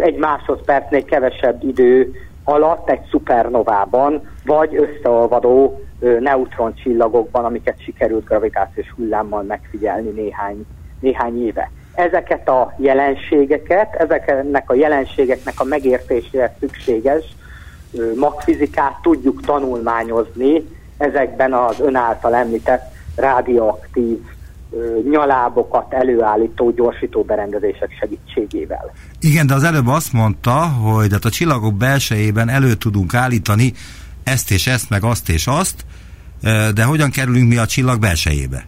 egy 0.00 0.16
másodpercnél 0.16 1.04
kevesebb 1.04 1.62
idő 1.62 2.12
alatt 2.44 2.90
egy 2.90 3.00
szupernovában, 3.10 4.28
vagy 4.44 4.76
összeolvadó 4.76 5.80
neutroncsillagokban, 6.20 7.44
amiket 7.44 7.82
sikerült 7.82 8.24
gravitációs 8.24 8.90
hullámmal 8.96 9.42
megfigyelni 9.42 10.08
néhány, 10.08 10.66
néhány 11.00 11.44
éve. 11.44 11.70
Ezeket 11.94 12.48
a 12.48 12.74
jelenségeket, 12.76 13.94
ezeknek 13.94 14.70
a 14.70 14.74
jelenségeknek 14.74 15.54
a 15.56 15.64
megértéséhez 15.64 16.50
szükséges 16.60 17.24
magfizikát 18.16 18.98
tudjuk 19.02 19.42
tanulmányozni 19.42 20.64
ezekben 20.98 21.52
az 21.52 21.80
ön 21.80 21.94
által 21.94 22.34
említett 22.34 22.92
rádióaktív 23.16 24.18
nyalábokat 25.10 25.92
előállító 25.92 26.70
gyorsító 26.70 27.22
berendezések 27.22 27.90
segítségével. 28.00 28.92
Igen, 29.20 29.46
de 29.46 29.54
az 29.54 29.64
előbb 29.64 29.86
azt 29.86 30.12
mondta, 30.12 30.52
hogy 30.52 31.12
hát 31.12 31.24
a 31.24 31.30
csillagok 31.30 31.74
belsejében 31.74 32.48
elő 32.48 32.74
tudunk 32.74 33.14
állítani 33.14 33.72
ezt 34.24 34.50
és 34.50 34.66
ezt, 34.66 34.90
meg 34.90 35.04
azt 35.04 35.28
és 35.28 35.46
azt, 35.46 35.84
de 36.74 36.84
hogyan 36.84 37.10
kerülünk 37.10 37.48
mi 37.48 37.56
a 37.56 37.66
csillag 37.66 38.00
belsejébe? 38.00 38.66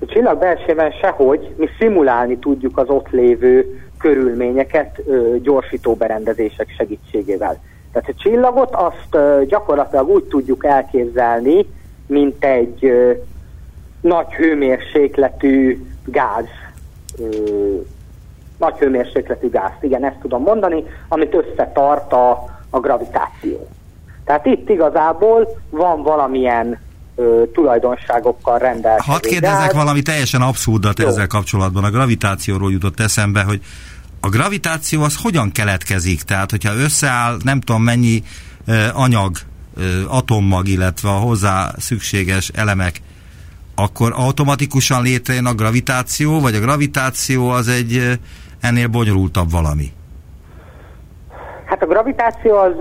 A 0.00 0.06
csillag 0.06 0.38
belsejében 0.38 0.90
sehogy, 1.00 1.54
mi 1.56 1.68
szimulálni 1.78 2.38
tudjuk 2.38 2.78
az 2.78 2.88
ott 2.88 3.10
lévő 3.10 3.80
körülményeket 3.98 5.02
gyorsító 5.42 5.94
berendezések 5.94 6.74
segítségével. 6.76 7.62
Tehát 7.94 8.08
a 8.08 8.22
csillagot 8.22 8.74
azt 8.74 9.46
gyakorlatilag 9.46 10.08
úgy 10.08 10.24
tudjuk 10.24 10.64
elképzelni, 10.64 11.66
mint 12.06 12.44
egy 12.44 12.92
nagy 14.00 14.32
hőmérsékletű 14.32 15.86
gáz. 16.04 16.44
Nagy 18.58 18.76
hőmérsékletű 18.78 19.50
gáz, 19.50 19.72
igen, 19.80 20.04
ezt 20.04 20.16
tudom 20.20 20.42
mondani, 20.42 20.84
amit 21.08 21.34
összetart 21.34 22.12
a, 22.12 22.44
a 22.70 22.80
gravitáció. 22.80 23.68
Tehát 24.24 24.46
itt 24.46 24.68
igazából 24.68 25.48
van 25.70 26.02
valamilyen 26.02 26.80
ö, 27.16 27.42
tulajdonságokkal 27.52 28.58
rendelkező. 28.58 29.12
Hadd 29.12 29.22
kérdezzek 29.22 29.72
valami 29.72 30.02
teljesen 30.02 30.40
abszurdat 30.40 30.98
Jó. 30.98 31.06
ezzel 31.06 31.26
kapcsolatban. 31.26 31.84
A 31.84 31.90
gravitációról 31.90 32.72
jutott 32.72 33.00
eszembe, 33.00 33.42
hogy 33.42 33.60
a 34.24 34.28
gravitáció 34.28 35.02
az 35.02 35.16
hogyan 35.22 35.52
keletkezik? 35.52 36.22
Tehát, 36.22 36.50
hogyha 36.50 36.74
összeáll 36.74 37.36
nem 37.44 37.60
tudom 37.60 37.82
mennyi 37.82 38.22
anyag, 38.92 39.36
atommag, 40.08 40.68
illetve 40.68 41.08
a 41.08 41.18
hozzá 41.18 41.70
szükséges 41.78 42.48
elemek, 42.48 43.00
akkor 43.74 44.12
automatikusan 44.16 45.02
létrejön 45.02 45.46
a 45.46 45.54
gravitáció, 45.54 46.40
vagy 46.40 46.54
a 46.54 46.60
gravitáció 46.60 47.48
az 47.48 47.68
egy 47.68 48.18
ennél 48.60 48.88
bonyolultabb 48.88 49.50
valami? 49.50 49.92
Hát 51.64 51.82
a 51.82 51.86
gravitáció 51.86 52.56
az 52.56 52.74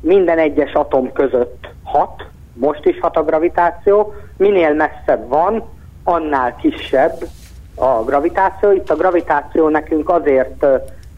minden 0.00 0.38
egyes 0.38 0.72
atom 0.72 1.12
között 1.12 1.68
hat, 1.82 2.24
most 2.54 2.84
is 2.84 2.98
hat 3.00 3.16
a 3.16 3.24
gravitáció, 3.24 4.14
minél 4.36 4.74
messzebb 4.74 5.28
van, 5.28 5.64
annál 6.04 6.56
kisebb 6.56 7.28
a 7.76 8.04
gravitáció. 8.04 8.72
Itt 8.72 8.90
a 8.90 8.96
gravitáció 8.96 9.68
nekünk 9.68 10.10
azért 10.10 10.66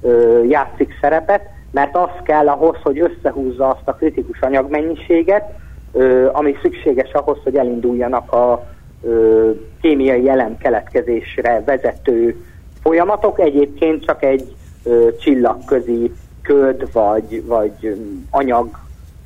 ö, 0.02 0.42
játszik 0.44 0.98
szerepet, 1.00 1.42
mert 1.70 1.96
az 1.96 2.10
kell 2.24 2.48
ahhoz, 2.48 2.76
hogy 2.82 3.00
összehúzza 3.00 3.68
azt 3.68 3.88
a 3.88 3.94
kritikus 3.94 4.40
anyagmennyiséget, 4.40 5.44
ö, 5.92 6.28
ami 6.32 6.56
szükséges 6.62 7.12
ahhoz, 7.12 7.38
hogy 7.44 7.56
elinduljanak 7.56 8.32
a 8.32 8.66
ö, 9.02 9.50
kémiai 9.80 10.28
elem 10.28 10.56
keletkezésre 10.58 11.62
vezető 11.66 12.44
folyamatok. 12.82 13.40
Egyébként 13.40 14.04
csak 14.04 14.22
egy 14.22 14.54
ö, 14.82 15.08
csillagközi 15.20 16.12
köd 16.42 16.92
vagy, 16.92 17.42
vagy 17.46 18.02
anyag 18.30 18.68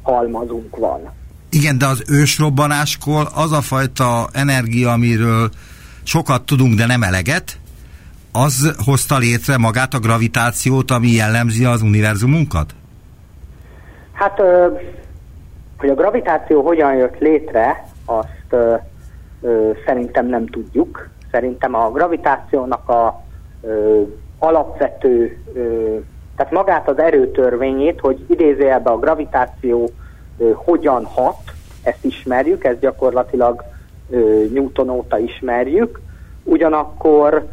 halmazunk 0.02 0.76
van. 0.76 1.00
Igen, 1.50 1.78
de 1.78 1.86
az 1.86 2.02
ősrobbanáskor 2.08 3.28
az 3.34 3.52
a 3.52 3.60
fajta 3.60 4.28
energia, 4.32 4.90
amiről 4.90 5.50
sokat 6.02 6.42
tudunk, 6.42 6.74
de 6.74 6.86
nem 6.86 7.02
eleget, 7.02 7.58
az 8.32 8.74
hozta 8.84 9.18
létre 9.18 9.58
magát 9.58 9.94
a 9.94 9.98
gravitációt, 9.98 10.90
ami 10.90 11.08
jellemzi 11.08 11.64
az 11.64 11.82
univerzumunkat? 11.82 12.74
Hát, 14.12 14.40
hogy 15.76 15.88
a 15.88 15.94
gravitáció 15.94 16.62
hogyan 16.62 16.94
jött 16.94 17.18
létre, 17.18 17.86
azt 18.04 18.56
szerintem 19.86 20.26
nem 20.26 20.46
tudjuk. 20.46 21.08
Szerintem 21.30 21.74
a 21.74 21.90
gravitációnak 21.90 22.88
a 22.88 23.24
alapvető 24.38 25.38
tehát 26.36 26.52
magát 26.52 26.88
az 26.88 26.98
erőtörvényét, 26.98 28.00
hogy 28.00 28.24
idézőjelbe 28.28 28.90
a 28.90 28.98
gravitáció 28.98 29.90
hogyan 30.54 31.04
hat, 31.04 31.40
ezt 31.82 32.04
ismerjük, 32.04 32.64
ezt 32.64 32.78
gyakorlatilag 32.78 33.64
Newton 34.52 34.90
óta 34.90 35.18
ismerjük, 35.18 36.00
ugyanakkor 36.44 37.48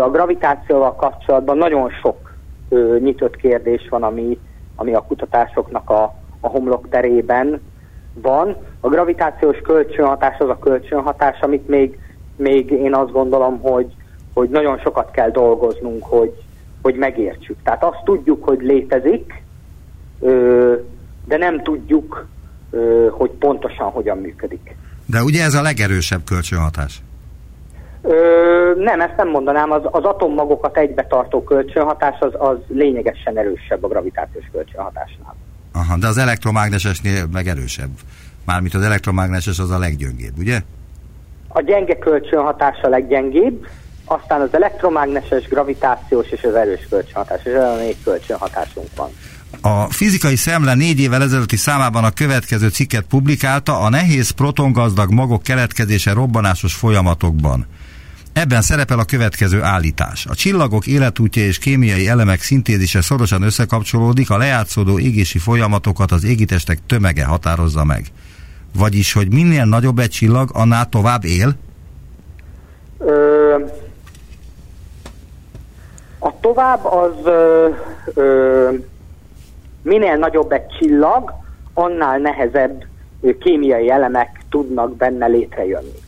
a 0.00 0.10
gravitációval 0.10 0.94
kapcsolatban 0.94 1.56
nagyon 1.56 1.90
sok 1.90 2.32
nyitott 2.98 3.36
kérdés 3.36 3.88
van, 3.88 4.02
ami, 4.02 4.38
ami 4.76 4.94
a 4.94 5.00
kutatásoknak 5.00 5.90
a, 5.90 6.14
a 6.40 6.48
homlok 6.48 6.88
terében 6.88 7.60
van. 8.14 8.56
A 8.80 8.88
gravitációs 8.88 9.58
kölcsönhatás 9.58 10.38
az 10.38 10.48
a 10.48 10.58
kölcsönhatás, 10.58 11.40
amit 11.40 11.68
még, 11.68 11.98
még 12.36 12.70
én 12.70 12.94
azt 12.94 13.12
gondolom, 13.12 13.60
hogy, 13.60 13.94
hogy 14.34 14.48
nagyon 14.48 14.78
sokat 14.78 15.10
kell 15.10 15.30
dolgoznunk, 15.30 16.04
hogy, 16.04 16.32
hogy 16.82 16.94
megértsük. 16.94 17.56
Tehát 17.62 17.84
azt 17.84 18.04
tudjuk, 18.04 18.44
hogy 18.44 18.60
létezik, 18.60 19.42
de 21.24 21.36
nem 21.36 21.62
tudjuk, 21.62 22.26
hogy 23.10 23.30
pontosan 23.30 23.90
hogyan 23.90 24.18
működik. 24.18 24.76
De 25.12 25.22
ugye 25.22 25.42
ez 25.42 25.54
a 25.54 25.62
legerősebb 25.62 26.24
kölcsönhatás? 26.24 27.02
Ö, 28.02 28.14
nem, 28.76 29.00
ezt 29.00 29.16
nem 29.16 29.28
mondanám. 29.28 29.70
Az, 29.70 29.82
az 29.84 30.04
atommagokat 30.04 30.76
egybetartó 30.76 31.42
kölcsönhatás 31.44 32.18
az, 32.20 32.32
az 32.38 32.56
lényegesen 32.68 33.38
erősebb 33.38 33.84
a 33.84 33.88
gravitációs 33.88 34.44
kölcsönhatásnál. 34.52 35.36
Aha, 35.72 35.96
de 35.96 36.06
az 36.06 36.18
elektromágnesesnél 36.18 37.26
meg 37.32 37.46
erősebb. 37.46 37.90
Mármint 38.46 38.74
az 38.74 38.82
elektromágneses 38.82 39.58
az 39.58 39.70
a 39.70 39.78
leggyöngébb, 39.78 40.38
ugye? 40.38 40.60
A 41.48 41.60
gyenge 41.60 41.98
kölcsönhatás 41.98 42.80
a 42.82 42.88
leggyengébb, 42.88 43.66
aztán 44.04 44.40
az 44.40 44.54
elektromágneses, 44.54 45.48
gravitációs 45.48 46.28
és 46.30 46.42
az 46.42 46.54
erős 46.54 46.86
kölcsönhatás, 46.90 47.44
és 47.44 47.52
olyan 47.52 47.76
négy 47.76 47.96
kölcsönhatásunk 48.04 48.88
van. 48.96 49.10
A 49.64 49.90
fizikai 49.90 50.36
szemle 50.36 50.74
négy 50.74 51.00
évvel 51.00 51.22
ezelőtti 51.22 51.56
számában 51.56 52.04
a 52.04 52.10
következő 52.10 52.68
cikket 52.68 53.04
publikálta 53.04 53.78
a 53.78 53.88
nehéz 53.88 54.30
protongazdag 54.30 55.12
magok 55.12 55.42
keletkezése 55.42 56.12
robbanásos 56.12 56.74
folyamatokban. 56.74 57.66
Ebben 58.32 58.62
szerepel 58.62 58.98
a 58.98 59.04
következő 59.04 59.62
állítás. 59.62 60.26
A 60.26 60.34
csillagok 60.34 60.86
életútja 60.86 61.42
és 61.42 61.58
kémiai 61.58 62.08
elemek 62.08 62.40
szintézise 62.40 63.00
szorosan 63.00 63.42
összekapcsolódik, 63.42 64.30
a 64.30 64.36
lejátszódó 64.36 64.98
égési 64.98 65.38
folyamatokat 65.38 66.12
az 66.12 66.24
égitestek 66.24 66.78
tömege 66.86 67.24
határozza 67.24 67.84
meg. 67.84 68.06
Vagyis, 68.76 69.12
hogy 69.12 69.32
minél 69.32 69.64
nagyobb 69.64 69.98
egy 69.98 70.10
csillag, 70.10 70.50
annál 70.52 70.88
tovább 70.88 71.24
él? 71.24 71.56
Ö, 72.98 73.54
a 76.18 76.40
tovább 76.40 76.84
az 76.84 77.14
ö, 77.24 77.68
ö, 78.14 78.70
minél 79.82 80.16
nagyobb 80.16 80.52
egy 80.52 80.66
csillag, 80.66 81.32
annál 81.74 82.18
nehezebb 82.18 82.84
kémiai 83.40 83.90
elemek 83.90 84.40
tudnak 84.50 84.96
benne 84.96 85.26
létrejönni. 85.26 85.98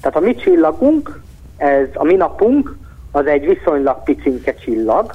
Tehát 0.00 0.16
a 0.16 0.20
mi 0.20 0.34
csillagunk, 0.34 1.20
ez 1.56 1.88
a 1.94 2.04
mi 2.04 2.14
napunk, 2.14 2.76
az 3.12 3.26
egy 3.26 3.46
viszonylag 3.46 4.02
picinke 4.02 4.54
csillag. 4.54 5.14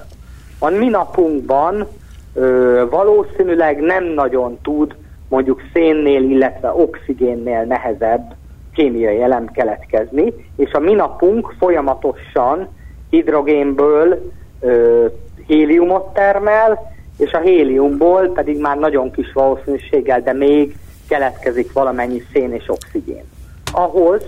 A 0.60 0.70
mi 0.70 0.88
napunkban 0.88 1.88
ö, 2.34 2.84
valószínűleg 2.90 3.80
nem 3.80 4.04
nagyon 4.04 4.58
tud 4.62 4.96
mondjuk 5.28 5.62
szénnél, 5.74 6.24
illetve 6.24 6.74
oxigénnél 6.74 7.64
nehezebb 7.64 8.36
kémiai 8.74 9.22
elem 9.22 9.52
keletkezni, 9.52 10.34
és 10.56 10.72
a 10.72 10.80
mi 10.80 10.94
napunk 10.94 11.54
folyamatosan 11.60 12.68
hidrogénből 13.10 14.32
ö, 14.60 15.06
héliumot 15.48 16.14
termel, 16.14 16.94
és 17.18 17.32
a 17.32 17.40
héliumból 17.40 18.28
pedig 18.28 18.60
már 18.60 18.78
nagyon 18.78 19.12
kis 19.12 19.34
valószínűséggel, 19.34 20.22
de 20.22 20.34
még 20.34 20.76
keletkezik 21.08 21.74
valamennyi 21.74 22.24
szén 22.34 22.54
és 22.54 22.70
oxigén. 22.70 23.24
Ahhoz, 23.72 24.24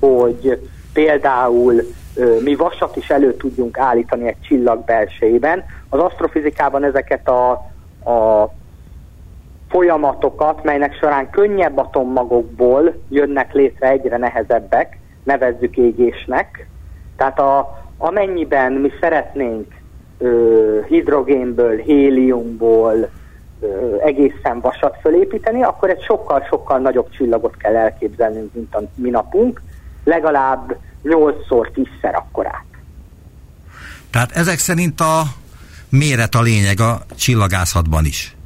hogy 0.00 0.60
például 0.92 1.82
mi 2.40 2.54
vasat 2.54 2.96
is 2.96 3.10
elő 3.10 3.34
tudjunk 3.34 3.78
állítani 3.78 4.26
egy 4.26 4.40
csillag 4.40 4.84
belsejében, 4.84 5.64
az 5.88 6.00
asztrofizikában 6.00 6.84
ezeket 6.84 7.28
a, 7.28 7.50
a 8.10 8.50
folyamatokat, 9.68 10.62
melynek 10.64 10.94
során 10.94 11.30
könnyebb 11.30 11.78
atommagokból 11.78 12.94
jönnek 13.08 13.52
létre 13.52 13.88
egyre 13.88 14.16
nehezebbek, 14.16 14.98
nevezzük 15.22 15.76
égésnek. 15.76 16.68
Tehát 17.16 17.38
a, 17.38 17.84
amennyiben 17.98 18.72
mi 18.72 18.90
szeretnénk 19.00 19.74
ö, 20.18 20.80
hidrogénből, 20.88 21.76
héliumból 21.76 23.10
ö, 23.60 23.96
egészen 24.00 24.60
vasat 24.60 24.96
fölépíteni, 25.00 25.62
akkor 25.62 25.90
egy 25.90 26.02
sokkal-sokkal 26.02 26.78
nagyobb 26.78 27.10
csillagot 27.10 27.56
kell 27.56 27.76
elképzelnünk, 27.76 28.54
mint 28.54 28.74
a 28.74 28.82
mi 28.94 29.10
napunk, 29.10 29.62
legalább 30.04 30.76
8-szor, 31.04 31.68
10-szer 31.74 32.14
akkorát. 32.14 32.64
Tehát 34.10 34.32
ezek 34.32 34.58
szerint 34.58 35.00
a 35.00 35.22
méret 35.88 36.34
a 36.34 36.42
lényeg 36.42 36.80
a 36.80 36.98
csillagászatban 37.14 38.04
is? 38.04 38.36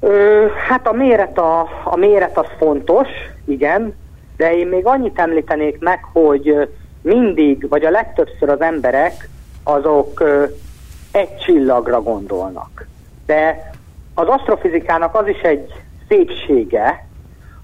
Ö, 0.00 0.46
hát 0.68 0.86
a 0.86 0.92
méret, 0.92 1.38
a, 1.38 1.60
a 1.84 1.96
méret 1.96 2.38
az 2.38 2.46
fontos, 2.58 3.08
igen, 3.44 3.94
de 4.36 4.56
én 4.56 4.66
még 4.66 4.86
annyit 4.86 5.18
említenék 5.18 5.78
meg, 5.78 6.04
hogy 6.12 6.68
mindig, 7.02 7.68
vagy 7.68 7.84
a 7.84 7.90
legtöbbször 7.90 8.48
az 8.48 8.60
emberek 8.60 9.28
azok 9.68 10.22
egy 11.12 11.36
csillagra 11.36 12.02
gondolnak. 12.02 12.86
De 13.26 13.70
az 14.14 14.26
asztrofizikának 14.28 15.14
az 15.14 15.28
is 15.28 15.40
egy 15.40 15.72
szépsége, 16.08 17.06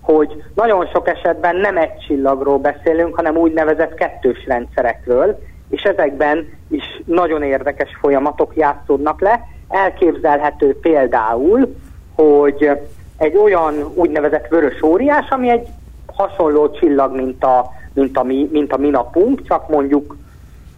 hogy 0.00 0.42
nagyon 0.54 0.86
sok 0.86 1.08
esetben 1.08 1.56
nem 1.56 1.76
egy 1.76 1.98
csillagról 1.98 2.58
beszélünk, 2.58 3.14
hanem 3.14 3.36
úgynevezett 3.36 3.94
kettős 3.94 4.46
rendszerekről, 4.46 5.38
és 5.70 5.82
ezekben 5.82 6.48
is 6.68 6.84
nagyon 7.04 7.42
érdekes 7.42 7.96
folyamatok 8.00 8.56
játszódnak 8.56 9.20
le. 9.20 9.48
Elképzelhető 9.68 10.78
például, 10.80 11.76
hogy 12.14 12.70
egy 13.16 13.36
olyan 13.36 13.74
úgynevezett 13.94 14.48
vörös 14.48 14.82
óriás, 14.82 15.28
ami 15.30 15.50
egy 15.50 15.68
hasonló 16.06 16.70
csillag, 16.70 17.14
mint 17.14 17.44
a, 17.44 17.70
mint 17.92 18.16
a, 18.16 18.22
mi, 18.22 18.48
mint 18.52 18.72
a 18.72 18.76
mi 18.76 18.88
napunk, 18.88 19.46
csak 19.46 19.68
mondjuk 19.68 20.16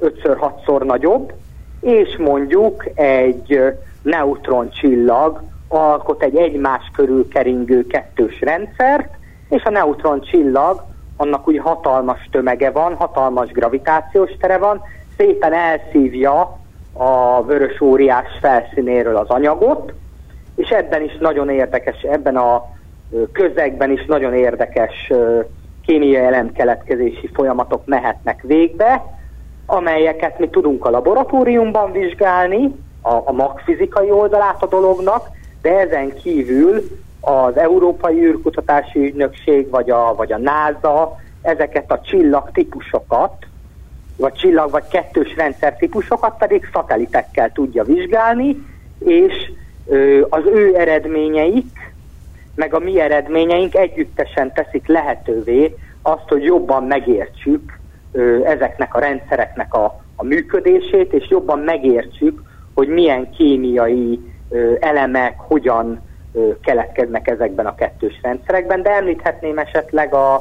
5-6-szor 0.00 0.84
nagyobb, 0.84 1.32
és 1.80 2.16
mondjuk 2.16 2.84
egy 2.94 3.60
neutron 4.02 4.70
csillag 4.70 5.42
alkot 5.68 6.22
egy 6.22 6.36
egymás 6.36 6.90
körül 6.92 7.28
keringő 7.28 7.86
kettős 7.86 8.40
rendszert, 8.40 9.08
és 9.48 9.62
a 9.62 9.70
neutron 9.70 10.20
csillag, 10.20 10.84
annak 11.16 11.48
úgy 11.48 11.58
hatalmas 11.58 12.28
tömege 12.30 12.70
van, 12.70 12.94
hatalmas 12.94 13.50
gravitációs 13.50 14.30
tere 14.40 14.58
van, 14.58 14.82
szépen 15.16 15.52
elszívja 15.52 16.58
a 16.92 17.42
vörös 17.42 17.80
óriás 17.80 18.26
felszínéről 18.40 19.16
az 19.16 19.28
anyagot, 19.28 19.92
és 20.56 20.68
ebben 20.68 21.02
is 21.02 21.16
nagyon 21.20 21.50
érdekes, 21.50 22.02
ebben 22.02 22.36
a 22.36 22.72
közegben 23.32 23.90
is 23.90 24.04
nagyon 24.06 24.34
érdekes 24.34 25.12
kémiai 25.86 26.24
elemkeletkezési 26.24 27.30
folyamatok 27.32 27.86
mehetnek 27.86 28.42
végbe, 28.42 29.02
amelyeket 29.66 30.38
mi 30.38 30.48
tudunk 30.48 30.84
a 30.84 30.90
laboratóriumban 30.90 31.92
vizsgálni, 31.92 32.74
a, 33.02 33.12
a 33.24 33.32
magfizikai 33.32 34.10
oldalát 34.10 34.62
a 34.62 34.66
dolognak, 34.66 35.28
de 35.62 35.78
ezen 35.78 36.14
kívül 36.14 36.82
az 37.20 37.56
Európai 37.56 38.24
űrkutatási 38.24 38.98
ügynökség 38.98 39.70
vagy 39.70 39.90
a, 39.90 40.14
vagy 40.14 40.32
a 40.32 40.38
NASA 40.38 41.16
ezeket 41.42 41.90
a 41.90 42.00
csillag 42.00 42.50
típusokat, 42.52 43.46
vagy 44.16 44.32
csillag 44.32 44.70
vagy 44.70 44.88
kettős 44.88 45.34
rendszer 45.36 45.76
típusokat 45.76 46.36
pedig 46.38 46.68
szatelitekkel 46.72 47.52
tudja 47.52 47.84
vizsgálni, 47.84 48.56
és 48.98 49.32
ö, 49.86 50.20
az 50.28 50.42
ő 50.46 50.76
eredményeik, 50.76 51.92
meg 52.54 52.74
a 52.74 52.78
mi 52.78 53.00
eredményeink 53.00 53.74
együttesen 53.74 54.52
teszik 54.52 54.86
lehetővé 54.86 55.76
azt, 56.02 56.28
hogy 56.28 56.42
jobban 56.42 56.84
megértsük 56.84 57.78
ezeknek 58.44 58.94
a 58.94 58.98
rendszereknek 58.98 59.74
a, 59.74 60.00
a 60.16 60.24
működését, 60.24 61.12
és 61.12 61.30
jobban 61.30 61.58
megértsük, 61.58 62.42
hogy 62.74 62.88
milyen 62.88 63.30
kémiai 63.30 64.20
elemek 64.80 65.34
hogyan 65.38 66.00
keletkeznek 66.62 67.28
ezekben 67.28 67.66
a 67.66 67.74
kettős 67.74 68.18
rendszerekben, 68.22 68.82
de 68.82 68.90
említhetném 68.90 69.58
esetleg 69.58 70.14
a, 70.14 70.34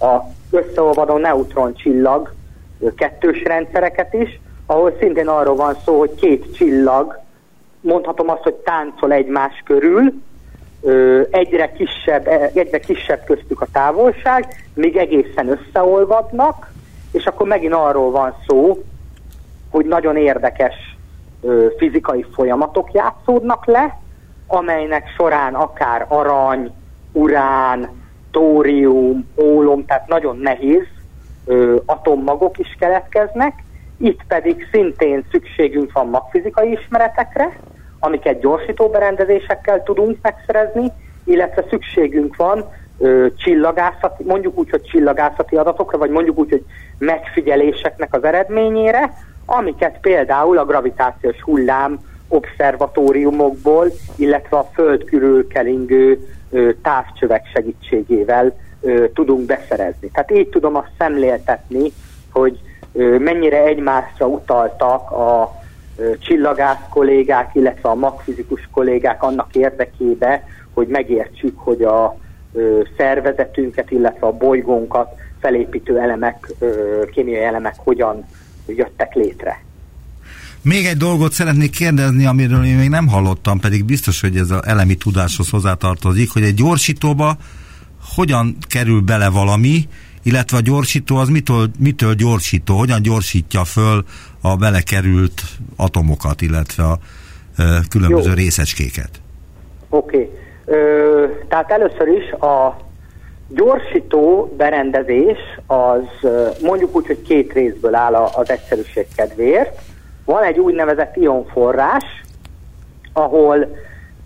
a 0.00 0.24
összeolvadó 0.50 1.16
neutron 1.16 1.74
csillag 1.74 2.32
ö, 2.80 2.94
kettős 2.94 3.42
rendszereket 3.42 4.14
is, 4.14 4.40
ahol 4.66 4.96
szintén 5.00 5.28
arról 5.28 5.56
van 5.56 5.76
szó, 5.84 5.98
hogy 5.98 6.14
két 6.14 6.54
csillag, 6.54 7.20
mondhatom 7.80 8.28
azt, 8.28 8.42
hogy 8.42 8.54
táncol 8.54 9.12
egymás 9.12 9.62
körül, 9.64 10.12
egyre 11.30 11.72
kisebb, 11.72 12.26
e, 12.26 12.50
egyre 12.54 12.78
kisebb 12.78 13.24
köztük 13.24 13.60
a 13.60 13.66
távolság, 13.72 14.46
míg 14.74 14.96
egészen 14.96 15.48
összeolvadnak, 15.48 16.70
és 17.12 17.26
akkor 17.26 17.46
megint 17.46 17.72
arról 17.72 18.10
van 18.10 18.34
szó, 18.46 18.82
hogy 19.70 19.86
nagyon 19.86 20.16
érdekes 20.16 20.74
ö, 21.40 21.66
fizikai 21.78 22.26
folyamatok 22.34 22.92
játszódnak 22.92 23.66
le, 23.66 23.98
amelynek 24.46 25.08
során 25.16 25.54
akár 25.54 26.06
arany, 26.08 26.72
urán, 27.12 27.88
tórium, 28.30 29.28
ólom, 29.36 29.84
tehát 29.84 30.08
nagyon 30.08 30.36
nehéz 30.36 30.86
ö, 31.44 31.76
atommagok 31.86 32.58
is 32.58 32.76
keletkeznek, 32.78 33.64
itt 33.98 34.20
pedig 34.28 34.68
szintén 34.72 35.24
szükségünk 35.30 35.92
van 35.92 36.08
magfizikai 36.08 36.72
ismeretekre, 36.72 37.58
amiket 38.00 38.40
gyorsító 38.40 38.88
berendezésekkel 38.88 39.82
tudunk 39.82 40.18
megszerezni, 40.22 40.92
illetve 41.24 41.64
szükségünk 41.70 42.36
van 42.36 42.64
ö, 42.98 43.26
csillagászati, 43.36 44.24
mondjuk 44.24 44.58
úgy, 44.58 44.70
hogy 44.70 44.82
csillagászati 44.82 45.56
adatokra, 45.56 45.98
vagy 45.98 46.10
mondjuk 46.10 46.38
úgy, 46.38 46.50
hogy 46.50 46.64
megfigyeléseknek 46.98 48.14
az 48.14 48.24
eredményére, 48.24 49.12
amiket 49.46 49.98
például 50.00 50.58
a 50.58 50.64
gravitációs 50.64 51.40
hullám 51.40 51.98
obszervatóriumokból, 52.28 53.86
illetve 54.16 54.56
a 54.56 54.70
föld 54.74 55.04
körül 55.04 55.46
kelingő 55.46 56.18
ö, 56.50 56.70
távcsövek 56.82 57.46
segítségével 57.54 58.56
ö, 58.80 59.04
tudunk 59.14 59.46
beszerezni. 59.46 60.10
Tehát 60.12 60.30
így 60.30 60.48
tudom 60.48 60.76
azt 60.76 60.90
szemléltetni, 60.98 61.92
hogy 62.32 62.58
ö, 62.92 63.18
mennyire 63.18 63.64
egymásra 63.64 64.26
utaltak 64.26 65.10
a 65.10 65.54
ö, 65.96 66.18
csillagász 66.18 66.88
kollégák, 66.90 67.50
illetve 67.54 67.88
a 67.88 67.94
magfizikus 67.94 68.68
kollégák 68.72 69.22
annak 69.22 69.54
érdekébe, 69.54 70.44
hogy 70.74 70.86
megértsük, 70.86 71.58
hogy 71.58 71.82
a 71.82 72.16
szervezetünket, 72.96 73.90
illetve 73.90 74.26
a 74.26 74.32
bolygónkat 74.32 75.08
felépítő 75.40 75.98
elemek, 75.98 76.52
kémiai 77.12 77.42
elemek 77.42 77.74
hogyan 77.76 78.24
jöttek 78.66 79.14
létre. 79.14 79.66
Még 80.62 80.86
egy 80.86 80.96
dolgot 80.96 81.32
szeretnék 81.32 81.70
kérdezni, 81.70 82.26
amiről 82.26 82.64
én 82.64 82.76
még 82.76 82.88
nem 82.88 83.08
hallottam, 83.08 83.60
pedig 83.60 83.84
biztos, 83.84 84.20
hogy 84.20 84.36
ez 84.36 84.50
az 84.50 84.66
elemi 84.66 84.94
tudáshoz 84.94 85.50
hozzátartozik, 85.50 86.30
hogy 86.32 86.42
egy 86.42 86.54
gyorsítóba 86.54 87.36
hogyan 88.14 88.56
kerül 88.68 89.00
bele 89.00 89.28
valami, 89.28 89.88
illetve 90.22 90.56
a 90.56 90.60
gyorsító 90.60 91.16
az 91.16 91.28
mitől, 91.28 91.70
mitől 91.78 92.14
gyorsító, 92.14 92.76
hogyan 92.78 93.02
gyorsítja 93.02 93.64
föl 93.64 94.04
a 94.40 94.56
belekerült 94.56 95.42
atomokat, 95.76 96.42
illetve 96.42 96.84
a 96.84 96.98
e, 97.56 97.64
különböző 97.88 98.28
Jó. 98.28 98.34
részecskéket. 98.34 99.10
Oké. 99.88 100.16
Okay. 100.16 100.28
Tehát 101.48 101.70
először 101.70 102.08
is 102.08 102.32
a 102.32 102.76
gyorsító 103.48 104.52
berendezés 104.56 105.38
az 105.66 106.30
mondjuk 106.62 106.96
úgy, 106.96 107.06
hogy 107.06 107.22
két 107.22 107.52
részből 107.52 107.94
áll 107.94 108.14
az 108.14 108.50
egyszerűség 108.50 109.06
kedvéért. 109.16 109.80
Van 110.24 110.42
egy 110.42 110.58
úgynevezett 110.58 111.16
ionforrás, 111.16 112.04
ahol 113.12 113.76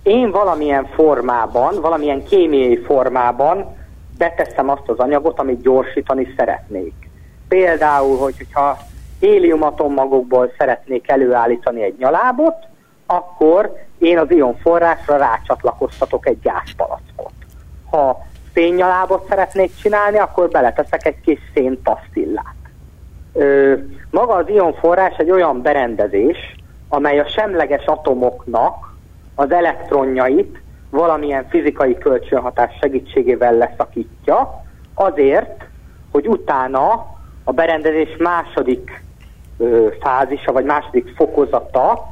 én 0.03 0.31
valamilyen 0.31 0.87
formában, 0.87 1.81
valamilyen 1.81 2.25
kémiai 2.25 2.77
formában 2.77 3.77
beteszem 4.19 4.69
azt 4.69 4.89
az 4.89 4.99
anyagot, 4.99 5.39
amit 5.39 5.63
gyorsítani 5.63 6.35
szeretnék. 6.37 6.95
Például, 7.49 8.19
hogy, 8.19 8.35
hogyha 8.37 8.79
héliumatommagokból 9.21 10.53
szeretnék 10.59 11.09
előállítani 11.09 11.83
egy 11.83 11.95
nyalábot, 11.99 12.55
akkor 13.13 13.73
én 13.99 14.19
az 14.19 14.31
ionforrásra 14.31 15.17
rácsatlakoztatok 15.17 16.27
egy 16.27 16.39
gázpalackot. 16.43 17.33
Ha 17.91 18.27
szénnyalábot 18.55 19.29
szeretnék 19.29 19.77
csinálni, 19.77 20.19
akkor 20.19 20.49
beleteszek 20.49 21.07
egy 21.07 21.21
kis 21.21 21.39
szénpasztillát. 21.55 22.55
Ö, 23.33 23.75
maga 24.11 24.35
az 24.35 24.49
ionforrás 24.49 25.17
egy 25.17 25.31
olyan 25.31 25.63
berendezés, 25.63 26.55
amely 26.89 27.19
a 27.19 27.29
semleges 27.29 27.85
atomoknak 27.85 28.95
az 29.35 29.51
elektronjait 29.53 30.61
valamilyen 30.91 31.49
fizikai 31.49 31.99
kölcsönhatás 31.99 32.79
segítségével 32.81 33.55
leszakítja, 33.55 34.65
azért, 34.95 35.65
hogy 36.13 36.29
utána 36.29 37.07
a 37.45 37.53
berendezés 37.53 38.17
második 38.19 39.03
ö, 39.59 39.89
fázisa, 40.01 40.53
vagy 40.53 40.65
második 40.65 41.17
fokozata 41.17 42.12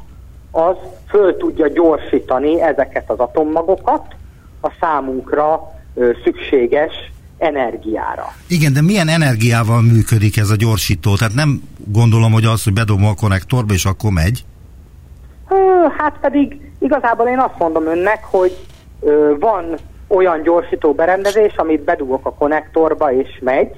az 0.50 0.76
föl 1.08 1.36
tudja 1.36 1.68
gyorsítani 1.68 2.60
ezeket 2.60 3.10
az 3.10 3.18
atommagokat 3.18 4.14
a 4.60 4.72
számunkra 4.80 5.72
ö, 5.94 6.10
szükséges 6.24 6.92
energiára. 7.38 8.24
Igen, 8.48 8.72
de 8.72 8.82
milyen 8.82 9.08
energiával 9.08 9.82
működik 9.82 10.36
ez 10.36 10.50
a 10.50 10.56
gyorsító? 10.56 11.16
Tehát 11.16 11.34
nem 11.34 11.62
gondolom, 11.86 12.32
hogy 12.32 12.44
az, 12.44 12.64
hogy 12.64 12.72
bedobom 12.72 13.06
a 13.06 13.14
konnektorba, 13.14 13.72
és 13.72 13.84
akkor 13.84 14.10
megy? 14.10 14.44
Hát 15.98 16.18
pedig 16.20 16.72
igazából 16.78 17.26
én 17.26 17.38
azt 17.38 17.58
mondom 17.58 17.86
önnek, 17.86 18.24
hogy 18.24 18.56
ö, 19.00 19.34
van 19.38 19.74
olyan 20.08 20.42
gyorsító 20.42 20.92
berendezés, 20.92 21.54
amit 21.56 21.84
bedugok 21.84 22.26
a 22.26 22.34
konnektorba 22.34 23.12
és 23.12 23.38
megy, 23.40 23.70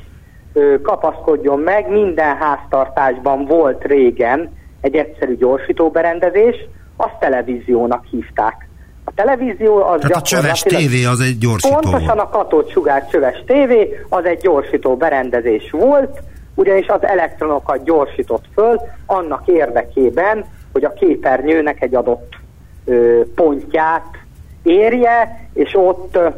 ö, 0.52 0.80
kapaszkodjon 0.82 1.58
meg, 1.58 1.90
minden 1.90 2.36
háztartásban 2.36 3.44
volt 3.44 3.84
régen 3.84 4.50
egy 4.82 4.94
egyszerű 4.94 5.36
gyorsító 5.36 5.90
berendezés, 5.90 6.56
azt 6.96 7.18
televíziónak 7.20 8.04
hívták. 8.10 8.68
A 9.04 9.12
televízió 9.14 9.82
az 9.82 10.00
Tehát 10.00 10.16
a 10.16 10.22
csöves 10.22 10.60
tévé 10.60 11.04
az 11.04 11.20
egy 11.20 11.38
gyorsító 11.38 11.78
Pontosan 11.78 12.18
a 12.18 12.28
katócsugár 12.28 13.08
csöves 13.08 13.42
tévé 13.46 14.04
az 14.08 14.24
egy 14.24 14.38
gyorsító 14.38 14.96
berendezés 14.96 15.70
volt, 15.70 16.22
ugyanis 16.54 16.86
az 16.86 17.02
elektronokat 17.02 17.84
gyorsított 17.84 18.44
föl 18.54 18.80
annak 19.06 19.46
érdekében, 19.46 20.44
hogy 20.72 20.84
a 20.84 20.92
képernyőnek 20.92 21.82
egy 21.82 21.94
adott 21.94 22.34
ö, 22.84 23.20
pontját 23.34 24.06
érje, 24.62 25.48
és 25.54 25.74
ott 25.74 26.16
ö, 26.16 26.28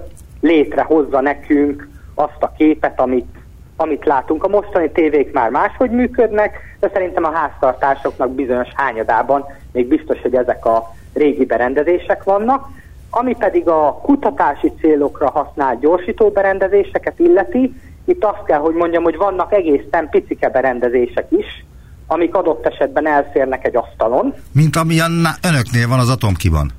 létrehozza 0.40 1.20
nekünk 1.20 1.88
azt 2.14 2.42
a 2.42 2.52
képet, 2.56 3.00
amit, 3.00 3.36
amit 3.76 4.04
látunk. 4.04 4.44
A 4.44 4.48
mostani 4.48 4.90
tévék 4.90 5.32
már 5.32 5.50
máshogy 5.50 5.90
működnek, 5.90 6.76
de 6.80 6.90
szerintem 6.92 7.24
a 7.24 7.32
háztartásoknak 7.32 8.30
bizonyos 8.30 8.68
hányadában 8.74 9.44
még 9.72 9.88
biztos, 9.88 10.20
hogy 10.20 10.34
ezek 10.34 10.66
a 10.66 10.94
régi 11.12 11.44
berendezések 11.44 12.22
vannak. 12.22 12.68
Ami 13.10 13.36
pedig 13.38 13.68
a 13.68 14.00
kutatási 14.02 14.72
célokra 14.80 15.30
használt 15.30 15.80
gyorsító 15.80 16.30
berendezéseket 16.30 17.18
illeti, 17.18 17.74
itt 18.04 18.24
azt 18.24 18.44
kell, 18.46 18.58
hogy 18.58 18.74
mondjam, 18.74 19.02
hogy 19.02 19.16
vannak 19.16 19.52
egészen 19.52 20.08
picike 20.10 20.48
berendezések 20.48 21.26
is, 21.28 21.64
amik 22.06 22.34
adott 22.34 22.66
esetben 22.66 23.06
elférnek 23.06 23.66
egy 23.66 23.76
asztalon. 23.76 24.34
Mint 24.52 24.76
amilyen 24.76 25.26
önöknél 25.48 25.88
van 25.88 25.98
az 25.98 26.10
atomkiban. 26.10 26.70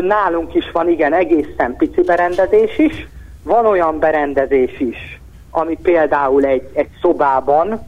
Nálunk 0.00 0.54
is 0.54 0.70
van, 0.72 0.88
igen, 0.88 1.12
egészen 1.12 1.76
pici 1.76 2.02
berendezés 2.02 2.78
is. 2.78 3.08
Van 3.42 3.66
olyan 3.66 3.98
berendezés 3.98 4.80
is, 4.80 5.17
ami 5.58 5.78
például 5.82 6.44
egy, 6.44 6.70
egy 6.72 6.88
szobában 7.00 7.80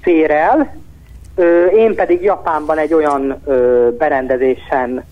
fér 0.00 0.30
el. 0.30 0.76
Én 1.74 1.94
pedig 1.94 2.22
Japánban 2.22 2.78
egy 2.78 2.94
olyan 2.94 3.42
berendezésen, 3.98 5.04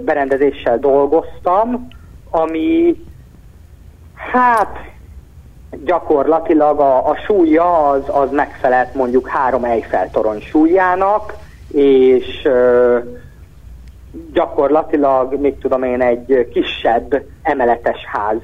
berendezéssel 0.00 0.78
dolgoztam, 0.78 1.88
ami 2.30 2.96
hát 4.14 4.76
gyakorlatilag 5.84 6.80
a, 6.80 7.08
a 7.08 7.16
súlya 7.26 7.88
az, 7.88 8.02
az 8.06 8.30
megfelelt 8.30 8.94
mondjuk 8.94 9.28
három 9.28 9.64
Eiffel 9.64 10.10
torony 10.10 10.40
súlyának, 10.40 11.34
és 11.72 12.48
gyakorlatilag, 14.32 15.40
mit 15.40 15.54
tudom 15.54 15.82
én, 15.82 16.00
egy 16.00 16.48
kisebb 16.52 17.22
emeletes 17.42 18.04
ház 18.12 18.36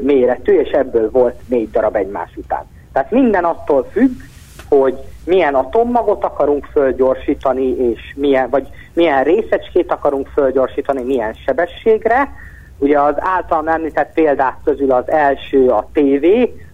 méretű, 0.00 0.58
és 0.58 0.70
ebből 0.70 1.10
volt 1.10 1.34
négy 1.48 1.70
darab 1.70 1.96
egymás 1.96 2.30
után. 2.36 2.64
Tehát 2.92 3.10
minden 3.10 3.44
attól 3.44 3.88
függ, 3.92 4.10
hogy 4.68 4.98
milyen 5.24 5.54
atommagot 5.54 6.24
akarunk 6.24 6.64
fölgyorsítani, 6.64 7.68
és 7.68 8.14
milyen, 8.16 8.50
vagy 8.50 8.68
milyen 8.92 9.24
részecskét 9.24 9.92
akarunk 9.92 10.26
fölgyorsítani, 10.26 11.02
milyen 11.02 11.34
sebességre. 11.46 12.28
Ugye 12.78 13.00
az 13.00 13.14
általam 13.16 13.68
említett 13.68 14.12
példák 14.12 14.56
közül 14.64 14.92
az 14.92 15.10
első 15.10 15.68
a 15.68 15.88
TV, 15.92 16.26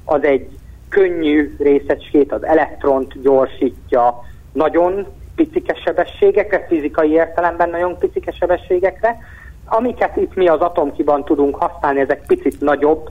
az 0.05 0.25
egy 0.25 0.49
könnyű 0.89 1.57
részecskét, 1.59 2.33
az 2.33 2.45
elektront 2.45 3.23
gyorsítja 3.23 4.25
nagyon 4.53 5.07
picike 5.37 5.75
sebességekre, 5.85 6.67
fizikai 6.69 7.11
értelemben 7.11 7.71
nagyon 7.71 7.99
picike 7.99 8.33
sebességekre. 8.33 9.17
Amiket 9.67 10.17
itt 10.17 10.35
mi 10.35 10.49
az 10.49 10.61
atomkiban 10.61 11.25
tudunk 11.25 11.57
használni, 11.57 12.01
ezek 12.01 12.27
picit 12.27 12.61
nagyobb 12.61 13.11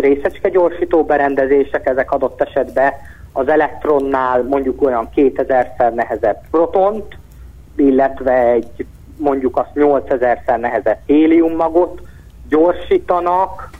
részecske 0.00 0.48
gyorsító 0.48 1.04
berendezések, 1.04 1.86
ezek 1.86 2.12
adott 2.12 2.40
esetben 2.40 2.92
az 3.32 3.48
elektronnál 3.48 4.42
mondjuk 4.42 4.82
olyan 4.82 5.08
2000-szer 5.16 5.94
nehezebb 5.94 6.40
protont, 6.50 7.18
illetve 7.76 8.50
egy 8.50 8.86
mondjuk 9.16 9.56
azt 9.56 9.70
8000-szer 9.74 10.60
nehezebb 10.60 10.98
héliummagot 11.06 12.00
gyorsítanak 12.48 13.70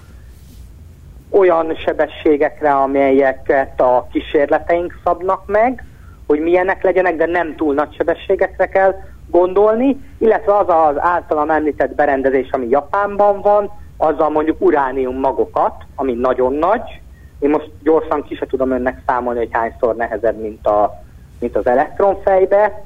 olyan 1.30 1.74
sebességekre, 1.74 2.72
amelyeket 2.72 3.80
a 3.80 4.06
kísérleteink 4.12 5.00
szabnak 5.04 5.46
meg, 5.46 5.84
hogy 6.26 6.40
milyenek 6.40 6.82
legyenek, 6.82 7.16
de 7.16 7.26
nem 7.26 7.56
túl 7.56 7.74
nagy 7.74 7.94
sebességekre 7.94 8.68
kell 8.68 8.94
gondolni, 9.30 10.00
illetve 10.18 10.56
az 10.56 10.68
az 10.68 10.94
általam 10.98 11.50
említett 11.50 11.94
berendezés, 11.94 12.48
ami 12.50 12.68
Japánban 12.68 13.40
van, 13.40 13.70
azzal 13.96 14.30
mondjuk 14.30 14.60
uránium 14.60 15.18
magokat, 15.18 15.74
ami 15.94 16.12
nagyon 16.12 16.52
nagy. 16.52 17.00
Én 17.38 17.50
most 17.50 17.70
gyorsan 17.82 18.22
ki 18.22 18.34
se 18.34 18.46
tudom 18.46 18.70
önnek 18.70 19.02
számolni, 19.06 19.38
hogy 19.38 19.48
hányszor 19.52 19.96
nehezebb, 19.96 20.40
mint, 20.40 20.66
a, 20.66 21.02
mint 21.40 21.56
az 21.56 21.66
elektronfejbe. 21.66 22.82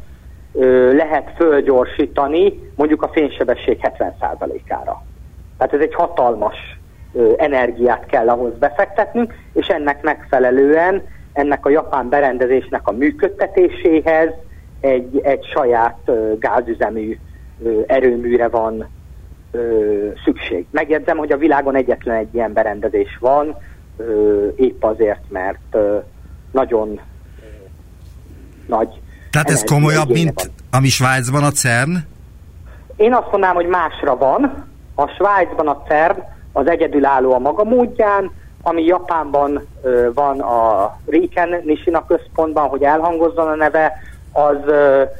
Ö, 0.53 0.95
lehet 0.95 1.33
fölgyorsítani 1.37 2.71
mondjuk 2.77 3.03
a 3.03 3.09
fénysebesség 3.09 3.79
70%-ára. 3.83 5.03
Tehát 5.59 5.73
ez 5.75 5.81
egy 5.81 5.95
hatalmas 5.95 6.57
ö, 7.13 7.33
energiát 7.37 8.07
kell 8.07 8.29
ahhoz 8.29 8.53
befektetnünk, 8.59 9.35
és 9.53 9.67
ennek 9.67 10.03
megfelelően 10.03 11.03
ennek 11.33 11.67
a 11.67 11.71
japán 11.71 12.09
berendezésnek 12.09 12.89
a 12.89 12.93
működtetéséhez 12.93 14.31
egy, 14.85 15.21
egy 15.23 15.45
saját 15.55 15.99
ö, 16.05 16.33
gázüzemű 16.39 17.19
ö, 17.63 17.81
erőműre 17.87 18.49
van 18.49 18.89
ö, 19.51 20.09
szükség. 20.25 20.67
Megjegyzem, 20.71 21.17
hogy 21.17 21.33
a 21.33 21.37
világon 21.37 21.77
egyetlen 21.77 22.17
egy 22.17 22.35
ilyen 22.35 22.53
berendezés 22.53 23.17
van, 23.21 23.57
ö, 23.97 24.49
épp 24.57 24.83
azért, 24.83 25.23
mert 25.29 25.59
ö, 25.71 25.99
nagyon 26.51 26.89
ö, 26.89 27.47
nagy. 28.67 28.89
Tehát 29.31 29.51
ez 29.51 29.65
komolyabb, 29.65 30.11
mint 30.11 30.43
van. 30.43 30.53
ami 30.71 30.89
Svájcban 30.89 31.45
a 31.45 31.51
CERN? 31.51 31.97
Én 32.97 33.15
azt 33.15 33.31
mondanám, 33.31 33.55
hogy 33.55 33.67
másra 33.67 34.17
van. 34.17 34.65
A 34.95 35.07
Svájcban 35.07 35.69
a 35.69 35.83
CERN 35.89 36.19
az 36.53 36.69
egyedülálló 36.69 37.33
a 37.33 37.39
maga 37.39 37.65
módján, 37.65 38.31
ami 38.63 38.85
Japánban 38.85 39.67
ö, 39.83 40.09
van 40.15 40.41
a 40.41 40.97
Riken 41.07 41.61
Nishina 41.65 42.07
központban, 42.07 42.69
hogy 42.69 42.83
elhangozzon 42.83 43.49
a 43.49 43.55
neve, 43.55 43.93
az, 44.35 44.57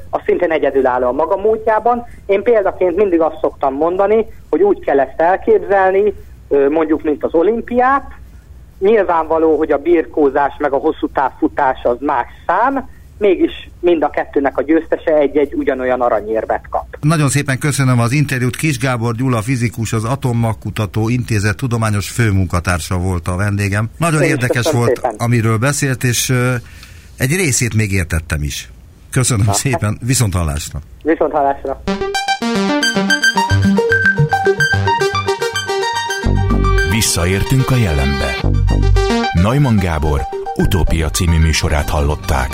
az 0.09 0.21
szintén 0.25 0.51
egyedülálló 0.51 1.07
a 1.07 1.11
maga 1.11 1.35
módjában. 1.35 2.05
Én 2.25 2.43
példaként 2.43 2.95
mindig 2.95 3.21
azt 3.21 3.39
szoktam 3.41 3.73
mondani, 3.73 4.25
hogy 4.49 4.61
úgy 4.61 4.79
kell 4.79 4.99
ezt 4.99 5.19
elképzelni, 5.21 6.13
mondjuk, 6.69 7.03
mint 7.03 7.23
az 7.23 7.33
olimpiát. 7.33 8.11
Nyilvánvaló, 8.79 9.57
hogy 9.57 9.71
a 9.71 9.77
birkózás 9.77 10.53
meg 10.57 10.73
a 10.73 10.77
hosszú 10.77 11.07
távfutás 11.09 11.83
az 11.83 11.97
más 11.99 12.27
szám, 12.45 12.89
mégis 13.17 13.69
mind 13.79 14.03
a 14.03 14.09
kettőnek 14.09 14.57
a 14.57 14.61
győztese 14.63 15.17
egy-egy 15.17 15.53
ugyanolyan 15.53 16.01
aranyérvet 16.01 16.65
kap. 16.69 16.85
Nagyon 17.01 17.29
szépen 17.29 17.57
köszönöm 17.57 17.99
az 17.99 18.11
interjút. 18.11 18.55
Kis 18.55 18.79
Gábor 18.79 19.15
Gyula, 19.15 19.41
fizikus, 19.41 19.93
az 19.93 20.03
Atommagkutató 20.03 21.09
Intézet 21.09 21.57
tudományos 21.57 22.09
főmunkatársa 22.09 22.97
volt 22.97 23.27
a 23.27 23.35
vendégem. 23.35 23.89
Nagyon 23.97 24.21
Én 24.21 24.29
érdekes 24.29 24.71
volt, 24.71 24.95
szépen. 24.95 25.15
amiről 25.17 25.57
beszélt, 25.57 26.03
és 26.03 26.33
egy 27.17 27.35
részét 27.35 27.73
még 27.73 27.91
értettem 27.91 28.41
is. 28.41 28.69
Köszönöm 29.15 29.51
szépen, 29.51 29.97
viszont 30.01 30.33
hallásra. 30.33 30.79
Viszont 31.03 31.31
hallásra! 31.31 31.81
Visszaértünk 36.89 37.71
a 37.71 37.75
jelenbe. 37.75 38.35
Neumann 39.33 39.75
Gábor 39.75 40.21
utópia 40.55 41.09
című 41.09 41.39
műsorát 41.39 41.89
hallották. 41.89 42.49